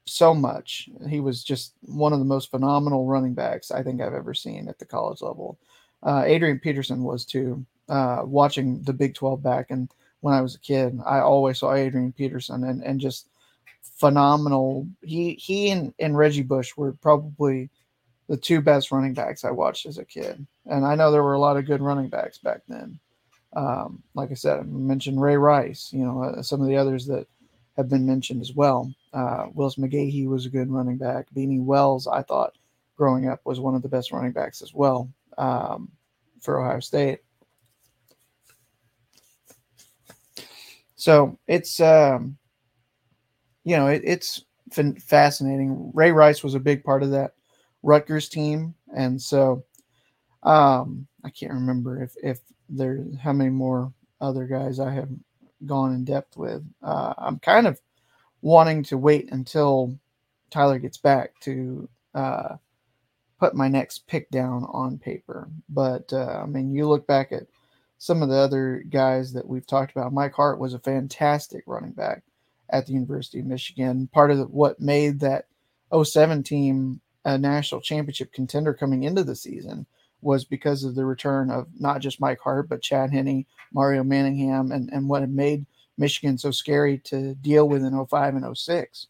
so 0.06 0.34
much. 0.34 0.89
He 1.10 1.20
was 1.20 1.44
just 1.44 1.74
one 1.82 2.13
of 2.13 2.20
the 2.20 2.26
most 2.26 2.52
phenomenal 2.52 3.06
running 3.06 3.34
backs 3.34 3.72
I 3.72 3.84
think 3.84 4.02
I've 4.02 4.13
ever 4.13 4.34
seen 4.34 4.68
at 4.68 4.80
the 4.80 4.86
college 4.86 5.22
level. 5.22 5.58
Uh, 6.04 6.24
Adrian 6.26 6.60
Peterson 6.60 7.04
was 7.04 7.26
too. 7.26 7.65
Uh, 7.88 8.24
watching 8.26 8.82
the 8.82 8.94
Big 8.94 9.13
12 9.13 9.44
back 9.44 9.70
and 9.70 9.89
when 10.22 10.34
I 10.34 10.41
was 10.41 10.56
a 10.56 10.60
kid, 10.60 11.00
I 11.06 11.20
always 11.20 11.60
saw 11.60 11.76
Adrian 11.76 12.12
Peterson 12.12 12.63
and, 12.63 12.84
and 12.84 13.00
just 13.00 13.28
phenomenal. 13.84 14.88
He 15.04 15.34
he 15.34 15.70
and, 15.70 15.94
and 16.00 16.18
Reggie 16.18 16.41
Bush 16.41 16.76
were 16.76 16.94
probably 16.94 17.70
the 18.28 18.36
two 18.36 18.60
best 18.60 18.91
running 18.91 19.13
backs 19.13 19.46
I 19.46 19.52
watched 19.52 19.86
as 19.86 20.00
a 20.00 20.06
kid. 20.06 20.46
And 20.65 20.84
I 20.84 20.96
know 20.96 21.12
there 21.12 21.22
were 21.22 21.36
a 21.36 21.39
lot 21.39 21.58
of 21.58 21.68
good 21.68 21.80
running 21.80 22.10
backs 22.10 22.39
back 22.39 22.62
then. 22.68 23.00
Um, 23.56 24.02
like 24.15 24.32
I 24.32 24.34
said, 24.34 24.60
I 24.60 24.63
mentioned 24.63 25.22
Ray 25.22 25.38
Rice, 25.38 25.94
you 25.94 26.04
know, 26.04 26.24
uh, 26.24 26.41
some 26.41 26.60
of 26.60 26.68
the 26.68 26.78
others 26.78 27.06
that 27.06 27.28
have 27.78 27.88
been 27.88 28.08
mentioned 28.08 28.41
as 28.41 28.54
well. 28.54 28.91
Uh, 29.15 29.47
Willis 29.54 29.78
McGahee 29.78 30.28
was 30.28 30.45
a 30.45 30.49
good 30.49 30.69
running 30.69 30.97
back. 30.97 31.28
Beanie 31.34 31.63
Wells, 31.63 32.06
I 32.06 32.21
thought 32.21 32.58
growing 32.97 33.30
up 33.30 33.39
was 33.45 33.62
one 33.62 33.73
of 33.73 33.82
the 33.82 33.88
best 33.88 34.12
running 34.12 34.34
backs 34.34 34.62
as 34.62 34.73
well 34.73 35.10
um, 35.38 35.89
for 36.41 36.60
Ohio 36.60 36.82
State. 36.82 37.19
So 40.97 41.39
it's, 41.47 41.80
um, 41.80 42.38
you 43.63 43.78
know, 43.78 43.88
it, 43.88 44.01
it's 44.04 44.43
fin- 44.71 44.99
fascinating. 44.99 45.91
Ray 45.93 46.12
Rice 46.12 46.43
was 46.43 46.56
a 46.56 46.60
big 46.60 46.84
part 46.84 47.01
of 47.01 47.12
that 47.12 47.36
Rutgers 47.84 48.28
team, 48.28 48.73
and 48.95 49.21
so 49.21 49.63
um, 50.43 51.08
I 51.23 51.30
can't 51.30 51.54
remember 51.54 52.01
if 52.01 52.15
if 52.21 52.39
how 53.21 53.32
many 53.32 53.49
more 53.51 53.93
other 54.19 54.45
guys 54.45 54.80
I 54.80 54.91
have 54.91 55.10
gone 55.65 55.93
in 55.93 56.04
depth 56.04 56.36
with. 56.36 56.63
Uh, 56.82 57.13
I'm 57.17 57.39
kind 57.39 57.67
of 57.67 57.80
wanting 58.41 58.84
to 58.84 58.98
wait 58.98 59.32
until 59.32 59.98
Tyler 60.50 60.80
gets 60.80 60.98
back 60.98 61.39
to 61.41 61.89
uh, 62.13 62.56
put 63.39 63.56
my 63.56 63.67
next 63.67 64.08
pick 64.08 64.30
down 64.30 64.65
on 64.71 64.98
paper. 64.98 65.50
But 65.69 66.12
uh, 66.13 66.41
I 66.43 66.45
mean, 66.45 66.74
you 66.74 66.88
look 66.88 67.08
back 67.08 67.32
at 67.32 67.48
some 67.98 68.21
of 68.21 68.30
the 68.30 68.36
other 68.36 68.84
guys 68.89 69.34
that 69.34 69.48
we've 69.48 69.65
talked 69.65 69.91
about. 69.91 70.13
Mike 70.13 70.34
Hart 70.34 70.60
was 70.60 70.74
a 70.74 70.80
fantastic 70.80 71.63
running 71.65 71.91
back 71.91 72.24
at 72.69 72.86
the 72.86 72.93
University 72.93 73.39
of 73.39 73.45
Michigan. 73.45 74.08
Part 74.12 74.32
of 74.32 74.38
the, 74.38 74.45
what 74.45 74.80
made 74.80 75.19
that 75.21 75.48
07 76.04 76.43
team 76.43 77.02
a 77.26 77.38
national 77.38 77.82
championship 77.82 78.32
contender 78.32 78.74
coming 78.74 79.04
into 79.04 79.24
the 79.24 79.36
season 79.36 79.86
was 80.21 80.45
because 80.45 80.84
of 80.84 80.95
the 80.95 81.06
return 81.06 81.50
of 81.50 81.67
not 81.80 82.00
just 82.02 82.21
Mike 82.21 82.39
Hart, 82.39 82.69
but 82.69 82.82
Chad 82.82 83.12
Henne, 83.12 83.45
Mario 83.74 84.04
Manningham, 84.04 84.71
and, 84.71 84.89
and 84.91 85.10
what 85.10 85.21
had 85.21 85.34
made 85.34 85.65
Michigan 85.97 86.38
so 86.38 86.51
scary 86.51 86.97
to 86.99 87.36
deal 87.36 87.67
with 87.67 87.84
in 87.84 88.05
05 88.05 88.36
and 88.36 88.58
06. 88.58 89.08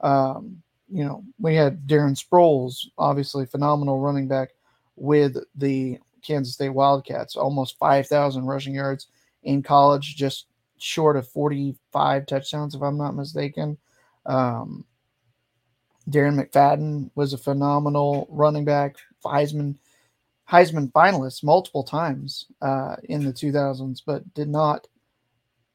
Um, 0.00 0.62
you 0.90 1.04
know, 1.04 1.24
we 1.38 1.54
had 1.54 1.86
Darren 1.86 2.16
Sproles, 2.18 2.86
obviously 2.98 3.46
phenomenal 3.46 4.00
running 4.00 4.28
back 4.28 4.50
with 4.96 5.36
the 5.54 5.98
Kansas 6.22 6.54
State 6.54 6.70
Wildcats, 6.70 7.36
almost 7.36 7.78
5,000 7.78 8.44
rushing 8.44 8.74
yards 8.74 9.08
in 9.42 9.62
college, 9.62 10.16
just 10.16 10.46
short 10.78 11.16
of 11.16 11.28
45 11.28 12.26
touchdowns, 12.26 12.74
if 12.74 12.82
I'm 12.82 12.98
not 12.98 13.16
mistaken. 13.16 13.78
Um, 14.26 14.84
Darren 16.10 16.40
McFadden 16.40 17.10
was 17.14 17.32
a 17.32 17.38
phenomenal 17.38 18.26
running 18.30 18.64
back, 18.64 18.96
Heisman 19.24 19.76
Heisman 20.50 20.92
finalist 20.92 21.44
multiple 21.44 21.82
times 21.82 22.46
uh, 22.60 22.96
in 23.04 23.24
the 23.24 23.32
2000s, 23.32 24.02
but 24.04 24.34
did 24.34 24.48
not 24.48 24.86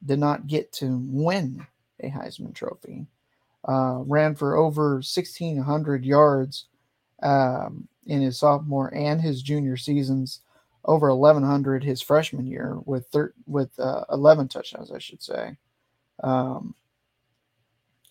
did 0.05 0.19
not 0.19 0.47
get 0.47 0.71
to 0.73 1.01
win 1.07 1.65
a 2.01 2.09
Heisman 2.09 2.53
Trophy. 2.53 3.07
Uh, 3.67 4.01
ran 4.05 4.35
for 4.35 4.55
over 4.55 4.95
1,600 4.95 6.05
yards 6.05 6.67
um, 7.23 7.87
in 8.05 8.21
his 8.21 8.39
sophomore 8.39 8.93
and 8.93 9.19
his 9.19 9.41
junior 9.41 9.75
seasons, 9.75 10.41
over 10.85 11.13
1,100 11.13 11.83
his 11.83 12.01
freshman 12.01 12.45
year 12.45 12.77
with 12.85 13.07
thir- 13.07 13.33
with 13.45 13.77
uh, 13.79 14.05
11 14.11 14.47
touchdowns, 14.47 14.91
I 14.91 14.99
should 14.99 15.21
say. 15.21 15.57
Um, 16.23 16.75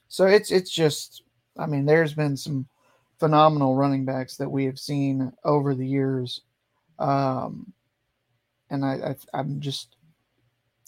so 0.08 0.26
it's 0.26 0.50
it's 0.50 0.70
just, 0.70 1.22
I 1.58 1.66
mean, 1.66 1.86
there's 1.86 2.14
been 2.14 2.36
some 2.36 2.66
phenomenal 3.18 3.74
running 3.74 4.04
backs 4.04 4.36
that 4.36 4.50
we 4.50 4.64
have 4.66 4.78
seen 4.78 5.32
over 5.44 5.74
the 5.74 5.86
years, 5.86 6.42
um, 6.98 7.72
and 8.70 8.84
I, 8.84 8.94
I 8.94 9.38
I'm 9.38 9.60
just, 9.60 9.96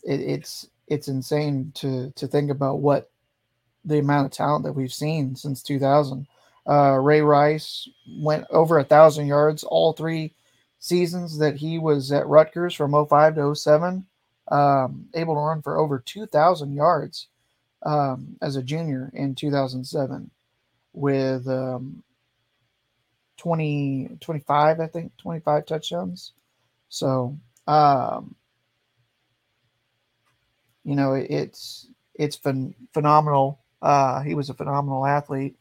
it, 0.05 0.21
it's 0.21 0.69
it's 0.89 1.09
insane 1.09 1.73
to 1.77 2.11
to 2.17 2.27
think 2.27 2.51
about 2.51 2.81
what 2.81 3.11
the 3.85 3.99
amount 3.99 4.27
of 4.27 4.33
talent 4.33 4.65
that 4.65 4.73
we've 4.73 4.93
seen 4.93 5.37
since 5.37 5.63
2000. 5.63 6.27
Uh, 6.69 6.99
Ray 7.01 7.23
Rice 7.23 7.89
went 8.19 8.45
over 8.51 8.79
a 8.79 8.85
thousand 8.85 9.27
yards 9.27 9.65
all 9.65 9.95
three 9.95 10.35
seasons 10.79 11.39
that 11.39 11.57
he 11.57 11.79
was 11.79 12.13
at 12.13 12.27
Rutgers 12.27 12.75
from 12.75 12.93
05 13.07 13.37
to 13.37 13.55
07, 13.55 14.07
um, 14.49 15.09
able 15.15 15.35
to 15.35 15.41
run 15.41 15.63
for 15.63 15.79
over 15.79 15.99
2,000 15.99 16.75
yards 16.75 17.29
um, 17.83 18.37
as 18.43 18.57
a 18.57 18.63
junior 18.63 19.11
in 19.15 19.35
2007 19.35 20.31
with 20.93 21.49
um, 21.49 22.03
20, 23.39 24.19
25, 24.21 24.81
I 24.81 24.87
think, 24.87 25.17
25 25.17 25.67
touchdowns. 25.67 26.33
So, 26.89 27.39
um, 27.67 28.35
you 30.89 30.97
know, 30.97 31.13
it, 31.13 31.27
it's 31.31 31.89
it's 32.15 32.39
phen- 32.39 32.75
phenomenal 32.95 33.61
Uh, 33.83 34.21
he 34.23 34.35
was 34.35 34.51
a 34.51 34.55
phenomenal 34.55 35.07
athlete. 35.07 35.57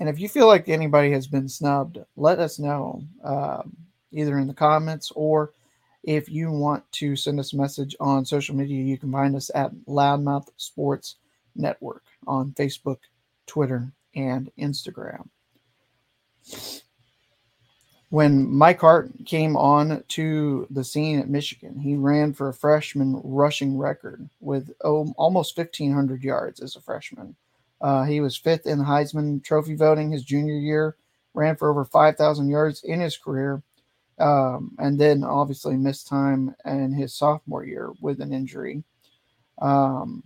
And 0.00 0.08
if 0.08 0.18
you 0.18 0.28
feel 0.28 0.46
like 0.46 0.68
anybody 0.68 1.10
has 1.12 1.26
been 1.26 1.48
snubbed, 1.48 1.98
let 2.16 2.38
us 2.38 2.58
know 2.58 3.02
um, 3.22 3.76
either 4.12 4.38
in 4.38 4.46
the 4.48 4.54
comments 4.54 5.12
or 5.14 5.52
if 6.04 6.28
you 6.28 6.50
want 6.50 6.90
to 6.92 7.16
send 7.16 7.38
us 7.38 7.52
a 7.52 7.56
message 7.56 7.94
on 8.00 8.24
social 8.24 8.56
media, 8.56 8.82
you 8.82 8.96
can 8.96 9.12
find 9.12 9.36
us 9.36 9.50
at 9.54 9.74
Loudmouth 9.86 10.48
Sports 10.56 11.16
Network 11.54 12.04
on 12.26 12.52
Facebook, 12.52 12.98
Twitter, 13.46 13.92
and 14.14 14.50
Instagram. 14.58 15.28
When 18.10 18.50
Mike 18.50 18.80
Hart 18.80 19.12
came 19.26 19.54
on 19.54 20.02
to 20.08 20.66
the 20.70 20.82
scene 20.82 21.18
at 21.18 21.28
Michigan, 21.28 21.78
he 21.78 21.94
ran 21.94 22.32
for 22.32 22.48
a 22.48 22.54
freshman 22.54 23.20
rushing 23.22 23.76
record 23.76 24.28
with 24.40 24.72
oh, 24.82 25.12
almost 25.18 25.56
1,500 25.56 26.22
yards 26.22 26.60
as 26.60 26.74
a 26.74 26.80
freshman. 26.80 27.36
Uh, 27.82 28.04
he 28.04 28.20
was 28.20 28.36
fifth 28.36 28.66
in 28.66 28.78
Heisman 28.78 29.44
Trophy 29.44 29.74
voting 29.74 30.10
his 30.10 30.24
junior 30.24 30.56
year, 30.56 30.96
ran 31.34 31.54
for 31.54 31.70
over 31.70 31.84
5,000 31.84 32.48
yards 32.48 32.82
in 32.82 32.98
his 32.98 33.18
career, 33.18 33.62
um, 34.18 34.74
and 34.78 34.98
then 34.98 35.22
obviously 35.22 35.76
missed 35.76 36.08
time 36.08 36.54
in 36.64 36.92
his 36.92 37.14
sophomore 37.14 37.64
year 37.64 37.92
with 38.00 38.20
an 38.22 38.32
injury. 38.32 38.82
Um, 39.60 40.22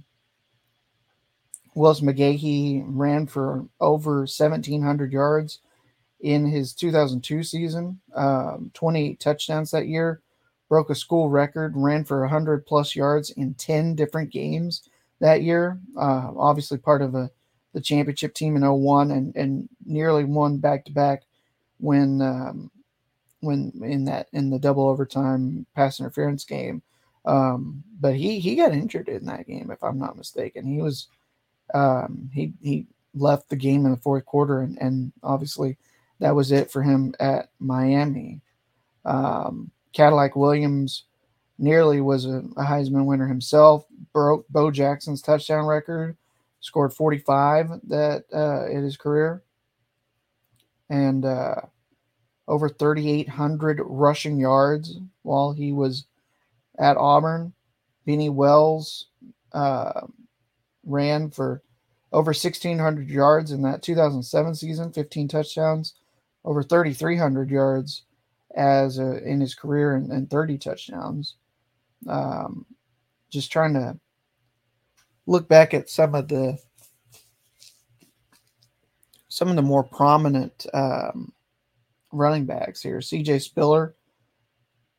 Willis 1.75 2.01
McGahee 2.01 2.85
ran 2.87 3.27
for 3.27 3.67
over 3.81 4.19
1,700 4.21 5.13
yards 5.13 5.59
in 6.23 6.47
his 6.47 6.73
2002 6.73 7.43
season, 7.43 8.01
um, 8.15 8.71
28 8.75 9.21
touchdowns 9.21 9.71
that 9.73 9.89
year, 9.89 10.21
broke 10.69 10.89
a 10.89 10.95
school 10.95 11.29
record, 11.29 11.75
ran 11.77 12.05
for 12.05 12.21
100 12.21 12.65
plus 12.65 12.97
yards 12.97 13.31
in 13.31 13.55
10 13.55 13.95
different 13.95 14.31
games 14.31 14.89
that 15.21 15.43
year. 15.43 15.79
Uh, 15.97 16.31
obviously, 16.37 16.79
part 16.79 17.03
of 17.03 17.15
a, 17.15 17.31
the 17.75 17.81
championship 17.81 18.35
team 18.35 18.57
in 18.57 18.63
01 18.63 19.11
and, 19.11 19.37
and 19.37 19.69
nearly 19.85 20.25
won 20.25 20.59
back 20.59 20.85
to 20.85 20.93
back 20.93 21.23
when 21.79 22.23
um, 22.23 22.71
when 23.41 23.73
in 23.83 24.05
that 24.05 24.29
in 24.33 24.51
the 24.51 24.59
double 24.59 24.89
overtime 24.89 25.67
pass 25.75 26.01
interference 26.01 26.45
game. 26.45 26.81
Um, 27.25 27.83
but 28.01 28.15
he 28.15 28.39
he 28.39 28.55
got 28.55 28.73
injured 28.73 29.09
in 29.09 29.27
that 29.27 29.47
game, 29.47 29.71
if 29.71 29.83
I'm 29.83 29.99
not 29.99 30.17
mistaken. 30.17 30.65
He 30.65 30.81
was 30.81 31.09
um, 31.75 32.31
he 32.33 32.53
he 32.63 32.87
left 33.15 33.49
the 33.49 33.57
game 33.57 33.85
in 33.85 33.91
the 33.91 33.99
fourth 33.99 34.25
quarter, 34.25 34.61
and, 34.61 34.79
and 34.81 35.13
obviously 35.23 35.77
that 36.23 36.37
was 36.37 36.53
it 36.53 36.71
for 36.71 36.83
him 36.83 37.13
at 37.19 37.49
Miami. 37.59 38.41
Um, 39.05 39.73
Cadillac 39.93 40.37
Williams 40.37 41.07
nearly 41.59 42.01
was 42.01 42.27
a, 42.27 42.45
a, 42.57 42.65
Heisman 42.65 43.07
winner 43.07 43.27
himself. 43.27 43.85
Broke 44.13 44.49
Bo 44.49 44.71
Jackson's 44.71 45.21
touchdown 45.21 45.67
record, 45.67 46.17
scored 46.61 46.93
45 46.93 47.71
that 47.89 48.25
uh, 48.33 48.71
in 48.71 48.85
his 48.85 48.97
career, 48.97 49.43
and 50.89 51.25
uh, 51.25 51.57
over 52.47 52.69
3,800 52.69 53.81
rushing 53.83 54.39
yards 54.39 54.99
while 55.23 55.53
he 55.53 55.73
was 55.73 56.07
at 56.79 56.97
Auburn. 56.97 57.53
Beanie 58.07 58.33
Wells 58.33 59.07
uh, 59.53 60.03
ran 60.85 61.31
for 61.31 61.63
over 62.13 62.29
1,600 62.29 63.09
yards 63.09 63.51
in 63.51 63.63
that 63.63 63.83
2007 63.83 64.55
season, 64.55 64.93
15 64.93 65.27
touchdowns, 65.27 65.95
over 66.45 66.63
3,300 66.63 67.51
yards 67.51 68.03
as 68.55 68.99
a, 68.99 69.23
in 69.25 69.41
his 69.41 69.55
career 69.55 69.95
and, 69.95 70.11
and 70.13 70.31
30 70.31 70.59
touchdowns. 70.59 71.37
Um, 72.09 72.67
just 73.31 73.53
trying 73.53 73.75
to 73.75 73.99
look 75.27 75.49
back 75.49 75.73
at 75.75 75.89
some 75.89 76.15
of 76.15 76.29
the 76.29 76.59
some 79.29 79.49
of 79.49 79.57
the 79.57 79.63
more 79.63 79.83
prominent 79.83 80.67
um, 80.75 81.33
running 82.13 82.45
backs 82.45 82.83
here. 82.83 82.99
CJ 82.99 83.41
Spiller 83.41 83.95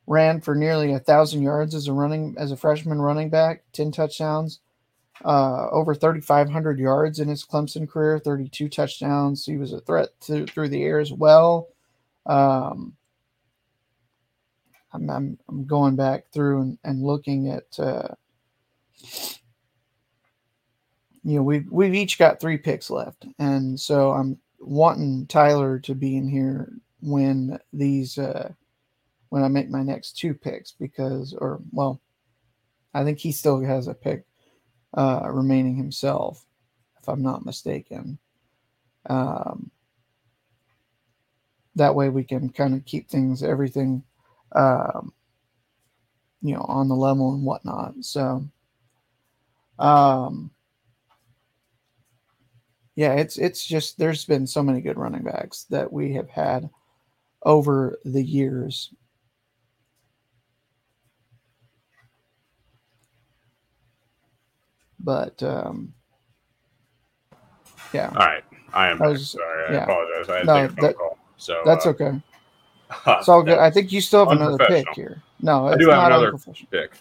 ran 0.08 0.40
for 0.40 0.56
nearly 0.56 0.92
a 0.92 0.98
thousand 0.98 1.42
yards 1.42 1.74
as 1.74 1.86
a 1.86 1.92
running 1.92 2.34
as 2.36 2.50
a 2.50 2.56
freshman 2.56 3.00
running 3.00 3.30
back, 3.30 3.62
10 3.72 3.92
touchdowns, 3.92 4.60
uh, 5.24 5.68
over 5.70 5.94
3,500 5.94 6.78
yards 6.78 7.20
in 7.20 7.28
his 7.28 7.44
Clemson 7.44 7.88
career, 7.88 8.18
32 8.18 8.68
touchdowns. 8.68 9.44
He 9.44 9.56
was 9.56 9.72
a 9.72 9.80
threat 9.80 10.08
to, 10.22 10.46
through 10.46 10.68
the 10.70 10.82
air 10.82 10.98
as 10.98 11.12
well. 11.12 11.68
Um, 12.26 12.94
I'm, 14.92 15.10
I'm, 15.10 15.38
I'm, 15.48 15.66
going 15.66 15.96
back 15.96 16.30
through 16.32 16.62
and, 16.62 16.78
and 16.84 17.02
looking 17.02 17.50
at, 17.50 17.78
uh, 17.78 18.08
you 21.22 21.36
know, 21.36 21.42
we've, 21.42 21.70
we've 21.70 21.94
each 21.94 22.18
got 22.18 22.40
three 22.40 22.56
picks 22.56 22.90
left. 22.90 23.26
And 23.38 23.78
so 23.78 24.12
I'm 24.12 24.38
wanting 24.58 25.26
Tyler 25.26 25.78
to 25.80 25.94
be 25.94 26.16
in 26.16 26.28
here 26.28 26.72
when 27.00 27.58
these, 27.72 28.18
uh, 28.18 28.52
when 29.28 29.42
I 29.42 29.48
make 29.48 29.68
my 29.68 29.82
next 29.82 30.16
two 30.16 30.32
picks 30.32 30.72
because, 30.72 31.34
or, 31.38 31.60
well, 31.72 32.00
I 32.94 33.04
think 33.04 33.18
he 33.18 33.32
still 33.32 33.60
has 33.60 33.88
a 33.88 33.94
pick 33.94 34.24
uh, 34.96 35.28
remaining 35.30 35.76
himself, 35.76 36.44
if 37.00 37.08
I'm 37.08 37.22
not 37.22 37.44
mistaken. 37.44 38.18
Um, 39.06 39.70
that 41.76 41.94
way 41.94 42.08
we 42.08 42.24
can 42.24 42.48
kind 42.48 42.74
of 42.74 42.84
keep 42.84 43.08
things, 43.08 43.42
everything, 43.42 44.02
um, 44.52 45.12
you 46.42 46.54
know, 46.54 46.64
on 46.68 46.88
the 46.88 46.94
level 46.94 47.34
and 47.34 47.44
whatnot. 47.44 47.94
So, 48.00 48.44
um, 49.78 50.50
yeah, 52.94 53.14
it's 53.14 53.38
it's 53.38 53.66
just 53.66 53.98
there's 53.98 54.24
been 54.24 54.46
so 54.46 54.62
many 54.62 54.80
good 54.80 54.98
running 54.98 55.24
backs 55.24 55.64
that 55.70 55.92
we 55.92 56.12
have 56.14 56.30
had 56.30 56.70
over 57.42 57.98
the 58.04 58.22
years 58.22 58.94
But 65.04 65.42
um, 65.42 65.92
yeah. 67.92 68.08
All 68.08 68.26
right. 68.26 68.42
I 68.72 68.88
am 68.88 69.00
I 69.02 69.08
was, 69.08 69.30
sorry. 69.30 69.68
I 69.68 69.72
yeah. 69.72 69.84
apologize. 69.84 70.28
I 70.28 70.36
had 70.38 70.46
no, 70.46 70.54
to 70.54 70.60
take 70.60 70.70
a 70.70 70.74
phone 70.74 70.86
that, 70.86 70.96
call. 70.96 71.18
So 71.36 71.62
that's 71.64 71.86
uh, 71.86 71.90
okay. 71.90 72.22
It's 73.06 73.28
all 73.28 73.42
good. 73.42 73.58
I 73.58 73.70
think 73.70 73.92
you 73.92 74.00
still 74.00 74.26
have 74.26 74.36
another 74.36 74.58
pick 74.66 74.86
here. 74.94 75.22
No, 75.40 75.66
I 75.66 75.76
do 75.76 75.88
have 75.88 76.06
another 76.06 76.38
pick. 76.70 76.92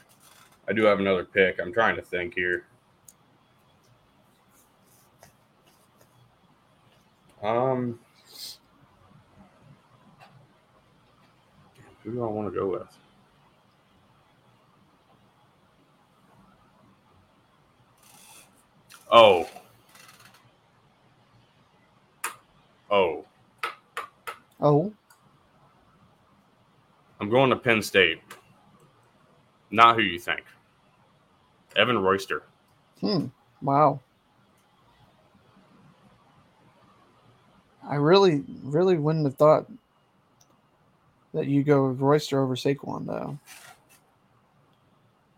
I 0.67 0.73
do 0.73 0.83
have 0.83 0.99
another 0.99 1.23
pick. 1.23 1.59
I'm 1.61 1.73
trying 1.73 1.95
to 1.95 2.01
think 2.01 2.35
here. 2.35 2.65
Um, 7.43 7.99
who 12.03 12.13
do 12.13 12.23
I 12.23 12.27
want 12.27 12.53
to 12.53 12.59
go 12.59 12.67
with? 12.69 12.97
Oh. 19.13 19.47
Oh. 22.89 23.23
Oh. 24.59 24.91
I'm 27.21 27.29
going 27.29 27.51
to 27.51 27.55
Penn 27.55 27.83
State. 27.83 28.21
Not 29.69 29.95
who 29.95 30.01
you 30.01 30.17
think. 30.17 30.41
Evan 31.75 31.99
Royster. 31.99 32.41
Hmm. 33.01 33.27
Wow. 33.61 33.99
I 37.87 37.95
really, 37.95 38.43
really 38.63 38.97
wouldn't 38.97 39.25
have 39.25 39.35
thought 39.35 39.67
that 41.35 41.45
you 41.45 41.63
go 41.63 41.89
with 41.89 41.99
Royster 41.99 42.41
over 42.41 42.55
Saquon, 42.55 43.05
though. 43.05 43.37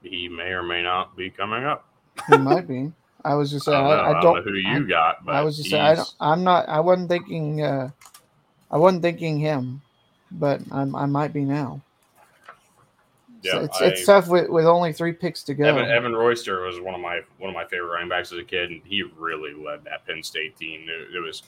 He 0.02 0.30
may 0.30 0.52
or 0.52 0.64
may 0.64 0.82
not 0.82 1.18
be 1.18 1.30
coming 1.30 1.66
up. 1.66 1.90
He 2.30 2.38
might 2.38 2.70
be. 2.70 2.94
I 3.26 3.34
was 3.34 3.50
just 3.50 3.66
saying, 3.66 3.84
I, 3.84 3.90
I, 3.90 4.20
I, 4.20 4.22
don't, 4.22 4.36
know 4.36 4.42
who 4.44 4.54
you 4.54 4.86
I, 4.86 4.88
got. 4.88 5.18
I 5.28 5.42
was 5.42 5.58
just 5.58 5.72
saying, 5.72 5.82
I 5.82 5.96
don't, 5.96 6.14
I'm 6.20 6.44
not. 6.44 6.70
I 6.70 6.80
wasn't 6.80 7.10
thinking. 7.10 7.64
Uh, 7.64 7.90
I 8.70 8.78
wasn't 8.78 9.02
thinking 9.02 9.40
him, 9.40 9.82
but 10.32 10.62
I'm, 10.72 10.96
I 10.96 11.08
might 11.08 11.34
be 11.34 11.44
now. 11.44 11.82
Yeah, 13.42 13.64
it's, 13.64 13.82
it's 13.82 14.06
tough 14.06 14.28
with, 14.28 14.50
with 14.50 14.66
only 14.66 14.94
three 14.94 15.12
picks 15.12 15.44
to 15.44 15.56
go. 15.56 15.66
Evan, 15.66 15.90
Evan, 15.90 16.14
Royster 16.14 16.66
was 16.66 16.80
one 16.80 16.94
of 16.94 17.02
my 17.02 17.22
one 17.40 17.50
of 17.50 17.56
my 17.56 17.66
favorite 17.66 17.94
running 17.94 18.10
backs 18.10 18.32
as 18.32 18.38
a 18.38 18.44
kid, 18.44 18.70
and 18.70 18.82
he 18.86 19.04
really 19.18 19.54
led 19.54 19.84
that 19.86 20.06
Penn 20.06 20.22
State 20.22 20.56
team. 20.56 20.82
It, 20.88 21.16
it 21.16 21.20
was 21.20 21.44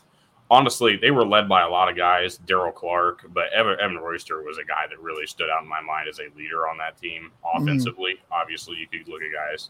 honestly 0.49 0.97
they 0.97 1.11
were 1.11 1.25
led 1.25 1.47
by 1.47 1.61
a 1.61 1.69
lot 1.69 1.89
of 1.89 1.95
guys, 1.95 2.39
Daryll 2.39 2.73
Clark, 2.73 3.31
but 3.33 3.51
Evan, 3.53 3.79
Evan 3.79 3.97
Royster 3.97 4.41
was 4.41 4.57
a 4.57 4.63
guy 4.63 4.85
that 4.89 4.99
really 4.99 5.27
stood 5.27 5.49
out 5.49 5.61
in 5.61 5.69
my 5.69 5.81
mind 5.81 6.09
as 6.09 6.19
a 6.19 6.35
leader 6.35 6.67
on 6.67 6.77
that 6.79 6.99
team 6.99 7.31
mm-hmm. 7.45 7.63
offensively. 7.63 8.13
Mm. 8.13 8.41
Obviously, 8.41 8.77
you 8.77 8.87
could 8.87 9.07
look 9.07 9.21
at 9.21 9.31
guys 9.31 9.69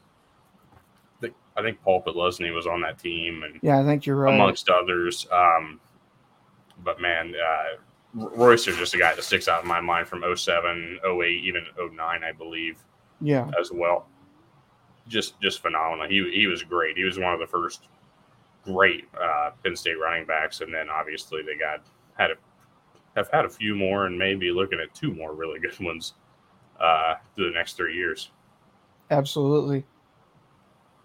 I 1.58 1.64
think 1.64 1.82
Paul 1.82 2.04
Posluszny 2.04 2.54
was 2.54 2.68
on 2.68 2.82
that 2.82 3.00
team, 3.00 3.44
and 3.44 3.60
yeah, 3.64 3.80
I 3.80 3.84
think 3.84 4.06
you're 4.06 4.16
right, 4.16 4.34
amongst 4.34 4.70
others. 4.70 5.28
Um, 5.32 5.80
but 6.84 7.02
man, 7.02 7.34
uh, 7.36 7.82
Royster 8.14 8.74
just 8.74 8.94
a 8.94 8.98
guy 8.98 9.16
that 9.16 9.24
sticks 9.24 9.48
out 9.48 9.64
in 9.64 9.68
my 9.68 9.82
mind 9.82 10.08
from 10.08 10.24
07, 10.36 11.00
08, 11.04 11.44
even 11.44 11.66
09, 11.78 12.24
I 12.24 12.32
believe. 12.32 12.84
Yeah, 13.20 13.50
as 13.60 13.72
well. 13.72 14.08
just 15.08 15.42
just 15.42 15.62
phenomenal. 15.62 16.08
He 16.08 16.30
he 16.32 16.46
was 16.46 16.62
great. 16.62 16.96
He 16.96 17.04
was 17.04 17.18
one 17.18 17.34
of 17.34 17.40
the 17.40 17.48
first 17.48 17.88
great 18.64 19.06
uh, 19.20 19.52
Penn 19.64 19.76
State 19.76 20.00
running 20.00 20.26
backs, 20.26 20.62
and 20.62 20.72
then 20.72 20.90
obviously 20.90 21.42
they 21.42 21.58
got 21.58 21.84
had 22.20 22.32
a, 22.32 22.36
have 23.16 23.30
had 23.32 23.46
a 23.46 23.50
few 23.50 23.74
more, 23.74 24.06
and 24.06 24.18
maybe 24.18 24.52
looking 24.52 24.80
at 24.80 24.94
two 24.94 25.12
more 25.14 25.34
really 25.34 25.60
good 25.60 25.80
ones 25.80 26.14
uh, 26.80 27.16
through 27.36 27.50
the 27.50 27.58
next 27.58 27.74
three 27.78 27.96
years. 27.96 28.30
Absolutely. 29.10 29.86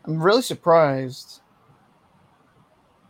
I'm 0.05 0.21
really 0.21 0.43
surprised 0.43 1.41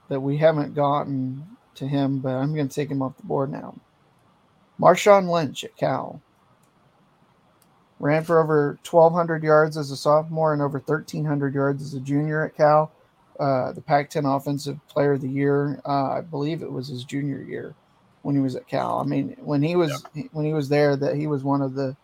that 0.09 0.21
we 0.21 0.37
haven't 0.37 0.75
gotten 0.75 1.47
to 1.75 1.89
him, 1.89 2.19
but 2.19 2.35
I'm 2.35 2.55
going 2.55 2.69
to 2.69 2.75
take 2.75 2.91
him 2.91 3.03
off 3.03 3.17
the 3.17 3.23
board 3.23 3.51
now. 3.51 3.75
Marshawn 4.81 5.29
Lynch 5.31 5.65
at 5.65 5.77
Cal. 5.77 6.21
Ran 7.99 8.25
for 8.25 8.43
over 8.43 8.79
1,200 8.89 9.43
yards 9.45 9.77
as 9.77 9.91
a 9.91 9.97
sophomore 9.97 10.53
and 10.53 10.61
over 10.61 10.79
1,300 10.79 11.55
yards 11.55 11.83
as 11.83 11.95
a 11.95 12.01
junior 12.01 12.45
at 12.45 12.57
Cal. 12.57 12.91
Uh, 13.39 13.73
the 13.73 13.81
Pac-10 13.81 14.37
Offensive 14.37 14.79
Player 14.89 15.13
of 15.13 15.21
the 15.21 15.29
Year. 15.29 15.81
Uh, 15.87 16.11
I 16.11 16.21
believe 16.21 16.63
it 16.63 16.71
was 16.71 16.89
his 16.89 17.05
junior 17.05 17.43
year 17.43 17.75
when 18.23 18.35
he 18.35 18.41
was 18.41 18.57
at 18.57 18.67
Cal. 18.67 18.99
I 18.99 19.05
mean, 19.05 19.37
when 19.41 19.63
he 19.63 19.77
was 19.77 20.05
when 20.33 20.45
he 20.45 20.53
was 20.53 20.69
there, 20.69 20.97
that 20.97 21.17
he 21.17 21.27
was 21.27 21.43
one 21.43 21.63
of 21.63 21.75
the 21.75 21.97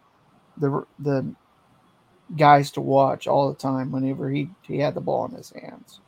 the 0.57 0.85
the 1.01 1.35
guys 2.37 2.71
to 2.73 2.81
watch 2.81 3.27
all 3.27 3.49
the 3.49 3.55
time 3.59 3.91
whenever 3.91 4.29
he 4.31 4.49
he 4.63 4.79
had 4.79 4.95
the 4.95 5.01
ball 5.01 5.25
in 5.27 5.33
his 5.33 5.51
hands. 5.51 6.01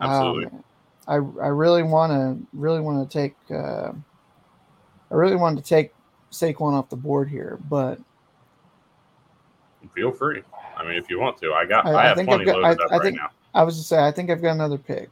Absolutely. 0.00 0.46
Um, 0.46 0.64
I 1.06 1.14
I 1.14 1.48
really 1.48 1.82
want 1.82 2.12
to 2.12 2.46
really 2.52 2.80
want 2.80 3.08
to 3.08 3.18
take 3.18 3.34
uh, 3.50 3.92
I 5.10 5.14
really 5.14 5.36
wanted 5.36 5.62
to 5.62 5.68
take 5.68 5.92
Saquon 6.32 6.72
off 6.72 6.88
the 6.88 6.96
board 6.96 7.28
here, 7.28 7.58
but 7.68 7.98
Feel 9.94 10.10
free. 10.10 10.42
I 10.76 10.82
mean, 10.82 10.96
if 10.96 11.08
you 11.08 11.20
want 11.20 11.36
to, 11.38 11.52
I 11.52 11.66
got 11.66 11.86
I- 11.86 11.94
I, 11.94 12.06
have 12.08 12.16
think 12.16 12.28
plenty 12.28 12.46
got- 12.46 12.56
loaded 12.60 12.80
I- 12.80 12.84
up 12.84 12.90
I 12.92 12.96
right 12.96 13.02
think- 13.02 13.16
now. 13.16 13.30
I 13.54 13.62
was 13.62 13.76
to 13.76 13.84
say 13.84 13.98
I 14.04 14.10
think 14.10 14.30
I've 14.30 14.42
got 14.42 14.52
another 14.52 14.78
pick. 14.78 15.10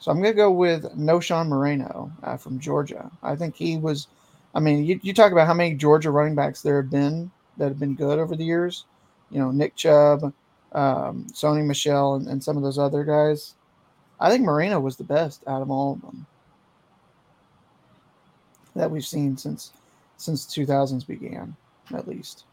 So 0.00 0.10
I'm 0.10 0.20
going 0.20 0.32
to 0.32 0.36
go 0.36 0.50
with 0.50 0.82
Knowshon 0.96 1.46
Moreno 1.48 2.10
uh, 2.24 2.36
from 2.36 2.58
Georgia. 2.58 3.10
I 3.22 3.36
think 3.36 3.54
he 3.54 3.76
was. 3.76 4.08
I 4.54 4.60
mean, 4.60 4.84
you, 4.84 4.98
you 5.02 5.12
talk 5.14 5.30
about 5.30 5.46
how 5.46 5.54
many 5.54 5.74
Georgia 5.74 6.10
running 6.10 6.34
backs 6.34 6.62
there 6.62 6.80
have 6.82 6.90
been 6.90 7.30
that 7.58 7.68
have 7.68 7.78
been 7.78 7.94
good 7.94 8.18
over 8.18 8.36
the 8.36 8.44
years. 8.44 8.86
You 9.30 9.38
know, 9.40 9.50
Nick 9.50 9.76
Chubb, 9.76 10.32
um, 10.72 11.26
Sony 11.32 11.64
Michel, 11.64 12.14
and, 12.14 12.26
and 12.28 12.42
some 12.42 12.56
of 12.56 12.62
those 12.62 12.78
other 12.78 13.04
guys. 13.04 13.54
I 14.20 14.30
think 14.30 14.44
Moreno 14.44 14.80
was 14.80 14.96
the 14.96 15.04
best 15.04 15.42
out 15.46 15.62
of 15.62 15.70
all 15.70 15.92
of 15.94 16.00
them 16.00 16.26
that 18.74 18.90
we've 18.90 19.06
seen 19.06 19.36
since 19.36 19.72
since 20.16 20.46
2000s 20.46 21.06
began, 21.06 21.56
at 21.94 22.08
least. 22.08 22.44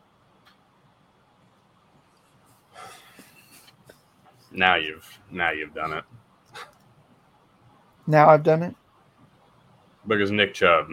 Now 4.51 4.75
you've 4.75 5.19
now 5.31 5.51
you've 5.51 5.73
done 5.73 5.93
it 5.93 6.03
Now 8.07 8.29
I've 8.29 8.43
done 8.43 8.63
it. 8.63 8.75
because 10.07 10.31
Nick 10.31 10.53
Chubb 10.53 10.89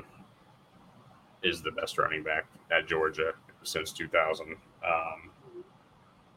is 1.42 1.62
the 1.62 1.70
best 1.72 1.98
running 1.98 2.22
back 2.22 2.46
at 2.70 2.86
Georgia 2.86 3.32
since 3.64 3.92
2000. 3.92 4.46
Um, 4.86 5.30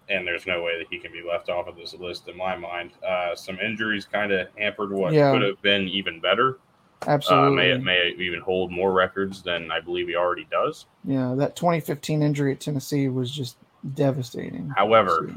and 0.10 0.28
there's 0.28 0.46
no 0.46 0.62
way 0.62 0.78
that 0.78 0.88
he 0.90 1.00
can 1.00 1.12
be 1.12 1.24
left 1.28 1.50
off 1.50 1.68
of 1.68 1.76
this 1.76 1.94
list 1.96 2.28
in 2.28 2.38
my 2.38 2.56
mind. 2.56 2.92
Uh, 3.08 3.36
some 3.36 3.60
injuries 3.60 4.06
kind 4.06 4.32
of 4.32 4.48
hampered 4.58 4.92
what 4.92 5.14
Yeah. 5.14 5.32
could 5.32 5.42
have 5.42 5.62
been 5.62 5.88
even 5.88 6.20
better. 6.20 6.60
Uh, 7.08 7.10
Absolutely. 7.12 7.56
may 7.56 7.78
may 7.78 8.14
even 8.18 8.40
hold 8.42 8.72
more 8.72 8.92
records 8.92 9.42
than 9.42 9.72
I 9.72 9.80
believe 9.80 10.08
he 10.08 10.16
already 10.16 10.48
does. 10.50 10.86
Yeah, 11.04 11.34
that 11.38 11.56
2015 11.56 12.22
injury 12.22 12.52
at 12.54 12.60
Tennessee 12.60 13.10
was 13.10 13.32
just 13.32 13.58
devastating. 13.94 14.70
However. 14.76 15.32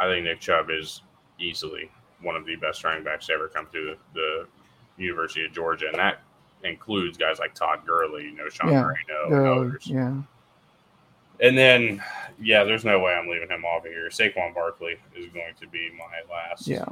I 0.00 0.06
think 0.08 0.24
Nick 0.24 0.40
Chubb 0.40 0.70
is 0.70 1.02
easily 1.38 1.88
one 2.20 2.34
of 2.34 2.44
the 2.44 2.56
best 2.56 2.82
running 2.82 3.04
backs 3.04 3.26
to 3.28 3.32
ever 3.32 3.46
come 3.48 3.66
through 3.66 3.94
the, 4.12 4.46
the 4.96 5.02
University 5.04 5.44
of 5.44 5.52
Georgia, 5.52 5.86
and 5.86 5.96
that 5.98 6.18
includes 6.64 7.16
guys 7.16 7.38
like 7.38 7.54
Todd 7.54 7.80
Gurley, 7.86 8.24
you 8.24 8.32
know, 8.34 8.48
Sean 8.48 8.72
Yeah, 8.72 8.82
Moreno, 8.82 9.26
and 9.26 9.68
others. 9.68 9.86
yeah, 9.86 10.14
And 11.40 11.58
then, 11.58 12.02
yeah, 12.40 12.64
there's 12.64 12.84
no 12.84 13.00
way 13.00 13.12
I'm 13.14 13.28
leaving 13.28 13.48
him 13.50 13.64
off 13.64 13.84
of 13.84 13.90
here. 13.90 14.08
Saquon 14.08 14.54
Barkley 14.54 14.96
is 15.16 15.32
going 15.32 15.54
to 15.60 15.66
be 15.66 15.90
my 15.98 16.32
last 16.32 16.66
yeah, 16.66 16.84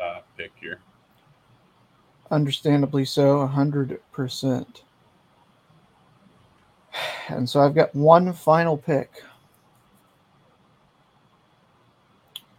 uh, 0.00 0.20
pick 0.36 0.52
here. 0.60 0.80
understandably 2.30 3.04
so, 3.04 3.46
hundred 3.46 4.00
percent. 4.12 4.82
And 7.28 7.48
so 7.48 7.60
I've 7.60 7.74
got 7.74 7.94
one 7.94 8.32
final 8.32 8.76
pick. 8.76 9.22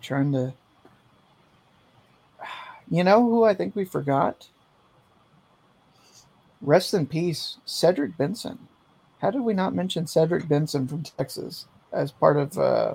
Trying 0.02 0.32
to, 0.34 0.54
you 2.90 3.04
know, 3.04 3.22
who 3.24 3.44
I 3.44 3.54
think 3.54 3.76
we 3.76 3.86
forgot. 3.86 4.48
Rest 6.62 6.94
in 6.94 7.06
peace, 7.06 7.58
Cedric 7.66 8.18
Benson. 8.18 8.68
How 9.20 9.32
did 9.32 9.42
we 9.42 9.54
not 9.54 9.76
mention 9.76 10.08
Cedric 10.08 10.48
Benson 10.48 10.88
from 10.88 11.04
Texas 11.04 11.66
as 11.92 12.12
part 12.12 12.38
of 12.38 12.58
uh, 12.58 12.94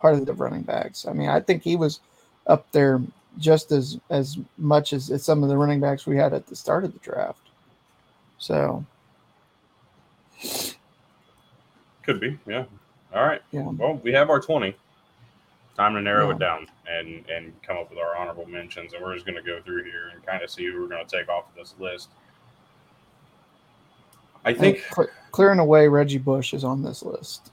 part 0.00 0.14
of 0.14 0.26
the 0.26 0.32
running 0.34 0.62
backs? 0.62 1.06
I 1.06 1.12
mean, 1.12 1.28
I 1.28 1.40
think 1.40 1.62
he 1.62 1.76
was 1.76 2.00
up 2.46 2.70
there 2.72 3.00
just 3.38 3.72
as 3.72 3.98
as 4.10 4.36
much 4.58 4.92
as, 4.92 5.10
as 5.10 5.24
some 5.24 5.42
of 5.42 5.48
the 5.48 5.56
running 5.56 5.80
backs 5.80 6.06
we 6.06 6.16
had 6.16 6.32
at 6.34 6.46
the 6.46 6.56
start 6.56 6.84
of 6.84 6.92
the 6.92 6.98
draft. 6.98 7.38
So 8.38 8.84
Could 12.02 12.18
be, 12.20 12.36
yeah. 12.46 12.64
All 13.14 13.24
right. 13.24 13.40
yeah, 13.52 13.62
Well, 13.68 14.00
we 14.02 14.12
have 14.12 14.28
our 14.30 14.40
20. 14.40 14.74
Time 15.76 15.94
to 15.94 16.02
narrow 16.02 16.28
Yeah. 16.28 16.34
it 16.34 16.38
down 16.40 16.66
and 16.90 17.24
and 17.30 17.52
come 17.62 17.78
up 17.78 17.88
with 17.90 17.98
our 17.98 18.16
honorable 18.16 18.44
mentions, 18.46 18.92
and 18.92 19.02
we're 19.02 19.14
just 19.14 19.24
going 19.24 19.36
to 19.36 19.42
go 19.42 19.60
through 19.62 19.84
here 19.84 20.08
and 20.12 20.24
kind 20.26 20.42
of 20.42 20.50
see 20.50 20.66
who 20.66 20.80
we're 20.82 20.88
going 20.88 21.06
to 21.06 21.16
take 21.18 21.28
off 21.30 21.48
of 21.48 21.54
this 21.54 21.74
list. 21.78 22.08
I 24.44 24.52
think 24.52 24.82
Cl- 24.94 25.08
clearing 25.30 25.58
away 25.58 25.88
Reggie 25.88 26.18
Bush 26.18 26.52
is 26.54 26.64
on 26.64 26.82
this 26.82 27.02
list. 27.02 27.50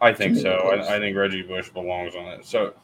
I 0.00 0.12
think 0.12 0.36
so. 0.36 0.50
I, 0.52 0.96
I 0.96 0.98
think 0.98 1.16
Reggie 1.16 1.42
Bush 1.42 1.70
belongs 1.70 2.14
on 2.14 2.26
it. 2.26 2.44
So, 2.44 2.74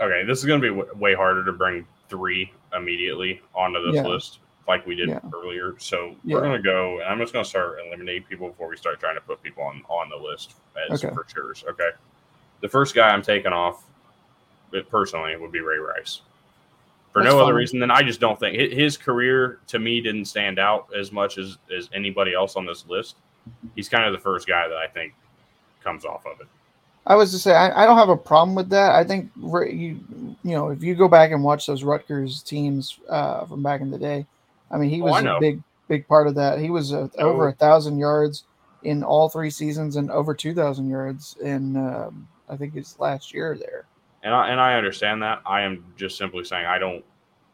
okay, 0.00 0.24
this 0.24 0.38
is 0.38 0.44
going 0.44 0.60
to 0.60 0.72
be 0.72 0.74
w- 0.74 0.96
way 0.98 1.14
harder 1.14 1.44
to 1.44 1.52
bring 1.52 1.86
three 2.08 2.52
immediately 2.74 3.40
onto 3.54 3.84
this 3.84 3.96
Yeah. 3.96 4.06
list 4.06 4.38
like 4.68 4.86
we 4.86 4.94
did 4.94 5.08
Yeah. 5.10 5.20
earlier. 5.34 5.74
So 5.78 6.16
Yeah. 6.24 6.36
we're 6.36 6.42
going 6.42 6.56
to 6.56 6.62
go, 6.62 7.00
and 7.00 7.08
I'm 7.08 7.18
just 7.18 7.32
going 7.32 7.44
to 7.44 7.48
start 7.48 7.78
eliminating 7.86 8.22
people 8.24 8.48
before 8.48 8.68
we 8.68 8.76
start 8.76 8.98
trying 9.00 9.16
to 9.16 9.20
put 9.20 9.42
people 9.42 9.62
on 9.64 9.82
on 9.88 10.08
the 10.08 10.16
list 10.16 10.54
as 10.90 11.04
Okay. 11.04 11.14
for 11.14 11.26
sure. 11.28 11.54
Okay, 11.72 11.90
the 12.60 12.68
first 12.68 12.94
guy 12.94 13.08
I'm 13.10 13.22
taking 13.22 13.52
off, 13.52 13.84
personally, 14.90 15.36
would 15.36 15.52
be 15.52 15.60
Ray 15.60 15.78
Rice. 15.78 16.20
For 17.16 17.22
That's 17.22 17.32
no 17.32 17.40
other 17.40 17.52
fine. 17.52 17.58
reason 17.60 17.80
than 17.80 17.90
I 17.90 18.02
just 18.02 18.20
don't 18.20 18.38
think 18.38 18.60
his 18.74 18.98
career 18.98 19.58
to 19.68 19.78
me 19.78 20.02
didn't 20.02 20.26
stand 20.26 20.58
out 20.58 20.88
as 20.94 21.10
much 21.12 21.38
as 21.38 21.56
as 21.74 21.88
anybody 21.94 22.34
else 22.34 22.56
on 22.56 22.66
this 22.66 22.84
list. 22.86 23.16
He's 23.74 23.88
kind 23.88 24.04
of 24.04 24.12
the 24.12 24.18
first 24.18 24.46
guy 24.46 24.68
that 24.68 24.76
I 24.76 24.86
think 24.86 25.14
comes 25.82 26.04
off 26.04 26.26
of 26.26 26.38
it. 26.42 26.46
I 27.06 27.14
was 27.14 27.30
to 27.32 27.38
say 27.38 27.54
I, 27.54 27.84
I 27.84 27.86
don't 27.86 27.96
have 27.96 28.10
a 28.10 28.16
problem 28.18 28.54
with 28.54 28.68
that. 28.68 28.94
I 28.94 29.02
think 29.02 29.30
you 29.34 29.98
you 30.42 30.54
know 30.54 30.68
if 30.68 30.82
you 30.82 30.94
go 30.94 31.08
back 31.08 31.30
and 31.30 31.42
watch 31.42 31.66
those 31.66 31.82
Rutgers 31.84 32.42
teams 32.42 32.98
uh, 33.08 33.46
from 33.46 33.62
back 33.62 33.80
in 33.80 33.90
the 33.90 33.98
day, 33.98 34.26
I 34.70 34.76
mean 34.76 34.90
he 34.90 35.00
Oh, 35.00 35.06
was 35.06 35.22
know. 35.24 35.38
a 35.38 35.40
big 35.40 35.62
big 35.88 36.06
part 36.06 36.26
of 36.26 36.34
that. 36.34 36.58
He 36.58 36.68
was 36.68 36.92
uh, 36.92 37.08
Oh. 37.16 37.28
over 37.30 37.48
a 37.48 37.52
thousand 37.54 37.98
yards 37.98 38.44
in 38.82 39.02
all 39.02 39.30
three 39.30 39.48
seasons 39.48 39.96
and 39.96 40.10
over 40.10 40.34
two 40.34 40.52
thousand 40.52 40.90
yards 40.90 41.34
in 41.40 41.78
um, 41.78 42.28
I 42.46 42.58
think 42.58 42.74
his 42.74 42.98
last 43.00 43.32
year 43.32 43.56
there. 43.58 43.86
And 44.26 44.34
I, 44.34 44.48
and 44.50 44.60
I 44.60 44.74
understand 44.74 45.22
that. 45.22 45.40
I 45.46 45.60
am 45.62 45.84
just 45.96 46.18
simply 46.18 46.42
saying 46.42 46.66
I 46.66 46.78
don't. 46.80 47.04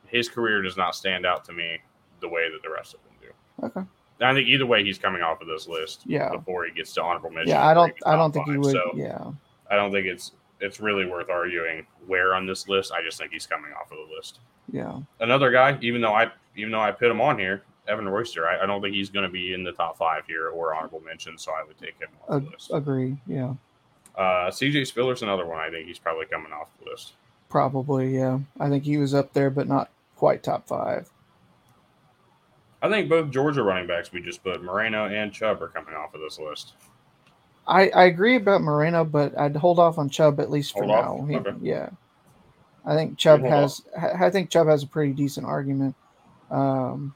His 0.07 0.27
career 0.27 0.63
does 0.63 0.79
not 0.79 0.95
stand 0.95 1.27
out 1.27 1.45
to 1.45 1.53
me 1.53 1.77
the 2.23 2.29
way 2.29 2.51
that 2.51 2.63
the 2.63 2.71
rest 2.71 2.95
of 2.95 3.01
them 3.05 3.13
do. 3.21 3.67
Okay. 3.67 3.87
I 4.23 4.33
think 4.33 4.49
either 4.49 4.65
way 4.65 4.83
he's 4.83 4.99
coming 4.99 5.21
off 5.21 5.43
of 5.43 5.49
this 5.49 5.69
list 5.69 6.03
Yeah. 6.07 6.31
before 6.31 6.65
he 6.65 6.73
gets 6.73 6.95
to 6.95 7.03
honorable 7.03 7.29
mention. 7.29 7.51
Yeah, 7.51 7.67
I 7.67 7.75
don't 7.75 7.93
I 8.07 8.17
don't 8.17 8.33
think 8.33 8.49
he 8.49 8.57
would. 8.57 8.73
So 8.73 8.91
yeah. 8.95 9.33
I 9.71 9.77
don't 9.77 9.93
think 9.93 10.07
it's 10.07 10.33
it's 10.61 10.81
really 10.81 11.05
worth 11.05 11.29
arguing 11.29 11.87
where 12.07 12.35
on 12.35 12.47
this 12.47 12.69
list. 12.69 12.91
I 12.91 13.03
just 13.03 13.19
think 13.19 13.33
he's 13.33 13.47
coming 13.47 13.73
off 13.73 13.93
of 13.93 13.99
the 14.09 14.15
list. 14.17 14.41
Yeah. 14.73 14.99
Another 15.21 15.51
guy, 15.51 15.77
even 15.83 16.01
though 16.01 16.15
I 16.15 16.31
even 16.57 16.73
though 16.73 16.81
I 16.81 16.91
put 16.91 17.11
him 17.11 17.21
on 17.21 17.39
here, 17.39 17.65
Evan 17.87 18.09
Royster. 18.09 18.49
I, 18.49 18.63
I 18.63 18.67
don't 18.67 18.81
think 18.81 18.95
he's 18.95 19.11
going 19.11 19.25
to 19.27 19.31
be 19.33 19.53
in 19.53 19.63
the 19.63 19.73
top 19.73 19.99
five 19.99 20.25
here 20.27 20.49
or 20.49 20.75
honorable 20.75 21.01
mention, 21.01 21.37
so 21.37 21.53
I 21.53 21.65
would 21.67 21.77
take 21.77 21.99
him 22.01 22.09
off 22.29 22.43
Ag- 22.43 22.77
agree. 22.77 23.17
Yeah. 23.27 23.53
Uh, 24.17 24.51
CJ 24.51 24.87
Spiller's 24.87 25.23
another 25.23 25.47
one. 25.47 25.59
I 25.59 25.71
think 25.71 25.87
he's 25.87 25.99
probably 25.99 26.27
coming 26.27 26.53
off 26.53 26.69
the 26.83 26.91
list. 26.91 27.13
Probably. 27.49 28.15
Yeah. 28.17 28.39
I 28.61 28.69
think 28.69 28.85
he 28.85 28.97
was 28.99 29.15
up 29.15 29.33
there, 29.33 29.51
but 29.51 29.69
not 29.69 29.91
quite 30.17 30.43
top 30.43 30.67
five. 30.67 31.09
I 32.83 32.89
think 32.89 33.09
both 33.09 33.31
Georgia 33.31 33.63
running 33.63 33.87
backs 33.87 34.11
we 34.13 34.21
just 34.21 34.43
put 34.43 34.63
Moreno 34.63 35.07
and 35.07 35.33
Chubb 35.33 35.63
are 35.63 35.69
coming 35.69 35.95
off 35.95 36.15
of 36.15 36.21
this 36.21 36.39
list. 36.39 36.73
I, 37.67 37.89
I 37.91 38.05
agree 38.07 38.35
about 38.37 38.61
Moreno, 38.63 39.05
but 39.05 39.39
I'd 39.39 39.55
hold 39.55 39.79
off 39.79 39.97
on 39.99 40.11
Chubb 40.11 40.41
at 40.41 40.51
least 40.51 40.73
for 40.73 40.85
Hold 40.85 40.89
now. 41.21 41.25
He- 41.27 41.37
Okay. 41.37 41.53
Yeah, 41.63 41.91
I 42.85 42.97
think 42.97 43.19
Chubb 43.19 43.43
has. 43.45 43.83
I 43.97 44.31
think 44.31 44.51
Chubb 44.51 44.67
has 44.67 44.83
a 44.83 44.87
pretty 44.89 45.13
decent 45.13 45.47
argument. 45.47 45.95
Um, 46.51 47.15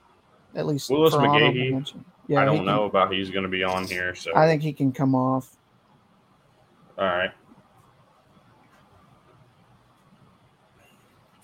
at 0.55 0.67
least 0.67 0.89
Willis 0.89 1.15
McGahee. 1.15 1.93
Yeah, 2.29 2.41
I 2.41 2.45
don't 2.45 2.59
can- 2.59 2.65
know 2.67 2.85
about 2.85 3.13
he's 3.13 3.31
going 3.31 3.43
to 3.43 3.49
be 3.49 3.65
on 3.65 3.87
here, 3.89 4.15
so 4.15 4.31
I 4.37 4.47
think 4.47 4.63
he 4.63 4.73
can 4.73 4.93
come 4.93 5.17
off. 5.17 5.56
All 6.99 7.05
right. 7.07 7.31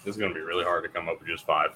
This 0.04 0.14
is 0.14 0.16
going 0.20 0.32
to 0.32 0.34
be 0.34 0.44
really 0.44 0.64
hard 0.64 0.82
to 0.84 0.88
come 0.88 1.08
up 1.08 1.18
with 1.20 1.28
just 1.28 1.46
five. 1.46 1.70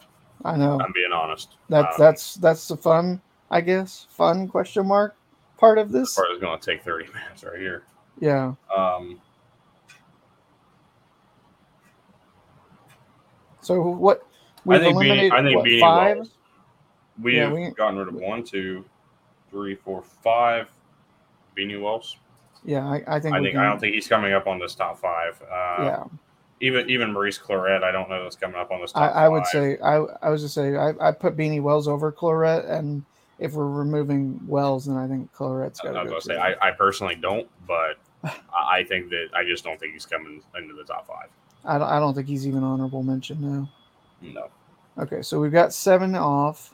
I 0.45 0.57
know. 0.57 0.81
I'm 0.81 0.93
being 0.93 1.13
honest. 1.13 1.57
That's 1.69 1.99
Um, 1.99 2.05
that's 2.05 2.35
that's 2.35 2.69
the 2.69 2.77
fun, 2.77 3.21
I 3.51 3.61
guess. 3.61 4.07
Fun 4.11 4.49
question 4.49 4.87
mark 4.87 5.17
part 5.59 5.79
of 5.79 5.91
this. 5.93 6.15
part 6.15 6.31
is 6.33 6.41
going 6.41 6.59
to 6.59 6.65
take 6.65 6.83
30 6.83 7.07
minutes 7.15 7.45
right 7.45 7.59
here. 7.59 7.85
Yeah. 8.21 8.55
Um, 8.75 9.21
So 13.63 13.81
what 13.83 14.23
I 14.69 14.79
think 14.79 14.95
eliminated 14.95 15.33
I 15.33 15.43
think 15.43 15.57
what, 15.57 15.65
Beanie 15.67 15.81
five? 15.81 16.17
Wells. 16.19 16.31
We 17.21 17.37
Yeah, 17.37 17.45
have 17.45 17.53
we- 17.53 17.71
gotten 17.71 17.99
rid 17.99 18.09
of 18.09 18.15
one, 18.15 18.45
two, 18.45 18.85
three, 19.51 19.75
four, 19.75 20.03
five. 20.03 20.69
Beanie 21.57 21.81
Wells. 21.81 22.17
Yeah, 22.67 22.85
I, 22.85 23.03
I 23.07 23.21
think 23.21 23.35
I 23.35 23.41
think 23.41 23.53
can, 23.53 23.61
I 23.61 23.69
don't 23.69 23.79
think 23.79 23.95
he's 23.95 24.09
coming 24.09 24.33
up 24.33 24.49
on 24.49 24.59
this 24.59 24.75
top 24.75 24.99
five. 24.99 25.41
Uh, 25.43 25.85
yeah. 25.85 26.05
Even 26.61 26.91
even 26.91 27.13
Maurice 27.13 27.39
Clarett, 27.39 27.85
I 27.85 27.93
don't 27.93 28.11
know 28.11 28.23
that's 28.25 28.35
coming 28.35 28.57
up 28.57 28.71
on 28.73 28.81
this 28.81 28.91
I, 28.95 29.07
top 29.07 29.17
I 29.17 29.29
would 29.29 29.45
five. 29.45 29.53
say 29.53 29.79
I 29.79 29.97
I 30.23 30.31
was 30.31 30.43
just 30.43 30.55
say 30.55 30.75
I, 30.77 30.93
I 31.01 31.13
put 31.13 31.37
Beanie 31.37 31.63
Wells 31.63 31.87
over 31.87 32.11
Clarett 32.11 32.69
and 32.69 33.05
if 33.39 33.53
we're 33.53 33.69
removing 33.69 34.41
Wells 34.49 34.87
then 34.87 34.97
I 34.97 35.07
think 35.07 35.33
Clarett's 35.33 35.81
I 35.81 35.93
got 35.93 35.93
was 35.93 36.25
to 36.25 36.31
go. 36.31 36.35
gonna 36.35 36.55
say. 36.55 36.57
I, 36.61 36.69
I 36.69 36.71
personally 36.73 37.15
don't, 37.15 37.49
but 37.69 37.99
I 38.25 38.79
I 38.79 38.85
think 38.85 39.11
that 39.11 39.29
I 39.33 39.45
just 39.45 39.63
don't 39.63 39.79
think 39.79 39.93
he's 39.93 40.07
coming 40.07 40.43
into 40.59 40.75
the 40.75 40.85
top 40.85 41.07
five. 41.07 41.29
I 41.65 41.79
don't, 41.79 41.89
I 41.89 42.01
don't 42.01 42.15
think 42.15 42.27
he's 42.27 42.49
even 42.49 42.65
honorable 42.65 43.03
mention 43.03 43.41
now. 43.41 43.71
No. 44.23 44.49
Okay, 44.99 45.23
so 45.23 45.39
we've 45.39 45.53
got 45.53 45.73
seven 45.73 46.15
off, 46.17 46.73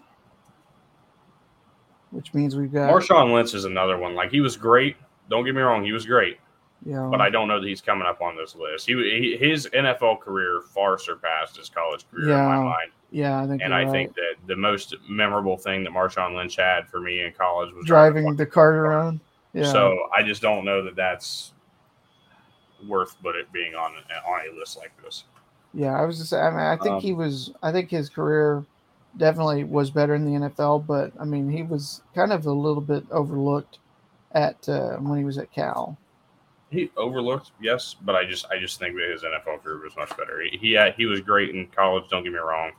which 2.12 2.32
means 2.34 2.54
we've 2.56 2.72
got 2.72 2.90
Marshawn 2.90 3.32
Lynch 3.32 3.52
is 3.52 3.64
another 3.64 3.98
one. 3.98 4.14
Like 4.14 4.30
he 4.30 4.40
was 4.40 4.56
great. 4.56 4.96
Don't 5.32 5.44
get 5.46 5.56
me 5.56 5.62
wrong, 5.62 5.84
he 5.84 5.92
was 5.92 6.06
great, 6.06 6.38
yeah, 6.84 7.10
but 7.10 7.20
I 7.20 7.30
don't 7.30 7.48
know 7.48 7.60
that 7.60 7.68
he's 7.68 7.82
coming 7.82 8.06
up 8.08 8.22
on 8.22 8.36
this 8.36 8.56
list. 8.56 8.86
He, 8.86 8.94
he 8.94 9.38
his 9.50 9.68
NFL 9.74 10.20
career 10.20 10.62
far 10.74 10.98
surpassed 10.98 11.56
his 11.56 11.70
college 11.70 12.06
career 12.10 12.38
in 12.38 12.44
my 12.44 12.58
Yeah, 12.58 12.64
mind, 12.64 12.92
yeah, 13.10 13.42
I 13.42 13.46
think 13.46 13.64
and 13.64 13.74
I 13.74 13.86
right. 13.86 13.86
think 13.86 14.14
that 14.16 14.36
the 14.46 14.56
most 14.56 14.94
memorable 15.08 15.58
thing 15.58 15.84
that 15.84 15.92
Marshawn 15.92 16.36
Lynch 16.36 16.56
had 16.56 16.88
for 16.88 17.00
me 17.00 17.22
in 17.22 17.32
college 17.34 17.74
was 17.74 17.86
driving 17.86 18.36
the 18.36 18.46
cart 18.46 18.74
around. 18.74 19.20
Yeah, 19.52 19.90
So 19.90 20.08
I 20.14 20.22
just 20.22 20.42
don't 20.42 20.64
know 20.64 20.84
that 20.84 20.96
that's 20.96 21.54
worth 22.86 23.16
but 23.22 23.36
it 23.36 23.52
being 23.52 23.74
on 23.74 23.92
on 24.26 24.40
a 24.48 24.58
list 24.58 24.76
like 24.76 24.92
this. 25.02 25.24
yeah, 25.72 25.98
I 25.98 26.04
was 26.04 26.18
just 26.18 26.32
I 26.32 26.50
mean 26.50 26.60
I 26.60 26.76
think 26.76 26.98
Um, 26.98 27.02
he 27.02 27.12
was 27.12 27.52
I 27.62 27.72
think 27.72 27.90
his 27.90 28.08
career 28.08 28.66
definitely 29.16 29.64
was 29.64 29.90
better 29.90 30.14
in 30.14 30.24
the 30.24 30.34
NFL, 30.34 30.78
but 30.78 31.12
I 31.20 31.24
mean 31.24 31.50
he 31.50 31.62
was 31.62 32.02
kind 32.14 32.32
of 32.32 32.46
a 32.46 32.52
little 32.52 32.82
bit 32.82 33.04
overlooked 33.10 33.78
at 34.34 34.68
uh, 34.68 34.96
when 34.96 35.18
he 35.18 35.24
was 35.24 35.38
at 35.38 35.52
Cal. 35.52 35.98
He 36.70 36.90
overlooked, 36.96 37.52
yes, 37.60 37.94
but 38.00 38.14
I 38.14 38.24
just 38.24 38.46
I 38.50 38.58
just 38.58 38.78
think 38.78 38.96
that 38.96 39.10
his 39.10 39.22
NFL 39.22 39.62
career 39.62 39.82
was 39.82 39.94
much 39.96 40.16
better. 40.16 40.40
He 40.40 40.56
he, 40.56 40.72
had, 40.72 40.94
he 40.94 41.04
was 41.06 41.20
great 41.20 41.50
in 41.54 41.66
college. 41.68 42.04
Don't 42.08 42.24
get 42.24 42.32
me 42.32 42.38
wrong. 42.38 42.72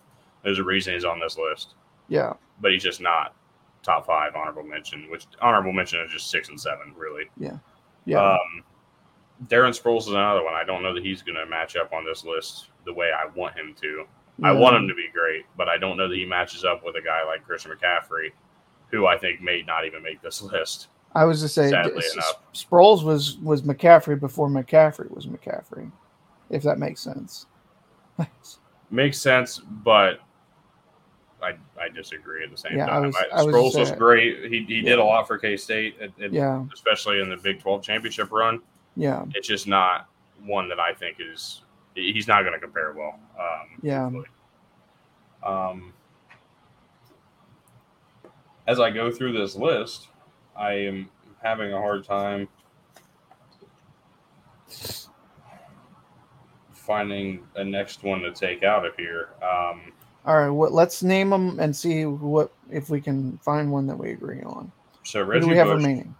There's 0.43 0.59
a 0.59 0.63
reason 0.63 0.93
he's 0.95 1.05
on 1.05 1.19
this 1.19 1.37
list, 1.37 1.75
Yeah, 2.09 2.33
but 2.59 2.71
he's 2.71 2.83
just 2.83 3.01
not 3.01 3.35
top 3.83 4.05
five 4.07 4.35
honorable 4.35 4.63
mention. 4.63 5.09
Which 5.11 5.25
honorable 5.41 5.73
mention 5.73 5.99
is 6.01 6.11
just 6.11 6.31
six 6.31 6.49
and 6.49 6.59
seven, 6.59 6.93
really. 6.97 7.25
yeah, 7.37 7.57
Um, 8.19 8.63
Darren 9.47 9.79
Sproles 9.79 10.01
is 10.01 10.07
another 10.09 10.43
one. 10.43 10.53
I 10.53 10.63
don't 10.63 10.81
know 10.83 10.93
that 10.93 11.03
he's 11.03 11.21
going 11.21 11.35
to 11.35 11.45
match 11.45 11.75
up 11.75 11.93
on 11.93 12.03
this 12.05 12.23
list 12.25 12.69
the 12.85 12.93
way 12.93 13.11
I 13.11 13.27
want 13.35 13.55
him 13.57 13.75
to. 13.81 14.05
I 14.41 14.51
want 14.51 14.75
him 14.75 14.87
to 14.87 14.95
be 14.95 15.07
great, 15.13 15.45
but 15.55 15.69
I 15.69 15.77
don't 15.77 15.95
know 15.97 16.07
that 16.07 16.15
he 16.17 16.25
matches 16.25 16.63
up 16.65 16.83
with 16.83 16.95
a 16.95 17.01
guy 17.01 17.23
like 17.23 17.45
Christian 17.45 17.71
McCaffrey, 17.71 18.31
who 18.89 19.05
I 19.05 19.17
think 19.17 19.41
may 19.41 19.61
not 19.61 19.85
even 19.85 20.01
make 20.01 20.21
this 20.21 20.41
list. 20.41 20.87
I 21.15 21.25
was 21.25 21.41
just 21.41 21.53
saying, 21.55 21.69
Sadly 21.71 22.03
S- 22.17 22.33
Sproles 22.53 23.03
was 23.03 23.37
was 23.37 23.61
McCaffrey 23.61 24.19
before 24.19 24.47
McCaffrey 24.49 25.09
was 25.11 25.27
McCaffrey, 25.27 25.91
if 26.49 26.63
that 26.63 26.79
makes 26.79 27.01
sense. 27.01 27.45
Makes 28.91 29.19
sense, 29.19 29.59
but 29.59 30.19
I 31.41 31.53
I 31.81 31.89
disagree 31.89 32.43
at 32.43 32.51
the 32.51 32.57
same 32.57 32.77
Yeah, 32.77 32.85
I 32.85 32.89
time. 32.89 33.01
was- 33.07 33.15
I 33.15 33.39
I 33.39 33.43
was 33.43 33.55
Sproles 33.55 33.79
was 33.79 33.91
great. 33.91 34.51
He, 34.51 34.63
he 34.65 34.81
did 34.81 34.99
a 34.99 35.03
lot 35.03 35.27
for 35.27 35.37
K 35.39 35.57
State, 35.57 35.97
Yeah, 36.19 36.63
especially 36.73 37.19
in 37.19 37.29
the 37.29 37.37
Big 37.37 37.59
Twelve 37.59 37.81
championship 37.81 38.31
run. 38.31 38.61
yeah, 38.95 39.25
It's 39.33 39.47
just 39.47 39.67
not 39.67 40.09
one 40.45 40.69
that 40.69 40.79
I 40.79 40.93
think 40.93 41.17
is 41.19 41.63
he's 41.95 42.27
not 42.27 42.41
going 42.41 42.53
to 42.53 42.59
compare 42.59 42.93
well. 42.93 43.19
Um, 43.39 43.79
Yeah. 43.81 44.11
Um, 45.43 45.93
as 48.67 48.79
I 48.79 48.89
go 48.91 49.11
through 49.11 49.33
this 49.33 49.55
list, 49.55 50.07
I 50.57 50.73
am 50.73 51.09
having 51.41 51.73
a 51.73 51.77
hard 51.77 52.03
time 52.03 52.47
finding 56.73 57.43
a 57.55 57.63
next 57.63 58.03
one 58.03 58.21
to 58.21 58.31
take 58.31 58.63
out 58.63 58.85
of 58.85 58.95
here. 58.95 59.29
Um, 59.41 59.93
All 60.25 60.37
right, 60.37 60.49
what? 60.49 60.73
Let's 60.73 61.01
name 61.03 61.29
them 61.29 61.59
and 61.59 61.75
see 61.75 62.05
what 62.05 62.51
if 62.69 62.89
we 62.89 63.01
can 63.01 63.37
find 63.39 63.71
one 63.71 63.87
that 63.87 63.97
we 63.97 64.11
agree 64.11 64.41
on. 64.41 64.71
so 65.03 65.21
Reggie 65.23 65.47
we 65.47 65.55
have 65.57 65.67
Bush, 65.67 65.77
remaining? 65.77 66.15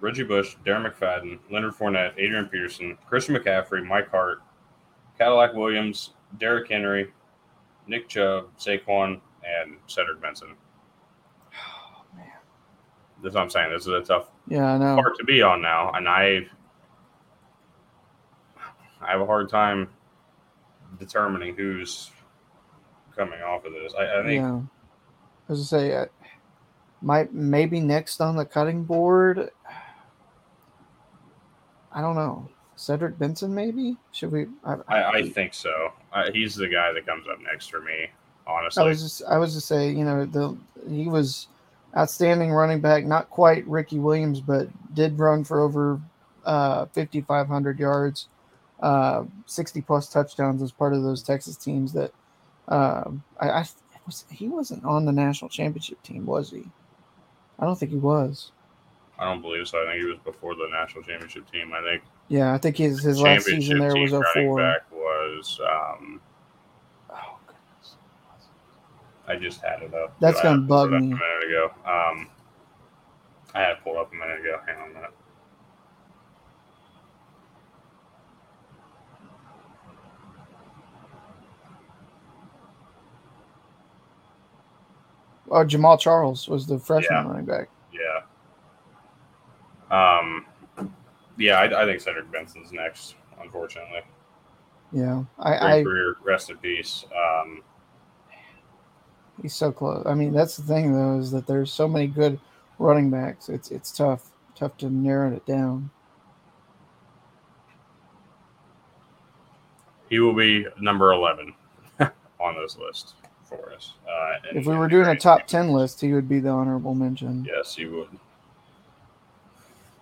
Reggie 0.00 0.24
Bush, 0.24 0.56
Darren 0.64 0.90
McFadden, 0.90 1.38
Leonard 1.50 1.74
Fournette, 1.74 2.12
Adrian 2.18 2.46
Peterson, 2.46 2.96
Christian 3.06 3.34
McCaffrey, 3.34 3.84
Mike 3.84 4.10
Hart, 4.10 4.42
Cadillac 5.18 5.54
Williams, 5.54 6.14
Derrick 6.38 6.70
Henry, 6.70 7.12
Nick 7.88 8.08
Chubb, 8.08 8.46
Saquon, 8.58 9.20
and 9.44 9.76
Cedric 9.86 10.20
Benson. 10.20 10.54
That's 13.22 13.34
what 13.34 13.42
I'm 13.42 13.50
saying. 13.50 13.70
This 13.70 13.82
is 13.82 13.88
a 13.88 14.00
tough 14.02 14.28
Yeah, 14.46 14.74
I 14.74 14.78
know. 14.78 14.96
part 14.96 15.16
to 15.18 15.24
be 15.24 15.42
on 15.42 15.60
now, 15.62 15.92
and 15.92 16.08
I 16.08 16.46
I 19.00 19.12
have 19.12 19.20
a 19.20 19.26
hard 19.26 19.48
time 19.48 19.88
determining 20.98 21.56
who's 21.56 22.10
coming 23.16 23.40
off 23.42 23.64
of 23.64 23.72
this. 23.72 23.94
I, 23.94 24.20
I 24.20 24.22
think 24.22 24.40
Yeah, 24.40 24.60
as 25.48 25.60
I 25.60 25.64
say, 25.64 25.94
uh, 25.94 26.06
might 27.02 27.32
maybe 27.32 27.80
next 27.80 28.20
on 28.20 28.36
the 28.36 28.44
cutting 28.44 28.84
board. 28.84 29.50
I 31.92 32.00
don't 32.00 32.16
know. 32.16 32.48
Cedric 32.76 33.18
Benson, 33.18 33.52
maybe? 33.52 33.96
Should 34.12 34.30
we? 34.30 34.46
I, 34.64 34.76
I, 34.86 35.10
I 35.18 35.28
think 35.28 35.52
so. 35.52 35.92
Uh, 36.12 36.30
he's 36.32 36.54
the 36.54 36.68
guy 36.68 36.92
that 36.92 37.06
comes 37.06 37.26
up 37.26 37.38
next 37.40 37.70
for 37.70 37.80
me. 37.80 38.08
Honestly, 38.46 38.84
I 38.84 38.86
was 38.86 39.02
just 39.02 39.22
I 39.24 39.36
was 39.38 39.54
just 39.54 39.66
say 39.66 39.90
you 39.90 40.04
know 40.04 40.24
the 40.24 40.56
he 40.88 41.08
was 41.08 41.48
outstanding 41.98 42.52
running 42.52 42.80
back, 42.80 43.04
not 43.04 43.28
quite 43.30 43.66
Ricky 43.66 43.98
Williams, 43.98 44.40
but 44.40 44.68
did 44.94 45.18
run 45.18 45.44
for 45.44 45.60
over 45.60 46.00
uh, 46.44 46.86
5,500 46.86 47.78
yards, 47.80 48.28
uh, 48.80 49.24
60 49.46 49.82
plus 49.82 50.08
touchdowns 50.08 50.62
as 50.62 50.72
part 50.72 50.94
of 50.94 51.02
those 51.02 51.22
Texas 51.22 51.56
teams 51.56 51.92
that 51.92 52.12
um 52.68 53.22
I, 53.40 53.50
I 53.50 53.64
was 54.06 54.24
he 54.30 54.48
wasn't 54.48 54.84
on 54.84 55.04
the 55.06 55.12
national 55.12 55.48
championship 55.48 56.02
team, 56.02 56.26
was 56.26 56.50
he? 56.50 56.64
I 57.58 57.64
don't 57.64 57.76
think 57.78 57.92
he 57.92 57.98
was. 57.98 58.52
I 59.18 59.24
don't 59.24 59.42
believe 59.42 59.66
so. 59.66 59.82
I 59.82 59.90
think 59.90 60.02
he 60.04 60.08
was 60.08 60.18
before 60.24 60.54
the 60.54 60.68
national 60.70 61.02
championship 61.02 61.50
team. 61.50 61.72
I 61.72 61.82
think 61.82 62.02
Yeah, 62.28 62.54
I 62.54 62.58
think 62.58 62.76
his 62.76 63.02
his 63.02 63.20
last 63.20 63.46
season 63.46 63.78
there 63.78 63.96
was 63.96 64.12
team 64.12 64.20
running 64.20 64.50
04. 64.50 64.56
back 64.62 64.92
was. 64.92 65.60
Um, 65.66 66.20
Oh, 67.10 67.38
goodness. 67.46 67.94
I 69.28 69.36
just 69.36 69.60
had 69.62 69.82
it 69.82 69.92
up. 69.94 70.14
That's 70.20 70.40
gonna 70.40 70.62
bug 70.62 70.90
me. 70.90 70.96
A 70.96 71.00
minute 71.00 71.44
ago. 71.46 71.70
Um, 71.84 72.28
I 73.54 73.60
had 73.60 73.70
it 73.72 73.84
pulled 73.84 73.98
up 73.98 74.10
a 74.12 74.14
minute 74.16 74.40
ago. 74.40 74.58
Hang 74.66 74.76
on 74.80 74.90
a 74.90 74.94
minute. 74.94 75.10
Oh, 85.50 85.64
Jamaal 85.64 85.98
Charles 85.98 86.48
was 86.48 86.66
the 86.66 86.78
freshman 86.78 87.24
Yeah. 87.24 87.28
running 87.30 87.44
back. 87.46 87.68
Yeah. 87.92 88.22
Um. 89.90 90.44
Yeah, 91.38 91.60
I, 91.60 91.82
I 91.82 91.86
think 91.86 92.00
Cedric 92.00 92.30
Benson's 92.30 92.72
next. 92.72 93.14
Unfortunately, 93.40 94.00
Yeah, 94.92 95.22
great 95.38 95.60
I, 95.62 95.78
I 95.78 95.82
career. 95.84 96.16
Rest 96.22 96.50
in 96.50 96.56
peace. 96.58 97.04
Um. 97.14 97.62
He's 99.42 99.54
so 99.54 99.70
close. 99.72 100.04
I 100.06 100.14
mean, 100.14 100.32
that's 100.32 100.56
the 100.56 100.62
thing 100.62 100.92
though, 100.92 101.18
is 101.18 101.30
that 101.30 101.46
there's 101.46 101.72
so 101.72 101.86
many 101.88 102.06
good 102.06 102.40
running 102.78 103.10
backs. 103.10 103.48
It's 103.48 103.70
it's 103.70 103.92
tough, 103.92 104.30
tough 104.54 104.76
to 104.78 104.90
narrow 104.90 105.32
it 105.32 105.46
down. 105.46 105.90
He 110.08 110.18
will 110.20 110.34
be 110.34 110.66
number 110.80 111.12
eleven 111.12 111.54
on 112.00 112.56
this 112.60 112.76
list 112.76 113.14
for 113.44 113.72
us. 113.72 113.92
Uh, 114.08 114.34
If 114.54 114.66
we 114.66 114.74
were 114.74 114.88
doing 114.88 115.08
a 115.08 115.16
top 115.16 115.46
ten 115.46 115.70
list, 115.70 116.00
he 116.00 116.12
would 116.12 116.28
be 116.28 116.40
the 116.40 116.50
honorable 116.50 116.94
mention. 116.94 117.44
Yes, 117.44 117.74
he 117.74 117.86
would. 117.86 118.08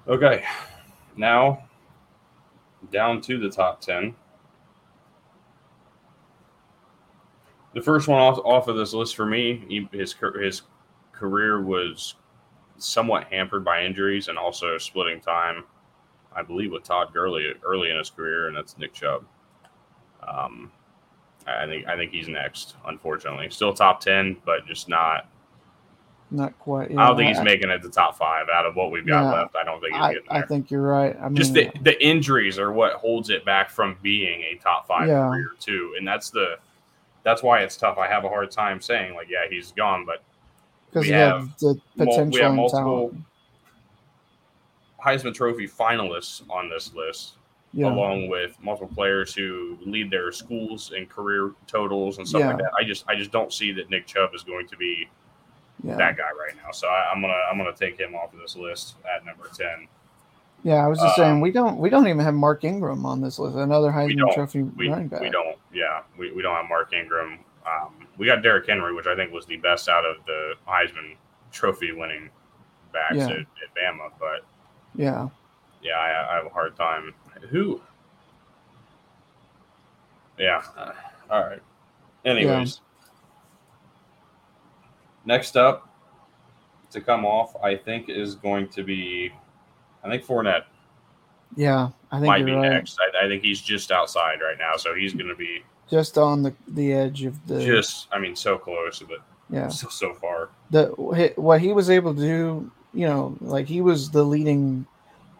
Okay, 0.08 0.44
now 1.16 1.66
down 2.92 3.20
to 3.22 3.38
the 3.38 3.50
top 3.50 3.80
10. 3.80 4.14
The 7.76 7.82
first 7.82 8.08
one 8.08 8.18
off, 8.18 8.38
off 8.38 8.68
of 8.68 8.76
this 8.76 8.94
list 8.94 9.14
for 9.14 9.26
me, 9.26 9.62
he, 9.68 9.86
his 9.92 10.14
his 10.40 10.62
career 11.12 11.62
was 11.62 12.14
somewhat 12.78 13.24
hampered 13.30 13.64
by 13.66 13.84
injuries 13.84 14.28
and 14.28 14.38
also 14.38 14.78
splitting 14.78 15.20
time 15.20 15.64
I 16.34 16.42
believe, 16.42 16.70
with 16.70 16.84
Todd 16.84 17.12
Gurley 17.14 17.52
early 17.64 17.90
in 17.90 17.96
his 17.96 18.10
career, 18.10 18.48
and 18.48 18.56
that's 18.56 18.76
Nick 18.76 18.92
Chubb. 18.92 19.24
Um, 20.26 20.70
I 21.46 21.66
think 21.66 21.86
I 21.86 21.96
think 21.96 22.12
he's 22.12 22.28
next. 22.28 22.76
Unfortunately, 22.86 23.48
still 23.50 23.72
top 23.72 24.00
ten, 24.00 24.36
but 24.44 24.66
just 24.66 24.88
not. 24.88 25.28
Not 26.30 26.58
quite. 26.58 26.90
I 26.90 27.06
don't 27.06 27.16
think 27.16 27.28
he's 27.28 27.38
I, 27.38 27.44
making 27.44 27.70
it 27.70 27.82
to 27.82 27.88
top 27.88 28.16
five 28.16 28.46
out 28.52 28.66
of 28.66 28.74
what 28.74 28.90
we've 28.90 29.06
got 29.06 29.22
Yeah, 29.22 29.32
left. 29.32 29.56
I 29.56 29.64
don't 29.64 29.80
think 29.80 29.94
he's 29.94 30.02
I, 30.02 30.12
getting 30.14 30.28
I 30.30 30.42
think 30.42 30.70
you're 30.70 30.82
right. 30.82 31.16
I 31.20 31.28
mean, 31.28 31.36
just 31.36 31.54
the, 31.54 31.70
the 31.82 32.04
injuries 32.04 32.58
are 32.58 32.72
what 32.72 32.94
holds 32.94 33.30
it 33.30 33.44
back 33.44 33.70
from 33.70 33.96
being 34.02 34.42
a 34.42 34.56
top 34.56 34.86
five 34.88 35.08
Yeah. 35.08 35.28
career 35.28 35.50
too, 35.60 35.94
and 35.96 36.06
that's 36.06 36.30
the 36.30 36.56
that's 37.26 37.42
why 37.42 37.58
it's 37.58 37.76
tough. 37.76 37.98
I 37.98 38.06
have 38.06 38.24
a 38.24 38.28
hard 38.28 38.52
time 38.52 38.80
saying 38.80 39.16
like, 39.16 39.26
yeah, 39.28 39.50
he's 39.50 39.72
gone, 39.72 40.06
but 40.06 40.22
because 40.88 41.08
we 41.08 41.12
have 41.12 41.50
the 41.58 41.74
mul- 41.96 42.06
we 42.06 42.06
potential 42.06 42.42
have 42.42 42.54
multiple 42.54 43.08
talent. 43.10 43.24
Heisman 45.04 45.34
Trophy 45.34 45.66
finalists 45.66 46.48
on 46.48 46.70
this 46.70 46.94
list, 46.94 47.32
Yeah, 47.72 47.88
along 47.88 48.28
with 48.28 48.56
multiple 48.62 48.94
players 48.94 49.34
who 49.34 49.76
lead 49.84 50.08
their 50.08 50.30
schools 50.30 50.92
in 50.96 51.06
career 51.06 51.50
totals 51.66 52.18
and 52.18 52.28
stuff 52.28 52.42
like 52.42 52.58
that. 52.58 52.70
I 52.78 52.84
just 52.84 53.04
I 53.08 53.16
just 53.16 53.32
don't 53.32 53.52
see 53.52 53.72
that 53.72 53.90
Nick 53.90 54.06
Chubb 54.06 54.32
is 54.32 54.44
going 54.44 54.68
to 54.68 54.76
be 54.76 55.08
yeah, 55.82 55.96
that 55.96 56.16
guy 56.16 56.30
right 56.38 56.56
now. 56.64 56.70
So 56.70 56.86
I, 56.86 57.10
I'm 57.12 57.20
gonna 57.20 57.34
I'm 57.50 57.58
gonna 57.58 57.74
take 57.74 57.98
him 57.98 58.14
off 58.14 58.32
of 58.34 58.38
this 58.38 58.54
list 58.54 58.94
at 59.12 59.26
number 59.26 59.48
ten. 59.52 59.88
Yeah. 60.66 60.84
I 60.84 60.88
was 60.88 60.98
just 60.98 61.18
uh, 61.18 61.22
saying 61.22 61.40
we 61.40 61.50
don't 61.52 61.78
we 61.78 61.88
don't 61.88 62.06
even 62.08 62.20
have 62.20 62.34
Mark 62.34 62.64
Ingram 62.64 63.06
on 63.06 63.20
this 63.20 63.38
list. 63.38 63.56
Another 63.56 63.90
Heisman. 63.90 64.34
Trophy 64.34 64.62
We, 64.64 64.88
running 64.88 65.08
back. 65.08 65.20
we 65.20 65.30
don't 65.30 65.56
yeah 65.72 66.02
we, 66.18 66.32
we 66.32 66.42
don't 66.42 66.54
have 66.56 66.68
Mark 66.68 66.92
Ingram. 66.92 67.38
Um, 67.66 68.06
we 68.18 68.26
got 68.26 68.42
Derrick 68.42 68.66
Henry, 68.68 68.94
which 68.94 69.06
I 69.06 69.14
think 69.16 69.32
was 69.32 69.46
the 69.46 69.56
best 69.56 69.88
out 69.88 70.04
of 70.04 70.16
the 70.26 70.54
Heisman 70.68 71.16
Trophy 71.52 71.92
winning 71.92 72.30
backs 72.92 73.16
Yeah. 73.16 73.28
at, 73.28 73.38
at 73.38 73.74
Bama, 73.76 74.10
but 74.18 74.44
Yeah, 74.94 75.28
yeah, 75.82 75.94
I, 75.98 76.32
I 76.32 76.36
have 76.36 76.46
a 76.46 76.50
hard 76.50 76.76
time. 76.76 77.12
Who? 77.50 77.80
Yeah. 80.38 80.62
uh, 80.76 80.92
all 81.30 81.44
right. 81.44 81.62
Anyways, 82.24 82.80
next 85.24 85.56
up 85.56 85.88
to 86.90 87.00
come 87.00 87.24
off, 87.24 87.54
I 87.62 87.74
think 87.76 88.08
is 88.08 88.34
going 88.34 88.68
to 88.68 88.82
be, 88.82 89.32
I 90.06 90.10
think 90.10 90.24
Fournette 90.24 90.64
yeah. 91.54 91.90
I 92.10 92.16
think 92.16 92.26
might 92.26 92.44
be 92.44 92.52
right. 92.52 92.70
next. 92.70 92.98
I, 93.00 93.24
I 93.24 93.28
think 93.28 93.42
he's 93.42 93.60
just 93.60 93.92
outside 93.92 94.40
right 94.40 94.58
now, 94.58 94.76
so 94.76 94.94
he's 94.94 95.12
going 95.12 95.28
to 95.28 95.34
be 95.34 95.62
Just 95.90 96.18
on 96.18 96.42
the 96.42 96.54
the 96.68 96.92
edge 96.92 97.24
of 97.24 97.46
the 97.46 97.64
just, 97.64 98.08
I 98.12 98.18
mean, 98.18 98.34
so 98.34 98.58
close, 98.58 99.02
but 99.06 99.18
yeah. 99.50 99.68
so, 99.68 99.88
so 99.88 100.14
far. 100.14 100.50
the 100.70 100.86
what 101.36 101.60
he 101.60 101.72
was 101.72 101.90
able 101.90 102.14
to 102.14 102.20
do, 102.20 102.70
you 102.92 103.06
know, 103.06 103.36
like 103.40 103.66
he 103.66 103.80
was 103.80 104.10
the 104.10 104.22
leading 104.22 104.86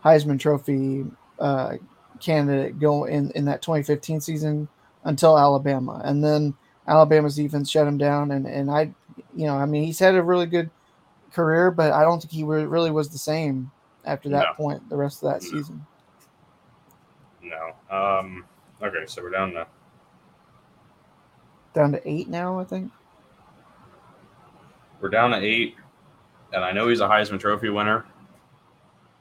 Heisman 0.05 0.39
Trophy 0.39 1.05
uh, 1.39 1.77
candidate 2.21 2.79
go 2.79 3.05
in 3.05 3.31
in 3.33 3.45
that 3.47 3.63
2015 3.63 4.21
season 4.21 4.69
until 5.05 5.39
Alabama, 5.39 6.01
and 6.05 6.23
then 6.23 6.55
Alabama's 6.89 7.37
defense 7.37 7.71
shut 7.71 7.87
him 7.87 7.99
down, 7.99 8.31
and 8.31 8.47
and 8.47 8.71
I, 8.71 8.93
you 9.35 9.47
know, 9.47 9.57
I 9.57 9.67
mean, 9.67 9.85
he's 9.85 9.99
had 9.99 10.15
a 10.15 10.23
really 10.23 10.47
good 10.47 10.71
career, 11.33 11.71
but 11.71 11.93
I 11.93 12.03
don't 12.03 12.21
think 12.21 12.33
he 12.33 12.43
really 12.45 12.91
was 12.91 13.11
the 13.11 13.19
same 13.19 13.71
after 14.07 14.29
that 14.31 14.47
No. 14.49 14.55
point. 14.55 14.89
The 14.89 14.97
rest 14.97 15.23
of 15.23 15.33
that 15.33 15.43
No. 15.43 15.59
season, 15.59 15.87
No. 17.43 17.75
Um. 17.91 18.45
Okay, 18.83 19.07
so 19.07 19.23
we're 19.23 19.31
down 19.31 19.53
to 19.53 19.67
down 21.75 21.93
to 21.93 22.09
eight 22.09 22.29
now, 22.29 22.59
I 22.59 22.65
think. 22.65 22.91
we're 25.01 25.09
down 25.11 25.31
to 25.33 25.37
eight, 25.39 25.77
and 26.53 26.65
I 26.65 26.73
know 26.73 26.89
he's 26.89 27.01
a 27.01 27.07
Heisman 27.09 27.39
Trophy 27.39 27.69
winner, 27.69 28.05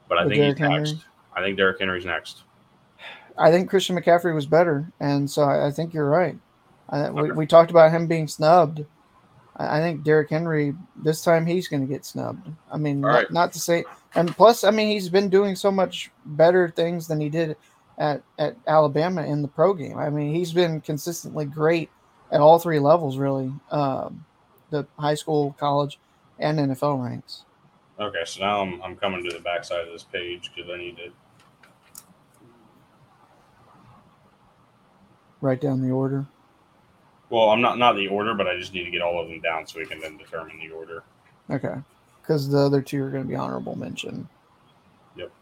but 0.08 0.18
I 0.18 0.22
think 0.22 0.34
he's 0.34 0.40
Derrick 0.54 0.58
Henry? 0.58 0.78
next. 0.92 1.04
I 1.34 1.42
think 1.42 1.56
Derrick 1.58 1.78
Henry's 1.78 2.06
next. 2.06 2.42
I 3.38 3.50
think 3.50 3.68
Christian 3.68 3.94
McCaffrey 3.96 4.34
was 4.34 4.46
better, 4.46 4.90
and 5.00 5.30
so 5.30 5.42
I, 5.42 5.66
I 5.66 5.70
think 5.70 5.92
you're 5.92 6.08
right. 6.08 6.36
I, 6.88 7.10
we, 7.10 7.30
we 7.32 7.46
talked 7.46 7.70
about 7.70 7.90
him 7.92 8.06
being 8.06 8.26
snubbed. 8.28 8.84
I, 9.58 9.80
think 9.80 10.02
Derrick 10.02 10.30
Henry 10.30 10.74
this 10.96 11.22
time 11.22 11.46
he's 11.46 11.68
going 11.68 11.80
to 11.80 11.92
get 11.92 12.04
snubbed. 12.04 12.48
I 12.70 12.76
mean, 12.76 13.00
not, 13.00 13.08
right. 13.08 13.30
not 13.30 13.52
to 13.54 13.58
say, 13.58 13.84
and 14.14 14.34
plus, 14.34 14.64
I 14.64 14.70
mean, 14.70 14.88
he's 14.88 15.08
been 15.08 15.28
doing 15.28 15.56
so 15.56 15.70
much 15.70 16.10
better 16.26 16.68
things 16.70 17.06
than 17.06 17.20
he 17.20 17.28
did 17.28 17.56
at 17.98 18.22
at 18.38 18.56
Alabama 18.66 19.24
in 19.24 19.42
the 19.42 19.48
pro 19.48 19.74
game. 19.74 19.98
I 19.98 20.10
mean, 20.10 20.34
he's 20.34 20.52
been 20.52 20.80
consistently 20.80 21.46
great 21.46 21.90
at 22.30 22.40
all 22.40 22.58
three 22.58 22.78
levels, 22.78 23.18
really, 23.18 23.52
um, 23.70 24.24
the 24.70 24.86
high 24.98 25.14
school, 25.14 25.54
college, 25.58 25.98
and 26.38 26.58
NFL 26.58 27.02
ranks. 27.02 27.44
Okay, 27.98 28.22
so 28.26 28.40
now 28.40 28.60
I'm, 28.60 28.82
I'm 28.82 28.96
coming 28.96 29.24
to 29.24 29.34
the 29.34 29.42
backside 29.42 29.86
of 29.86 29.92
this 29.92 30.02
page 30.02 30.50
because 30.54 30.70
I 30.70 30.76
need 30.76 30.96
to. 30.98 31.10
Write 35.40 35.60
down 35.60 35.80
the 35.80 35.90
order. 35.90 36.26
Well, 37.30 37.50
I'm 37.50 37.60
not 37.60 37.78
not 37.78 37.96
the 37.96 38.08
order, 38.08 38.34
but 38.34 38.46
I 38.46 38.56
just 38.58 38.72
need 38.72 38.84
to 38.84 38.90
get 38.90 39.02
all 39.02 39.20
of 39.20 39.28
them 39.28 39.40
down 39.40 39.66
so 39.66 39.78
we 39.78 39.86
can 39.86 40.00
then 40.00 40.16
determine 40.16 40.58
the 40.58 40.70
order. 40.70 41.02
Okay, 41.50 41.74
because 42.22 42.48
the 42.48 42.58
other 42.58 42.82
two 42.82 43.02
are 43.02 43.10
going 43.10 43.24
to 43.24 43.28
be 43.28 43.34
honorable 43.34 43.76
mention. 43.76 44.28
Yep. 45.16 45.32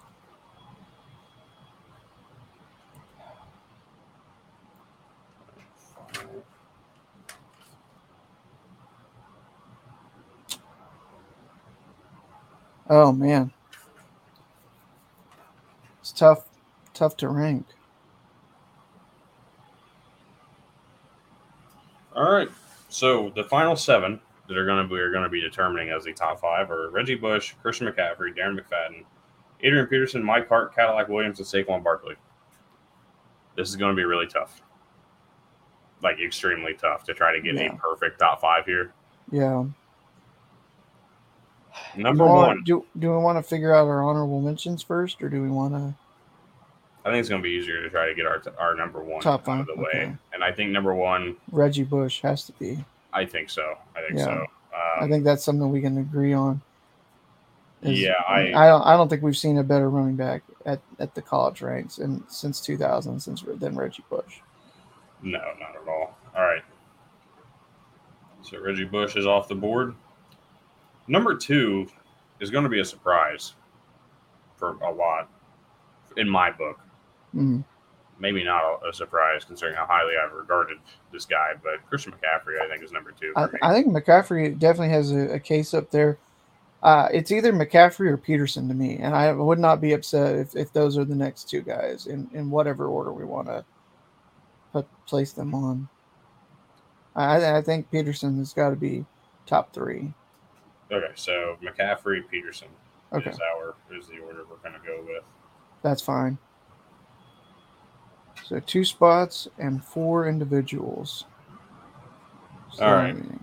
Oh 12.89 13.13
man, 13.13 13.53
it's 16.01 16.13
tough, 16.13 16.47
tough 16.95 17.17
to 17.19 17.29
rank. 17.29 17.67
All 22.15 22.31
right. 22.31 22.49
So 22.89 23.33
the 23.35 23.45
final 23.45 23.77
seven 23.77 24.21
that 24.49 24.57
are 24.57 24.67
going 24.67 24.87
to 24.87 24.95
be 24.95 25.01
are 25.01 25.11
going 25.11 25.25
to 25.25 25.29
be 25.29 25.41
determining 25.41 25.91
as 25.91 26.05
the 26.05 26.13
top 26.13 26.41
five 26.41 26.71
are 26.71 26.91
Reggie 26.91 27.15
Bush, 27.15 27.55
Christian 27.63 27.87
McCaffrey, 27.89 28.37
Darren 28.37 28.59
McFadden, 28.59 29.05
Adrian 29.63 29.87
Peterson, 29.87 30.23
Mike 30.23 30.49
Hart, 30.49 30.75
Cadillac 30.75 31.09
Williams, 31.09 31.39
and 31.39 31.47
Saquon 31.49 31.83
Barkley. 31.83 32.15
This 33.57 33.69
is 33.69 33.77
going 33.77 33.93
to 33.93 33.97
be 33.97 34.05
really 34.05 34.27
tough, 34.27 34.61
like 36.03 36.21
extremely 36.21 36.75
tough 36.75 37.05
to 37.05 37.15
try 37.15 37.33
to 37.35 37.41
get 37.41 37.55
Yeah. 37.55 37.73
a 37.73 37.77
perfect 37.77 38.19
top 38.19 38.41
five 38.41 38.65
here. 38.67 38.93
Yeah. 39.31 39.65
Number 41.97 42.25
Do 42.25 42.31
one, 42.31 42.63
Do 42.65 42.85
Do 42.99 43.11
we 43.11 43.17
want 43.17 43.39
to 43.39 43.43
figure 43.43 43.75
out 43.75 43.89
our 43.89 44.03
honorable 44.03 44.41
mentions 44.41 44.83
first, 44.83 45.21
or 45.23 45.29
do 45.29 45.43
we 45.43 45.49
want 45.51 45.75
to? 45.75 45.95
I 47.05 47.11
think 47.11 47.21
it's 47.21 47.29
going 47.29 47.43
to 47.43 47.47
be 47.47 47.55
easier 47.55 47.83
to 47.83 47.91
try 47.91 48.09
to 48.09 48.15
get 48.15 48.25
our 48.27 48.43
our 48.59 48.75
number 48.75 49.01
one 49.03 49.21
Top 49.21 49.47
out 49.49 49.61
of 49.61 49.67
the 49.67 49.77
way, 49.77 49.91
okay. 49.95 50.17
and 50.33 50.43
I 50.43 50.53
think 50.53 50.71
number 50.71 50.95
one, 50.95 51.37
Reggie 51.53 51.83
Bush 51.85 52.21
has 52.23 52.45
to 52.47 52.53
be. 52.53 52.83
I 53.13 53.25
think 53.27 53.51
so. 53.51 53.77
I 53.95 54.01
think 54.03 54.19
Yeah. 54.19 54.25
so. 54.25 54.47
I 54.75 55.05
Um, 55.05 55.11
think 55.11 55.23
that's 55.25 55.45
something 55.45 55.71
we 55.71 55.81
can 55.81 55.99
agree 55.99 56.33
on. 56.33 56.61
Is- 57.83 58.01
Yeah, 58.01 58.15
I- 58.27 58.53
I 58.55 58.67
don't. 58.69 58.83
I 58.83 58.97
don't 58.97 59.09
think 59.09 59.23
we've 59.23 59.37
seen 59.37 59.59
a 59.59 59.63
better 59.63 59.91
running 59.91 60.17
back 60.17 60.43
at, 60.65 60.81
at 60.99 61.15
the 61.15 61.21
college 61.23 61.61
ranks 61.63 61.99
and 61.99 62.23
since 62.29 62.61
2000 62.61 63.21
since 63.21 63.43
than 63.43 63.77
Reggie 63.77 64.05
Bush. 64.09 64.41
No, 65.23 65.39
not 65.61 65.77
at 65.81 65.87
all. 65.89 66.17
All 66.35 66.43
right. 66.43 66.63
So 68.43 68.59
Reggie 68.61 68.85
Bush 68.85 69.17
is 69.17 69.27
off 69.27 69.49
the 69.49 69.55
board. 69.55 69.95
Number 71.07 71.35
two 71.35 71.87
is 72.41 72.51
going 72.51 72.65
to 72.65 72.71
be 72.71 72.81
a 72.81 72.85
surprise 72.85 73.55
for 74.57 74.77
a 74.83 74.91
lot 74.91 75.29
in 76.17 76.29
my 76.29 76.51
book. 76.51 76.79
Mhm. 77.35 77.65
Maybe 78.19 78.45
not 78.45 78.63
a, 78.63 78.89
a 78.89 78.93
surprise 78.93 79.45
considering 79.45 79.77
how 79.77 79.87
highly 79.87 80.15
I've 80.17 80.33
regarded 80.33 80.79
this 81.13 81.25
guy, 81.25 81.53
but 81.63 81.85
Christian 81.89 82.13
McCaffrey, 82.13 82.61
I 82.61 82.69
think, 82.69 82.83
is 82.85 82.93
number 82.93 83.11
two. 83.11 83.33
I, 83.37 83.49
I 83.63 83.73
think 83.75 83.89
McCaffrey 83.89 84.57
definitely 84.59 84.91
has 84.91 85.11
a, 85.11 85.35
a 85.35 85.41
case 85.41 85.75
up 85.75 85.91
there. 85.91 86.19
Uh, 86.83 87.09
it's 87.13 87.33
either 87.33 87.53
McCaffrey 87.53 88.09
or 88.11 88.17
Peterson 88.17 88.69
to 88.69 88.75
me, 88.75 88.99
and 88.99 89.17
I 89.17 89.33
would 89.33 89.59
not 89.59 89.81
be 89.81 89.95
upset 89.95 90.37
if, 90.37 90.55
if 90.55 90.73
those 90.73 90.97
are 90.99 91.05
the 91.05 91.15
next 91.15 91.49
two 91.51 91.63
guys 91.63 92.07
in, 92.07 92.29
in 92.35 92.51
whatever 92.51 92.87
order 92.87 93.13
we 93.13 93.25
want 93.25 93.49
to 93.49 93.65
put 94.73 94.87
place 95.07 95.33
them 95.33 95.55
on. 95.55 95.89
I, 97.17 97.57
I 97.57 97.63
think 97.63 97.91
Peterson 97.91 98.37
has 98.39 98.53
got 98.53 98.71
to 98.71 98.77
be 98.77 99.05
top 99.47 99.73
three. 99.73 100.13
okay, 100.93 101.13
so 101.15 101.57
McCaffrey, 101.63 102.21
Peterson 102.31 102.69
Okay, 103.13 103.31
is 103.31 103.39
our 103.57 103.75
is 103.97 104.07
the 104.09 104.19
order 104.19 104.45
we're 104.51 104.57
going 104.69 104.81
to 104.81 104.87
go 104.87 105.01
with. 105.07 105.23
that's 105.83 106.03
fine. 106.03 106.37
So 108.47 108.61
two 108.61 108.85
spots 108.85 109.49
and 109.59 109.83
four 109.83 110.29
individuals. 110.29 111.25
All 112.81 112.93
right. 112.95 113.17
So- 113.17 113.39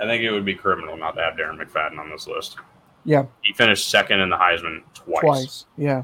I 0.00 0.04
think 0.06 0.22
it 0.22 0.30
would 0.30 0.44
be 0.44 0.54
criminal 0.54 0.96
not 0.96 1.16
to 1.16 1.22
have 1.22 1.34
Darren 1.34 1.60
McFadden 1.60 1.98
on 1.98 2.08
this 2.08 2.28
list. 2.28 2.56
Yeah, 3.04 3.24
He 3.42 3.52
finished 3.52 3.90
second 3.90 4.20
in 4.20 4.28
the 4.30 4.36
Heisman 4.36 4.82
twice. 4.94 5.20
twice. 5.22 5.66
Yeah. 5.76 6.02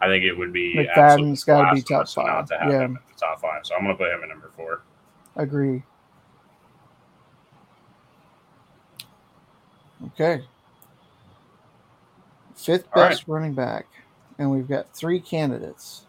I 0.00 0.06
think 0.08 0.24
it 0.24 0.32
would 0.32 0.52
be 0.52 0.74
McFadden's 0.74 1.44
gotta 1.44 1.74
be 1.76 1.82
top 1.82 1.88
blasphemous 2.06 2.16
not 2.16 2.46
to 2.48 2.54
five. 2.54 2.60
have 2.62 2.72
Yeah. 2.72 2.80
him 2.86 2.96
at 2.96 3.06
the 3.08 3.20
top 3.24 3.40
five. 3.40 3.64
So 3.66 3.76
I'm 3.76 3.84
going 3.84 3.96
to 3.96 4.02
put 4.02 4.12
him 4.12 4.20
at 4.24 4.28
number 4.28 4.50
four. 4.56 4.82
Agree. 5.36 5.84
Okay. 10.06 10.44
Fifth 12.56 12.88
All 12.94 13.02
right. 13.02 13.10
best 13.10 13.24
running 13.28 13.54
back, 13.54 13.86
and 14.42 14.50
we've 14.50 14.68
got 14.68 14.92
three 14.94 15.20
candidates. 15.20 16.04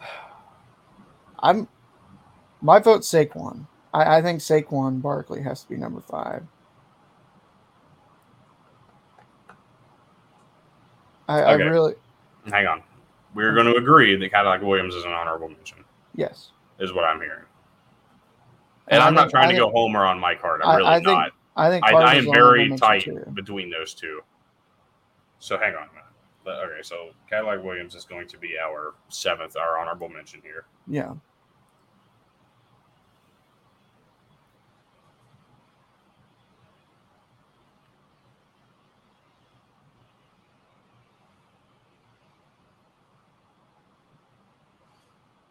I'm 1.38 1.66
my 2.60 2.78
vote 2.78 3.00
Saquon. 3.00 3.66
I, 3.92 4.18
I 4.18 4.22
think 4.22 4.40
Saquon 4.40 5.00
Barkley 5.00 5.42
has 5.42 5.62
to 5.62 5.68
be 5.68 5.76
number 5.76 6.00
five. 6.00 6.44
I, 11.26 11.40
I 11.40 11.52
really 11.54 11.94
Hang 12.50 12.66
on. 12.66 12.82
We're 13.34 13.54
going 13.54 13.66
to 13.66 13.76
agree 13.76 14.14
that 14.14 14.30
Cadillac 14.30 14.60
Williams 14.60 14.94
is 14.94 15.04
an 15.04 15.12
honorable 15.12 15.48
mention, 15.48 15.78
yes. 16.14 16.50
is 16.78 16.92
what 16.92 17.04
I'm 17.04 17.18
hearing. 17.18 17.44
And 18.88 19.02
I 19.02 19.06
I'm 19.06 19.14
not 19.14 19.30
trying 19.30 19.48
I 19.48 19.52
to 19.52 19.58
go 19.58 19.64
think- 19.66 19.74
Homer 19.74 20.04
on 20.04 20.20
Mike 20.20 20.42
Hart. 20.42 20.60
I'm 20.62 20.68
I- 20.68 20.76
really 20.76 20.88
I 20.88 20.94
think 20.96 21.06
not. 21.06 21.32
I 21.56 21.70
think 21.70 21.84
I, 21.84 21.92
I 21.92 22.14
am 22.16 22.24
very 22.32 22.76
tight 22.76 23.02
too. 23.02 23.24
between 23.32 23.70
those 23.70 23.94
two. 23.94 24.20
So 25.38 25.56
hang 25.56 25.74
on. 25.76 25.88
But, 26.44 26.56
okay, 26.64 26.82
so 26.82 27.10
Cadillac 27.28 27.64
Williams 27.64 27.94
is 27.94 28.04
going 28.04 28.28
to 28.28 28.36
be 28.36 28.58
our 28.58 28.94
seventh, 29.08 29.56
our 29.56 29.78
honorable 29.78 30.10
mention 30.10 30.40
here. 30.42 30.66
Yeah. 30.86 31.14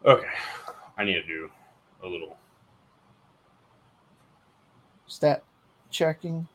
Okay, 0.06 0.28
I 0.98 1.04
need 1.04 1.14
to 1.14 1.26
do 1.26 1.50
a 2.02 2.06
little. 2.06 2.36
Stat 5.06 5.42
checking. 5.90 6.46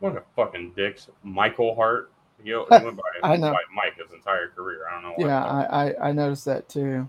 What 0.00 0.16
a 0.16 0.22
fucking 0.44 0.72
dicks. 0.76 1.08
Michael 1.22 1.74
Hart. 1.74 2.10
He, 2.42 2.50
he 2.50 2.56
went 2.56 2.70
by, 2.96 3.02
I 3.22 3.36
know. 3.36 3.52
by 3.52 3.58
Mike 3.74 3.96
his 4.02 4.12
entire 4.12 4.48
career. 4.48 4.86
I 4.88 4.92
don't 4.94 5.02
know. 5.02 5.12
Why. 5.16 5.26
Yeah, 5.26 5.44
I, 5.44 5.88
I 5.90 6.08
I 6.08 6.12
noticed 6.12 6.44
that 6.46 6.68
too. 6.68 7.08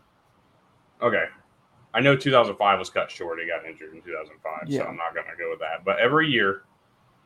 Okay. 1.01 1.25
I 1.93 1.99
know 2.01 2.15
2005 2.15 2.79
was 2.79 2.89
cut 2.89 3.11
short. 3.11 3.39
He 3.39 3.47
got 3.47 3.65
injured 3.65 3.93
in 3.93 4.01
2005, 4.01 4.67
Yeah. 4.69 4.81
so 4.81 4.87
I'm 4.87 4.95
not 4.97 5.13
going 5.13 5.25
to 5.27 5.35
go 5.37 5.49
with 5.49 5.59
that. 5.59 5.83
But 5.85 5.99
every 5.99 6.29
year, 6.29 6.63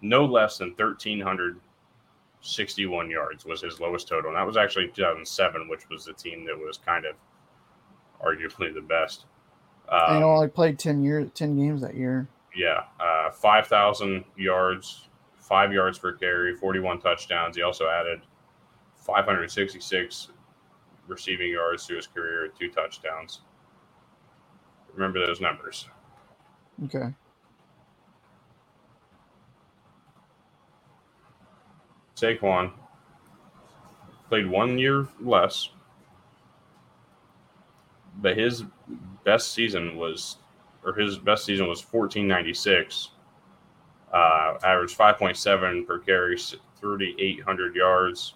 no 0.01 0.26
less 0.26 0.58
than 0.58 0.70
1,361 0.70 3.10
yards 3.12 3.45
was 3.45 3.62
his 3.62 3.80
lowest 3.80 4.08
total. 4.08 4.30
And 4.32 4.38
that 4.38 4.45
was 4.47 4.58
actually 4.58 4.88
2007, 4.88 5.68
which 5.70 5.88
was 5.89 6.06
the 6.06 6.14
team 6.14 6.45
that 6.45 6.58
was 6.58 6.78
kind 6.78 7.06
of 7.06 7.16
arguably 8.24 8.74
the 8.74 8.82
best. 8.82 9.26
and 9.91 10.18
he 10.18 10.20
Um, 10.24 10.24
only 10.24 10.47
played 10.47 10.80
ten 10.80 11.03
years, 11.03 11.30
ten 11.36 11.56
games 11.56 11.82
that 11.82 11.93
year. 11.95 12.28
yeah, 12.56 12.84
uh, 12.99 13.30
5,000 13.32 14.24
yards, 14.36 15.08
five 15.48 15.74
yards 15.74 16.00
per 16.00 16.14
carry, 16.14 16.56
41 16.56 17.02
touchdowns. 17.02 17.58
He 17.58 17.64
also 17.64 17.88
added 17.89 18.22
566 18.98 20.30
receiving 21.08 21.52
yards 21.52 21.86
to 21.88 21.96
his 21.96 22.08
career, 22.08 22.50
two 22.60 22.70
touchdowns. 22.72 23.41
Remember 24.93 25.26
those 25.26 25.41
numbers. 25.41 25.88
Okay. 26.86 27.14
Saquon 32.16 32.72
played 34.30 34.48
one 34.50 34.78
year 34.80 35.08
less, 35.22 35.70
but 38.22 38.38
his 38.38 38.64
best 39.26 39.54
season 39.54 39.98
was, 39.98 40.38
or 40.86 40.93
his 40.93 41.18
best 41.18 41.46
season 41.46 41.68
was 41.68 41.80
1496. 41.82 43.12
Uh, 44.14 44.58
averaged 44.64 44.97
5.7 44.97 45.86
per 45.86 45.99
carry, 45.99 46.38
3,800 46.38 47.76
yards, 47.76 48.36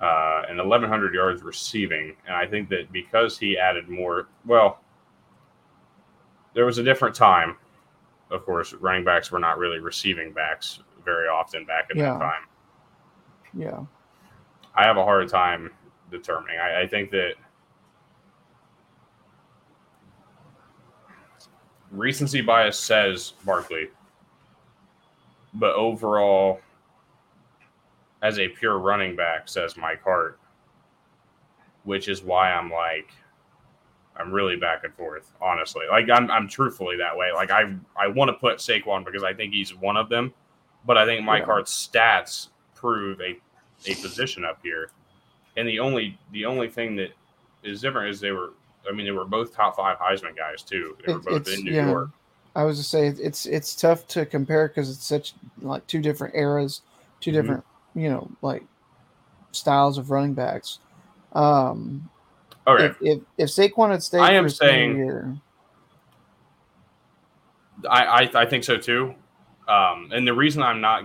uh, 0.00 0.42
and 0.48 0.56
1,100 0.58 1.12
yards 1.14 1.42
receiving. 1.42 2.16
And 2.26 2.34
I 2.34 2.46
think 2.46 2.68
that 2.70 2.90
because 2.92 3.38
he 3.38 3.58
added 3.58 3.88
more, 3.88 4.28
well, 4.46 4.80
there 6.54 6.64
was 6.64 6.78
a 6.78 6.82
different 6.82 7.14
time. 7.14 7.56
Of 8.30 8.46
course, 8.46 8.72
running 8.72 9.04
backs 9.04 9.30
were 9.30 9.38
not 9.38 9.58
really 9.58 9.78
receiving 9.78 10.32
backs 10.32 10.80
very 11.04 11.28
often 11.28 11.66
back 11.66 11.88
at 11.90 11.96
Yeah. 11.96 12.12
that 12.14 12.18
time. 12.18 12.42
Yeah. 13.54 13.80
I 14.74 14.86
have 14.86 14.96
a 14.96 15.04
hard 15.04 15.28
time 15.28 15.70
determining. 16.10 16.58
I, 16.58 16.82
I 16.82 16.86
think 16.86 17.10
that 17.10 17.34
recency 21.90 22.40
bias 22.40 22.78
says 22.78 23.34
Barkley, 23.44 23.88
but 25.54 25.74
overall, 25.74 26.60
as 28.22 28.38
a 28.38 28.48
pure 28.48 28.78
running 28.78 29.16
back, 29.16 29.48
says 29.48 29.76
Mike 29.76 30.02
Hart, 30.02 30.38
which 31.84 32.08
is 32.08 32.22
why 32.22 32.52
I'm 32.52 32.70
like, 32.70 33.10
I'm 34.16 34.30
really 34.30 34.56
back 34.56 34.84
and 34.84 34.94
forth, 34.94 35.32
honestly. 35.40 35.84
Like 35.90 36.08
I'm, 36.10 36.30
I'm 36.30 36.48
truthfully 36.48 36.96
that 36.98 37.16
way. 37.16 37.32
Like 37.34 37.50
I, 37.50 37.74
I 37.96 38.06
want 38.08 38.28
to 38.28 38.34
put 38.34 38.58
Saquon 38.58 39.04
because 39.04 39.24
I 39.24 39.32
think 39.32 39.52
he's 39.52 39.74
one 39.74 39.96
of 39.96 40.08
them, 40.08 40.32
but 40.86 40.96
I 40.98 41.04
think 41.04 41.24
Mike 41.24 41.40
Yeah. 41.40 41.46
Hart's 41.46 41.88
stats 41.88 42.48
prove 42.74 43.20
a, 43.20 43.38
a 43.90 43.94
position 43.96 44.44
up 44.44 44.60
here. 44.62 44.90
And 45.56 45.66
the 45.66 45.80
only, 45.80 46.18
the 46.32 46.44
only 46.44 46.68
thing 46.68 46.94
that 46.96 47.10
is 47.62 47.80
different 47.80 48.10
is 48.10 48.20
they 48.20 48.32
were, 48.32 48.50
I 48.88 48.92
mean, 48.92 49.06
they 49.06 49.12
were 49.12 49.24
both 49.24 49.54
top 49.54 49.76
five 49.76 49.98
Heisman 49.98 50.36
guys 50.36 50.62
too. 50.62 50.96
They 51.04 51.12
were 51.12 51.20
both 51.20 51.40
it's 51.42 51.58
in 51.58 51.64
New 51.64 51.72
yeah. 51.72 51.88
York. 51.88 52.10
I 52.54 52.64
was 52.64 52.78
to 52.78 52.84
say 52.84 53.06
it's 53.06 53.46
it's 53.46 53.74
tough 53.74 54.06
to 54.08 54.26
compare 54.26 54.68
because 54.68 54.90
it's 54.90 55.06
such 55.06 55.34
like 55.60 55.86
two 55.86 56.00
different 56.00 56.34
eras, 56.34 56.82
2 57.20 57.30
Mhm. 57.30 57.34
different 57.34 57.64
you 57.94 58.08
know 58.10 58.30
like 58.42 58.62
styles 59.52 59.98
of 59.98 60.10
running 60.10 60.34
backs. 60.34 60.78
Um, 61.32 62.08
Okay, 62.66 62.84
if, 62.86 62.96
if 63.02 63.20
if 63.38 63.48
Saquon 63.48 63.90
had 63.90 64.02
stayed, 64.02 64.20
I 64.20 64.32
am 64.34 64.48
saying- 64.48 64.96
year, 64.96 65.36
I, 67.88 68.04
I 68.34 68.42
I 68.42 68.46
think 68.46 68.64
so 68.64 68.76
too. 68.76 69.14
Um, 69.68 70.10
and 70.12 70.26
the 70.26 70.34
reason 70.34 70.62
I'm 70.62 70.80
not 70.80 71.04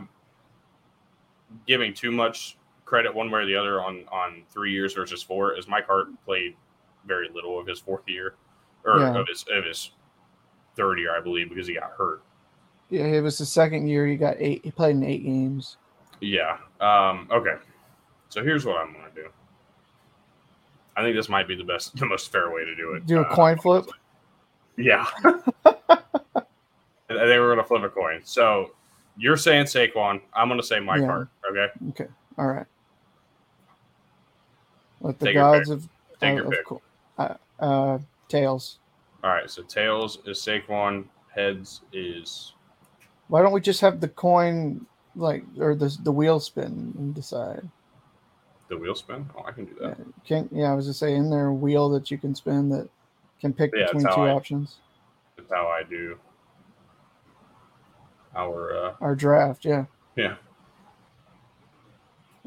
giving 1.65 1.93
too 1.93 2.11
much 2.11 2.57
credit 2.85 3.13
one 3.13 3.31
way 3.31 3.41
or 3.41 3.45
the 3.45 3.55
other 3.55 3.81
on 3.81 4.03
on 4.11 4.43
three 4.49 4.71
years 4.71 4.93
versus 4.93 5.23
four 5.23 5.57
is 5.57 5.67
Mike 5.67 5.87
Hart 5.87 6.07
played 6.25 6.55
very 7.05 7.29
little 7.33 7.59
of 7.59 7.65
his 7.65 7.79
fourth 7.79 8.07
year 8.07 8.35
or 8.85 8.99
Yeah. 8.99 9.17
of 9.17 9.27
his 9.27 9.43
of 9.51 9.63
his 9.65 9.91
third 10.77 10.99
year, 10.99 11.13
I 11.17 11.19
believe, 11.19 11.49
because 11.49 11.67
he 11.67 11.73
got 11.73 11.91
hurt. 11.97 12.21
yeah, 12.89 13.03
it 13.03 13.21
was 13.21 13.37
the 13.37 13.45
second 13.45 13.87
year 13.87 14.07
he 14.07 14.15
got 14.15 14.35
eight. 14.39 14.61
He 14.63 14.71
played 14.71 14.95
in 14.95 15.03
eight 15.03 15.23
games. 15.25 15.75
Yeah. 16.21 16.57
Um, 16.79 17.27
okay. 17.31 17.55
So 18.29 18.41
here's 18.43 18.65
what 18.65 18.77
I'm 18.77 18.93
going 18.93 19.05
to 19.13 19.21
do. 19.23 19.27
I 20.95 21.01
think 21.03 21.15
this 21.15 21.27
might 21.29 21.47
be 21.47 21.55
the 21.55 21.63
best, 21.63 21.95
the 21.99 22.05
most 22.05 22.31
fair 22.31 22.51
way 22.51 22.63
to 22.63 22.75
do 22.75 22.93
it. 22.93 23.05
Do 23.05 23.17
a 23.19 23.21
Uh, 23.23 23.35
coin 23.35 23.57
flip. 23.57 23.85
Yeah. 24.77 25.05
They 27.09 27.39
were 27.39 27.47
going 27.47 27.57
to 27.57 27.63
flip 27.63 27.83
a 27.83 27.89
coin. 27.89 28.19
So 28.25 28.71
you're 29.15 29.37
saying 29.37 29.65
Saquon. 29.67 30.19
I'm 30.33 30.49
going 30.49 30.59
to 30.59 30.65
say 30.67 30.81
Mike 30.81 30.99
Yeah. 30.99 31.07
Hart. 31.07 31.29
Okay. 31.49 31.67
Okay, 31.89 32.07
all 32.37 32.47
right. 32.47 32.65
Let 34.99 35.17
the 35.17 35.27
Take 35.27 35.35
gods 35.35 35.69
of 35.69 35.87
Take 36.19 36.37
of, 36.39 36.45
your 36.51 36.59
of 36.59 36.65
co- 36.65 36.81
uh, 37.17 37.33
uh, 37.59 37.99
tails. 38.27 38.77
All 39.23 39.31
right. 39.31 39.49
So 39.49 39.63
tails 39.63 40.19
is 40.25 40.37
Saquon. 40.39 41.05
Heads 41.33 41.81
is 41.93 42.53
Why 43.27 43.41
don't 43.41 43.51
we 43.51 43.61
just 43.61 43.81
have 43.81 43.99
the 43.99 44.07
coin 44.07 44.85
like 45.15 45.43
or 45.59 45.75
the 45.75 45.95
the 46.03 46.11
wheel 46.11 46.39
spin 46.39 46.93
and 46.97 47.13
decide? 47.13 47.67
the 48.69 48.77
wheel 48.77 48.95
spin. 48.95 49.29
Oh, 49.37 49.43
I 49.45 49.51
can 49.51 49.63
do 49.65 49.77
Yeah, 49.81 49.87
that. 49.89 49.97
can 50.25 50.49
yeah, 50.51 50.71
I 50.71 50.75
was 50.75 50.87
just 50.87 50.99
saying 50.99 51.15
in 51.15 51.29
there 51.29 51.47
a 51.47 51.53
wheel 51.53 51.89
that 51.89 52.11
you 52.11 52.17
can 52.17 52.35
spin 52.35 52.67
that 52.69 52.89
can 53.39 53.53
pick 53.53 53.71
Yeah, 53.73 53.85
between 53.85 54.03
two 54.03 54.21
I- 54.21 54.31
options. 54.31 54.77
That's 55.37 55.51
how 55.51 55.67
I 55.67 55.83
do 55.83 56.17
our. 58.35 58.75
uh 58.75 58.93
Our 58.99 59.15
draft, 59.15 59.63
yeah. 59.65 59.85
Yeah. 60.15 60.35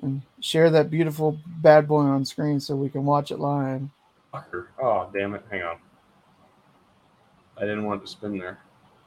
And 0.03 0.23
share 0.41 0.71
that 0.71 0.91
beautiful 0.91 1.39
bad 1.47 1.87
boy 1.87 2.01
on 2.01 2.25
screen 2.25 2.59
so 2.61 2.75
we 2.77 2.89
can 2.89 3.05
watch 3.05 3.31
it 3.31 3.39
live. 3.39 3.83
Fucker. 4.35 4.67
Oh, 4.83 5.09
damn 5.13 5.35
it. 5.35 5.45
Hang 5.51 5.63
on. 5.63 5.77
I 7.61 7.65
didn't 7.65 7.85
want 7.85 8.03
to 8.03 8.09
spin 8.09 8.39
there. 8.39 8.59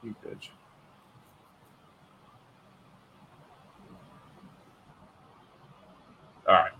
You 0.04 0.14
bitch. 0.24 0.48
All 6.46 6.54
right. 6.54 6.72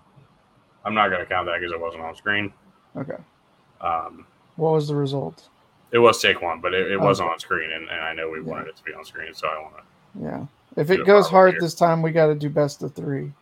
I'm 0.84 0.94
not 0.94 1.08
going 1.08 1.20
to 1.20 1.26
count 1.26 1.46
that 1.46 1.58
because 1.58 1.72
it 1.72 1.80
wasn't 1.80 2.02
on 2.02 2.14
screen. 2.14 2.52
Okay. 2.96 3.16
Um, 3.80 4.26
what 4.56 4.72
was 4.72 4.86
the 4.86 4.94
result? 4.94 5.48
It 5.90 5.98
was 5.98 6.20
take 6.20 6.42
one, 6.42 6.60
but 6.60 6.74
it, 6.74 6.92
it 6.92 6.96
okay. 6.96 7.04
was 7.04 7.20
on 7.20 7.38
screen, 7.38 7.72
and, 7.72 7.88
and 7.88 8.00
I 8.00 8.12
know 8.12 8.30
we 8.30 8.38
yeah. 8.40 8.44
wanted 8.44 8.68
it 8.68 8.76
to 8.76 8.82
be 8.84 8.92
on 8.92 9.04
screen, 9.04 9.32
so 9.34 9.48
I 9.48 9.58
want 9.60 9.76
to. 9.76 10.22
Yeah. 10.22 10.46
If 10.76 10.90
it 10.90 11.06
goes 11.06 11.28
hard 11.28 11.56
this 11.60 11.74
time, 11.74 12.02
we 12.02 12.10
got 12.10 12.26
to 12.26 12.34
do 12.34 12.50
best 12.50 12.82
of 12.82 12.94
three. 12.94 13.32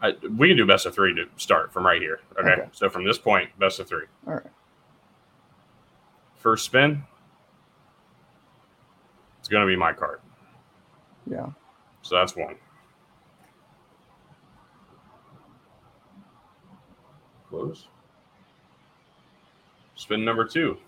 I, 0.00 0.14
we 0.36 0.48
can 0.48 0.56
do 0.56 0.66
best 0.66 0.86
of 0.86 0.94
three 0.94 1.14
to 1.14 1.26
start 1.36 1.72
from 1.72 1.86
right 1.86 2.00
here. 2.00 2.20
Okay? 2.38 2.50
okay. 2.50 2.68
So 2.72 2.88
from 2.88 3.04
this 3.04 3.18
point, 3.18 3.50
best 3.58 3.78
of 3.80 3.88
three. 3.88 4.06
All 4.26 4.34
right. 4.34 4.42
First 6.36 6.66
spin. 6.66 7.04
It's 9.42 9.48
going 9.48 9.62
to 9.62 9.66
be 9.66 9.74
my 9.74 9.92
card. 9.92 10.20
Yeah. 11.28 11.48
So 12.02 12.14
that's 12.14 12.36
one. 12.36 12.54
Close. 17.48 17.88
Spin 19.96 20.24
number 20.24 20.44
two. 20.44 20.78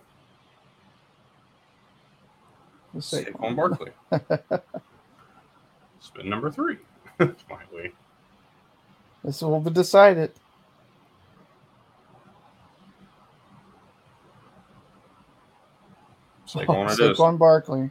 The 2.94 3.00
Saquon 3.00 3.32
Saquon. 3.32 3.56
Barkley. 3.56 3.90
Spin 5.98 6.30
number 6.30 6.48
three. 6.48 6.76
Finally. 7.18 7.90
This 9.24 9.42
will 9.42 9.58
be 9.58 9.70
decided. 9.70 10.30
Saquon. 16.46 16.68
Oh, 16.68 16.86
Saquon 16.94 17.36
Barkley 17.36 17.90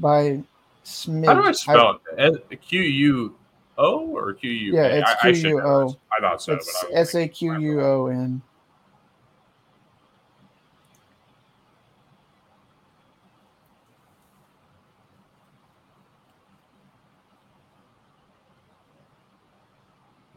by 0.00 0.42
Smith. 0.82 1.26
How 1.26 1.34
do 1.34 1.42
I 1.42 1.52
spell 1.52 2.00
it? 2.16 2.60
Q 2.62 2.80
U 2.82 3.36
O 3.76 4.06
or 4.08 4.34
Q 4.34 4.50
U? 4.50 4.74
Yeah, 4.74 4.86
it's 4.86 5.14
Q 5.20 5.30
U 5.30 5.30
O. 5.30 5.30
I 5.30 5.30
I 5.30 5.32
should 5.32 5.42
know 5.42 5.50
Q-U-O. 5.60 5.86
this. 5.86 5.96
I 6.16 6.20
thought 6.20 6.42
so. 6.42 6.52
It's 6.54 6.84
I 6.84 6.92
S 6.92 7.14
A 7.14 7.28
Q 7.28 7.58
U 7.58 7.80
O 7.80 8.06
N. 8.06 8.42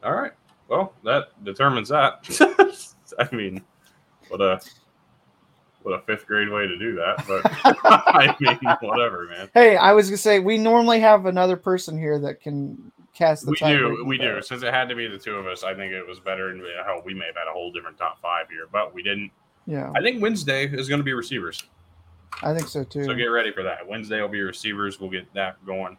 All 0.04 0.14
right. 0.14 0.32
Well, 0.68 0.94
that 1.04 1.44
determines 1.44 1.90
that. 1.90 2.26
I 3.20 3.36
mean, 3.36 3.62
what 4.30 4.42
a 4.42 4.60
what 5.84 5.94
a 5.94 6.02
fifth 6.04 6.28
grade 6.28 6.50
way 6.50 6.68
to 6.68 6.78
do 6.78 6.96
that. 6.96 7.26
But 7.28 7.42
I 7.84 8.36
mean, 8.40 8.58
whatever, 8.82 9.28
man. 9.28 9.50
Hey, 9.54 9.78
I 9.78 9.94
was 9.94 10.08
gonna 10.08 10.18
say 10.18 10.40
we 10.40 10.58
normally 10.58 11.00
have 11.00 11.26
another 11.26 11.58
person 11.58 11.98
here 11.98 12.20
that 12.20 12.42
can 12.42 12.92
cast 13.14 13.46
the 13.46 13.52
We 13.52 13.58
do, 13.58 14.04
we 14.06 14.18
do. 14.18 14.42
Since 14.42 14.64
it 14.64 14.74
had 14.74 14.90
to 14.90 14.96
be 14.96 15.08
the 15.08 15.18
two 15.18 15.36
of 15.36 15.48
us, 15.48 15.64
I 15.64 15.74
think 15.74 15.94
it 15.94 16.06
was 16.06 16.20
better. 16.20 16.50
And 16.50 16.62
hell, 16.86 17.02
we 17.06 17.14
may 17.14 17.26
have 17.26 17.36
had 17.36 17.48
a 17.50 17.54
whole 17.54 17.72
different 17.72 17.98
top 17.98 18.22
five 18.22 18.48
here, 18.50 18.68
but 18.72 18.94
we 18.94 19.04
didn't. 19.04 19.32
Yeah, 19.66 19.92
I 19.96 20.02
think 20.02 20.22
Wednesday 20.22 20.66
is 20.66 20.90
going 20.90 21.00
to 21.00 21.04
be 21.04 21.14
receivers. 21.14 21.64
I 22.42 22.54
think 22.54 22.68
so 22.68 22.84
too. 22.84 23.04
So 23.04 23.14
get 23.14 23.26
ready 23.26 23.52
for 23.52 23.64
that. 23.64 23.88
Wednesday 23.88 24.22
will 24.22 24.28
be 24.30 24.42
receivers. 24.42 25.00
We'll 25.00 25.10
get 25.10 25.32
that 25.34 25.64
going. 25.66 25.98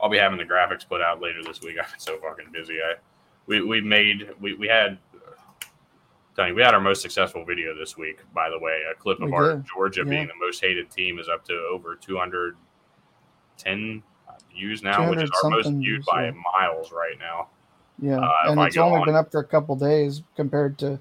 I'll 0.00 0.10
be 0.10 0.18
having 0.18 0.38
the 0.38 0.44
graphics 0.44 0.86
put 0.86 1.00
out 1.00 1.20
later 1.20 1.42
this 1.42 1.60
week. 1.60 1.76
I've 1.82 1.90
been 1.90 2.00
so 2.00 2.18
fucking 2.18 2.52
busy. 2.52 2.78
I 2.80 2.94
we 3.46 3.62
we 3.62 3.80
made 3.80 4.30
we 4.40 4.54
we 4.54 4.68
had 4.68 4.98
Tony, 6.36 6.52
we 6.52 6.62
had 6.62 6.72
our 6.74 6.80
most 6.80 7.02
successful 7.02 7.44
video 7.44 7.76
this 7.76 7.96
week, 7.96 8.20
by 8.34 8.48
the 8.48 8.58
way. 8.58 8.80
A 8.90 8.94
clip 8.98 9.20
of 9.20 9.28
We 9.28 9.34
our 9.34 9.56
did. 9.56 9.66
Georgia 9.66 10.02
Yeah. 10.04 10.10
being 10.10 10.26
the 10.28 10.34
most 10.40 10.60
hated 10.62 10.90
team 10.90 11.18
is 11.18 11.28
up 11.28 11.44
to 11.46 11.54
over 11.70 11.94
210 11.94 14.02
views 14.54 14.82
now, 14.82 15.10
which 15.10 15.22
is 15.22 15.30
200 15.42 15.44
our 15.44 15.50
most 15.50 15.70
viewed 15.82 16.02
by 16.10 16.26
yeah. 16.26 16.32
miles 16.58 16.90
right 16.92 17.18
now. 17.18 17.48
yeah, 17.98 18.18
uh, 18.18 18.32
and 18.50 18.60
it's 18.62 18.76
only 18.78 19.00
on- 19.00 19.06
been 19.06 19.14
up 19.14 19.30
for 19.30 19.40
a 19.40 19.44
couple 19.46 19.76
days 19.76 20.22
compared 20.34 20.78
to 20.78 20.98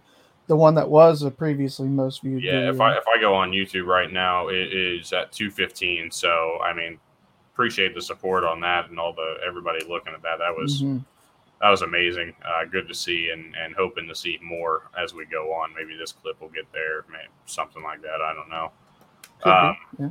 the 0.47 0.55
one 0.55 0.75
that 0.75 0.89
was 0.89 1.23
a 1.23 1.31
previously 1.31 1.87
most 1.87 2.21
viewed. 2.21 2.43
Yeah, 2.43 2.69
if. 2.69 2.81
I 2.81 2.95
if 2.97 3.05
I 3.07 3.17
go 3.19 3.33
on 3.33 3.51
YouTube 3.51 3.85
right 3.85 4.11
now, 4.11 4.49
it 4.49 4.73
is 4.73 5.13
at 5.13 5.31
215. 5.31 6.11
So 6.11 6.59
I 6.63 6.73
mean, 6.73 6.99
appreciate 7.53 7.95
the 7.95 8.01
support 8.01 8.43
on 8.43 8.59
that 8.61 8.89
and 8.89 8.99
all 8.99 9.13
the 9.13 9.37
everybody 9.47 9.83
looking 9.85 10.13
at 10.13 10.21
that. 10.23 10.39
That 10.39 10.55
was 10.57 10.81
Mhm. 10.83 11.05
That 11.61 11.69
was 11.69 11.81
amazing. 11.83 12.33
Uh, 12.43 12.65
good 12.65 12.87
to 12.87 12.93
see 12.95 13.29
and 13.31 13.55
and 13.55 13.75
hoping 13.75 14.07
to 14.07 14.15
see 14.15 14.39
more 14.41 14.89
as 15.01 15.13
we 15.13 15.25
go 15.25 15.53
on. 15.53 15.73
Maybe 15.75 15.95
this 15.97 16.11
clip 16.11 16.41
will 16.41 16.49
get 16.49 16.71
there, 16.73 17.05
maybe 17.09 17.29
something 17.45 17.83
like 17.83 18.01
that. 18.01 18.21
I 18.21 18.33
don't 18.33 18.49
know. 18.49 18.71
Um, 19.43 19.77
yeah. 19.99 20.09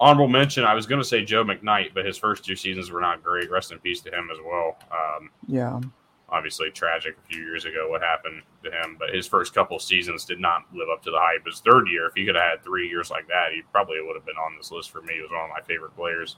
Honorable 0.00 0.28
mention. 0.28 0.64
I 0.64 0.74
was 0.74 0.86
going 0.86 1.00
to 1.00 1.04
say 1.06 1.24
Joe 1.24 1.44
McKnight, 1.44 1.92
but 1.92 2.04
his 2.06 2.16
first 2.16 2.44
two 2.44 2.54
seasons 2.54 2.90
were 2.90 3.00
not 3.00 3.22
great. 3.24 3.50
Rest 3.50 3.72
in 3.72 3.78
peace 3.80 4.00
to 4.02 4.10
him 4.16 4.28
as 4.32 4.38
well. 4.44 4.76
Um, 4.92 5.30
yeah, 5.48 5.80
obviously 6.28 6.70
tragic 6.70 7.16
a 7.16 7.26
few 7.32 7.42
years 7.42 7.64
ago 7.64 7.88
what 7.88 8.02
happened 8.02 8.42
to 8.62 8.70
him 8.70 8.96
but 8.98 9.08
his 9.14 9.26
first 9.26 9.54
couple 9.54 9.78
seasons 9.78 10.26
did 10.26 10.38
not 10.38 10.62
live 10.74 10.88
up 10.92 11.02
to 11.02 11.10
the 11.10 11.18
hype 11.18 11.42
his 11.46 11.60
third 11.60 11.88
year 11.88 12.06
if 12.06 12.12
he 12.14 12.26
could 12.26 12.34
have 12.34 12.44
had 12.50 12.62
three 12.62 12.86
years 12.86 13.10
like 13.10 13.26
that 13.28 13.50
he 13.50 13.62
probably 13.72 13.96
would 14.02 14.14
have 14.14 14.26
been 14.26 14.36
on 14.36 14.54
this 14.58 14.70
list 14.70 14.90
for 14.90 15.00
me 15.00 15.14
he 15.14 15.22
was 15.22 15.30
one 15.30 15.40
of 15.40 15.48
my 15.48 15.62
favorite 15.62 15.96
players 15.96 16.36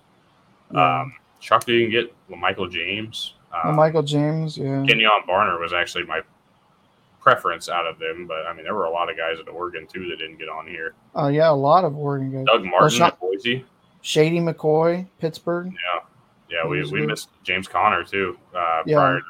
Yeah. 0.72 1.00
um 1.00 1.12
shocked 1.40 1.66
he 1.66 1.76
didn't 1.76 1.90
get 1.90 2.38
michael 2.38 2.68
james 2.68 3.34
Um, 3.52 3.76
Michael 3.76 4.02
James. 4.02 4.56
Yeah, 4.56 4.84
Kenjon 4.88 5.26
barner 5.28 5.58
was 5.60 5.72
actually 5.72 6.04
my 6.04 6.20
preference 7.20 7.68
out 7.68 7.86
of 7.86 7.98
them 7.98 8.26
but 8.26 8.46
i 8.46 8.52
mean 8.54 8.64
there 8.64 8.74
were 8.74 8.86
a 8.86 8.90
lot 8.90 9.10
of 9.10 9.16
guys 9.16 9.36
at 9.38 9.46
oregon 9.52 9.86
too 9.86 10.08
that 10.08 10.16
didn't 10.18 10.38
get 10.38 10.48
on 10.48 10.66
here 10.66 10.94
oh 11.16 11.28
yeah, 11.28 11.50
a 11.50 11.52
lot 11.52 11.84
of 11.84 11.94
Oregon 11.94 12.32
guys. 12.32 12.46
doug 12.46 12.64
martin 12.64 13.02
at 13.02 13.20
boise 13.20 13.62
Shady 14.00 14.40
McCoy, 14.40 15.06
Pittsburgh. 15.18 15.66
yeah 15.70 16.00
yeah 16.48 16.66
we, 16.66 16.82
we 16.84 17.00
good? 17.00 17.08
missed 17.08 17.28
james 17.42 17.68
Conner 17.68 18.04
too 18.04 18.38
uh 18.56 18.82
Yeah. 18.86 18.96
prior 18.96 19.18
to 19.20 19.24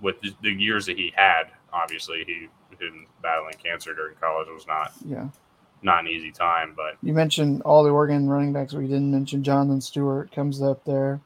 with 0.00 0.18
the, 0.22 0.30
the 0.40 0.50
years 0.50 0.86
that 0.86 0.96
he 0.96 1.12
had 1.14 1.48
obviously 1.74 2.24
he 2.26 2.48
been 2.78 3.04
battling 3.22 3.52
cancer 3.62 3.92
during 3.92 4.14
college 4.16 4.48
was 4.48 4.66
not 4.66 4.92
Yeah, 5.04 5.28
not 5.82 6.00
an 6.00 6.08
easy 6.08 6.32
time, 6.32 6.72
but 6.74 6.96
you 7.02 7.12
mentioned 7.12 7.60
all 7.62 7.84
the 7.84 7.90
Oregon 7.90 8.28
running 8.30 8.52
backs. 8.54 8.72
We 8.74 8.86
didn't 8.86 9.10
mention 9.10 9.42
Jonathan 9.42 9.80
Stewart 9.82 10.30
comes 10.32 10.60
up 10.62 10.84
there. 10.84 11.20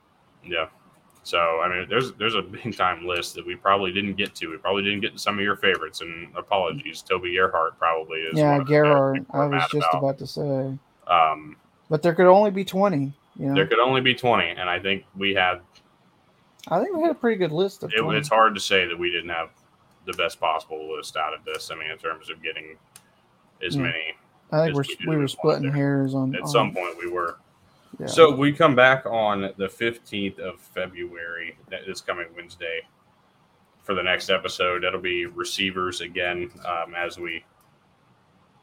yeah. 0.44 0.66
So 1.22 1.38
I 1.60 1.68
mean, 1.68 1.86
there's 1.88 2.12
there's 2.14 2.34
a 2.34 2.42
big 2.42 2.76
time 2.76 3.06
list 3.06 3.34
that 3.34 3.46
we 3.46 3.54
probably 3.56 3.92
didn't 3.92 4.14
get 4.14 4.34
to. 4.36 4.48
We 4.48 4.56
probably 4.56 4.82
didn't 4.82 5.00
get 5.00 5.12
to 5.12 5.18
some 5.18 5.36
of 5.38 5.44
your 5.44 5.56
favorites, 5.56 6.00
and 6.00 6.34
apologies. 6.36 7.02
Toby 7.02 7.34
Gerhart 7.34 7.78
probably 7.78 8.20
is. 8.20 8.38
yeah, 8.38 8.52
one 8.52 8.60
of 8.62 8.66
the 8.66 8.72
Gerard. 8.72 9.26
I 9.30 9.46
was 9.46 9.62
just 9.70 9.88
about 9.92 10.18
to 10.18 10.26
say, 10.26 10.78
Um, 11.06 11.56
but 11.90 12.02
there 12.02 12.14
could 12.14 12.26
only 12.26 12.50
be 12.50 12.64
twenty. 12.64 13.12
You 13.38 13.46
know, 13.46 13.54
there 13.54 13.66
could 13.66 13.78
only 13.78 14.00
be 14.02 14.12
20, 14.14 14.48
and 14.50 14.68
I 14.68 14.78
think 14.80 15.04
we 15.16 15.32
had. 15.34 15.60
I 16.68 16.78
think 16.82 16.94
we 16.94 17.02
had 17.02 17.12
a 17.12 17.14
pretty 17.14 17.36
good 17.38 17.52
list 17.52 17.82
of. 17.82 17.90
It, 17.94 17.98
20. 18.02 18.18
it's 18.18 18.28
hard 18.28 18.54
to 18.54 18.60
say 18.60 18.86
that 18.86 18.98
we 18.98 19.10
didn't 19.10 19.30
have 19.30 19.48
the 20.04 20.12
best 20.14 20.38
possible 20.40 20.94
list 20.94 21.16
out 21.16 21.32
of 21.32 21.44
this. 21.46 21.70
I 21.70 21.76
mean, 21.76 21.90
in 21.90 21.96
terms 21.96 22.28
of 22.28 22.42
getting 22.42 22.76
as 23.64 23.76
Yeah. 23.76 23.82
many. 23.82 24.14
I 24.52 24.64
think 24.64 24.74
we're, 24.76 24.82
we 25.06 25.10
we 25.10 25.16
were 25.16 25.28
splitting 25.28 25.72
hairs 25.72 26.14
on. 26.14 26.34
At 26.34 26.42
on- 26.42 26.48
some 26.48 26.74
point, 26.74 26.98
we 26.98 27.08
were. 27.10 27.36
So 28.06 28.34
we 28.34 28.52
come 28.52 28.74
back 28.74 29.04
on 29.06 29.52
the 29.56 29.66
15th 29.66 30.38
of 30.38 30.60
February, 30.60 31.56
this 31.86 32.00
coming 32.00 32.26
Wednesday, 32.34 32.80
for 33.82 33.94
the 33.94 34.02
next 34.02 34.30
episode. 34.30 34.82
That'll 34.82 35.00
be 35.00 35.26
receivers 35.26 36.00
again 36.00 36.50
um, 36.64 36.94
as 36.94 37.18
we 37.18 37.44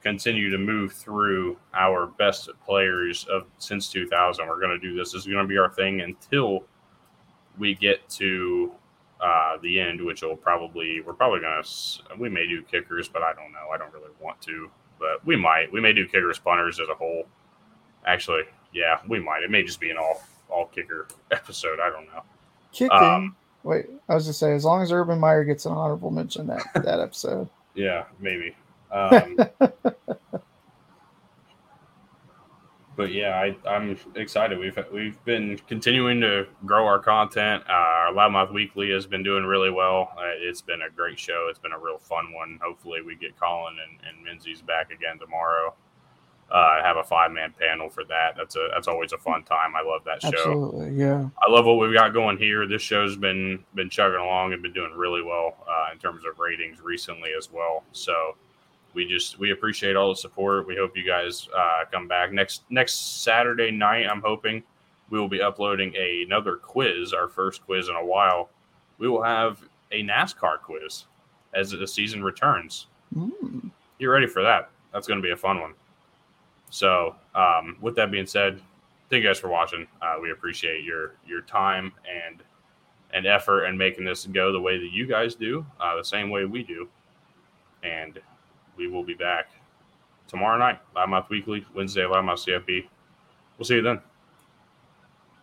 continue 0.02 0.50
to 0.50 0.58
move 0.58 0.94
through 0.94 1.58
our 1.74 2.08
best 2.08 2.50
players 2.66 3.26
of 3.26 3.46
since 3.58 3.92
2000. 3.92 4.48
We're 4.48 4.60
going 4.60 4.80
to 4.80 4.80
do 4.80 4.96
this. 4.96 5.12
This 5.12 5.22
is 5.22 5.28
going 5.28 5.44
to 5.44 5.48
be 5.48 5.58
our 5.58 5.70
thing 5.70 6.02
until 6.02 6.64
we 7.58 7.76
get 7.76 8.08
to 8.10 8.72
uh, 9.20 9.58
the 9.62 9.80
end, 9.80 10.04
which 10.04 10.22
will 10.22 10.36
probably 10.36 11.02
we're 11.02 11.14
probably 11.14 11.42
going 11.42 11.64
to 11.64 12.18
we 12.20 12.30
may 12.30 12.48
do 12.48 12.62
kickers, 12.62 13.10
but 13.10 13.24
I 13.24 13.34
don't 13.34 13.52
know. 13.52 13.70
I 13.74 13.78
don't 13.78 13.92
really 13.92 14.12
want 14.22 14.42
to, 14.44 14.70
but 15.00 15.26
we 15.26 15.36
might. 15.36 15.72
We 15.72 15.82
may 15.82 15.94
do 15.94 16.06
kickers, 16.06 16.40
punters 16.40 16.80
as 16.80 16.88
a 16.90 16.96
whole. 16.96 17.26
Actually, 18.06 18.44
yeah, 18.74 19.00
we 19.08 19.20
might. 19.20 19.44
It 19.44 19.52
may 19.52 19.64
just 19.64 19.80
be 19.80 19.90
an 19.92 19.98
all 19.98 20.22
all 20.50 20.66
kicker 20.68 21.08
episode. 21.32 21.80
I 21.80 21.90
don't 21.90 22.06
know. 22.08 22.24
kicking. 22.72 22.92
um, 22.92 23.36
Wait, 23.64 23.88
I 24.08 24.16
was 24.16 24.26
just 24.26 24.40
say 24.40 24.54
as 24.54 24.64
long 24.64 24.82
as 24.82 24.92
Urban 24.92 25.20
Meyer 25.20 25.44
gets 25.44 25.66
an 25.66 25.74
honorable 25.74 26.12
mention 26.12 26.48
that 26.48 26.64
that 26.76 27.00
episode. 27.00 27.50
Yeah, 27.76 28.06
maybe. 28.20 28.56
Um, 28.90 29.36
but 32.96 33.12
yeah, 33.12 33.36
I, 33.36 33.56
I'm 33.70 33.98
excited. 34.16 34.58
We've 34.58 34.78
we've 34.92 35.24
been 35.26 35.60
continuing 35.68 36.22
to 36.22 36.48
grow 36.66 36.86
our 36.86 36.98
content. 36.98 37.64
Uh, 37.70 37.74
our 37.74 38.12
Loudmouth 38.14 38.54
Weekly 38.54 38.90
has 38.92 39.06
been 39.06 39.22
doing 39.24 39.44
really 39.44 39.70
well. 39.70 40.14
Uh, 40.18 40.32
it's 40.40 40.62
been 40.62 40.82
a 40.82 40.90
great 40.90 41.20
show. 41.20 41.48
It's 41.50 41.60
been 41.60 41.74
a 41.74 41.78
real 41.78 42.00
fun 42.00 42.32
one. 42.34 42.60
Hopefully, 42.64 43.02
we 43.02 43.16
get 43.16 43.38
Colin 43.40 43.76
and, 43.88 44.00
and 44.08 44.26
Menzies 44.26 44.62
back 44.62 44.90
again 44.90 45.20
tomorrow. 45.20 45.76
Uh, 46.50 46.82
have 46.82 46.96
a 46.96 47.04
five 47.04 47.32
man 47.32 47.54
panel 47.60 47.90
for 47.90 48.06
that. 48.06 48.36
That's 48.38 48.56
a 48.56 48.70
that's 48.74 48.88
always 48.88 49.12
a 49.12 49.18
fun 49.18 49.44
time. 49.44 49.74
I 49.76 49.86
love 49.86 50.04
that 50.06 50.22
show. 50.22 50.30
Absolutely, 50.30 50.94
yeah. 50.96 51.28
I 51.46 51.52
love 51.52 51.66
what 51.66 51.76
we've 51.76 51.94
got 51.94 52.14
going 52.14 52.38
here. 52.38 52.66
This 52.66 52.82
show's 52.82 53.18
been 53.18 53.64
been 53.76 53.90
chugging 53.90 54.20
along 54.20 54.54
and 54.54 54.62
been 54.62 54.72
doing 54.72 54.94
really 54.96 55.22
well 55.22 55.58
uh, 55.70 55.92
in 55.92 56.00
terms 56.00 56.24
of 56.24 56.40
ratings 56.40 56.80
recently 56.80 57.32
as 57.38 57.52
well. 57.52 57.84
So 57.92 58.38
we 58.94 59.06
just 59.06 59.40
we 59.40 59.52
appreciate 59.52 59.98
all 59.98 60.10
the 60.10 60.16
support. 60.16 60.66
We 60.66 60.78
hope 60.78 60.96
you 60.96 61.06
guys 61.06 61.50
uh, 61.56 61.84
come 61.92 62.08
back 62.08 62.32
next 62.32 62.64
next 62.70 63.24
Saturday 63.24 63.70
night. 63.70 64.08
I'm 64.10 64.22
hoping 64.22 64.64
we 65.10 65.20
will 65.20 65.28
be 65.28 65.42
uploading 65.42 65.94
a, 65.96 66.24
another 66.24 66.56
quiz, 66.56 67.14
our 67.14 67.28
first 67.28 67.66
quiz 67.66 67.90
in 67.90 67.96
a 67.96 68.06
while. 68.06 68.50
We 68.98 69.08
will 69.08 69.24
have 69.24 69.62
a 69.92 70.02
NASCAR 70.04 70.62
quiz 70.62 71.06
as 71.54 71.72
the 71.72 71.88
season 71.88 72.24
returns. 72.24 72.88
Mm. 73.16 73.72
Get 74.00 74.06
ready 74.06 74.28
for 74.28 74.42
that. 74.44 74.70
That's 74.94 75.08
going 75.08 75.22
to 75.22 75.26
be 75.26 75.32
a 75.32 75.38
fun 75.38 75.62
one. 75.62 75.74
So, 76.70 77.16
um, 77.34 77.78
with 77.82 77.96
that 77.96 78.12
being 78.12 78.26
said, 78.26 78.62
thank 79.10 79.24
you 79.24 79.30
guys 79.30 79.40
for 79.40 79.48
watching. 79.48 79.88
Uh, 80.02 80.16
we 80.22 80.32
appreciate 80.32 80.84
your 80.84 81.16
your 81.26 81.42
time 81.42 81.94
and 82.10 82.44
and 83.14 83.26
effort 83.26 83.66
and 83.66 83.78
making 83.78 84.04
this 84.04 84.26
go 84.26 84.52
the 84.52 84.60
way 84.60 84.78
that 84.78 84.92
you 84.92 85.08
guys 85.08 85.36
do, 85.36 85.66
uh, 85.80 85.96
the 85.96 86.04
same 86.04 86.30
way 86.30 86.46
we 86.46 86.64
do. 86.64 86.88
And 87.84 88.20
we 88.76 88.88
will 88.88 89.04
be 89.04 89.14
back 89.14 89.50
tomorrow 90.28 90.58
night, 90.58 90.80
live 90.96 91.08
Loudmouth 91.08 91.30
Weekly, 91.30 91.66
Wednesday, 91.74 92.06
live 92.06 92.24
Loudmouth 92.24 92.46
CFB. 92.46 92.88
We'll 93.58 93.66
see 93.66 93.76
you 93.76 93.82
then. 93.82 94.02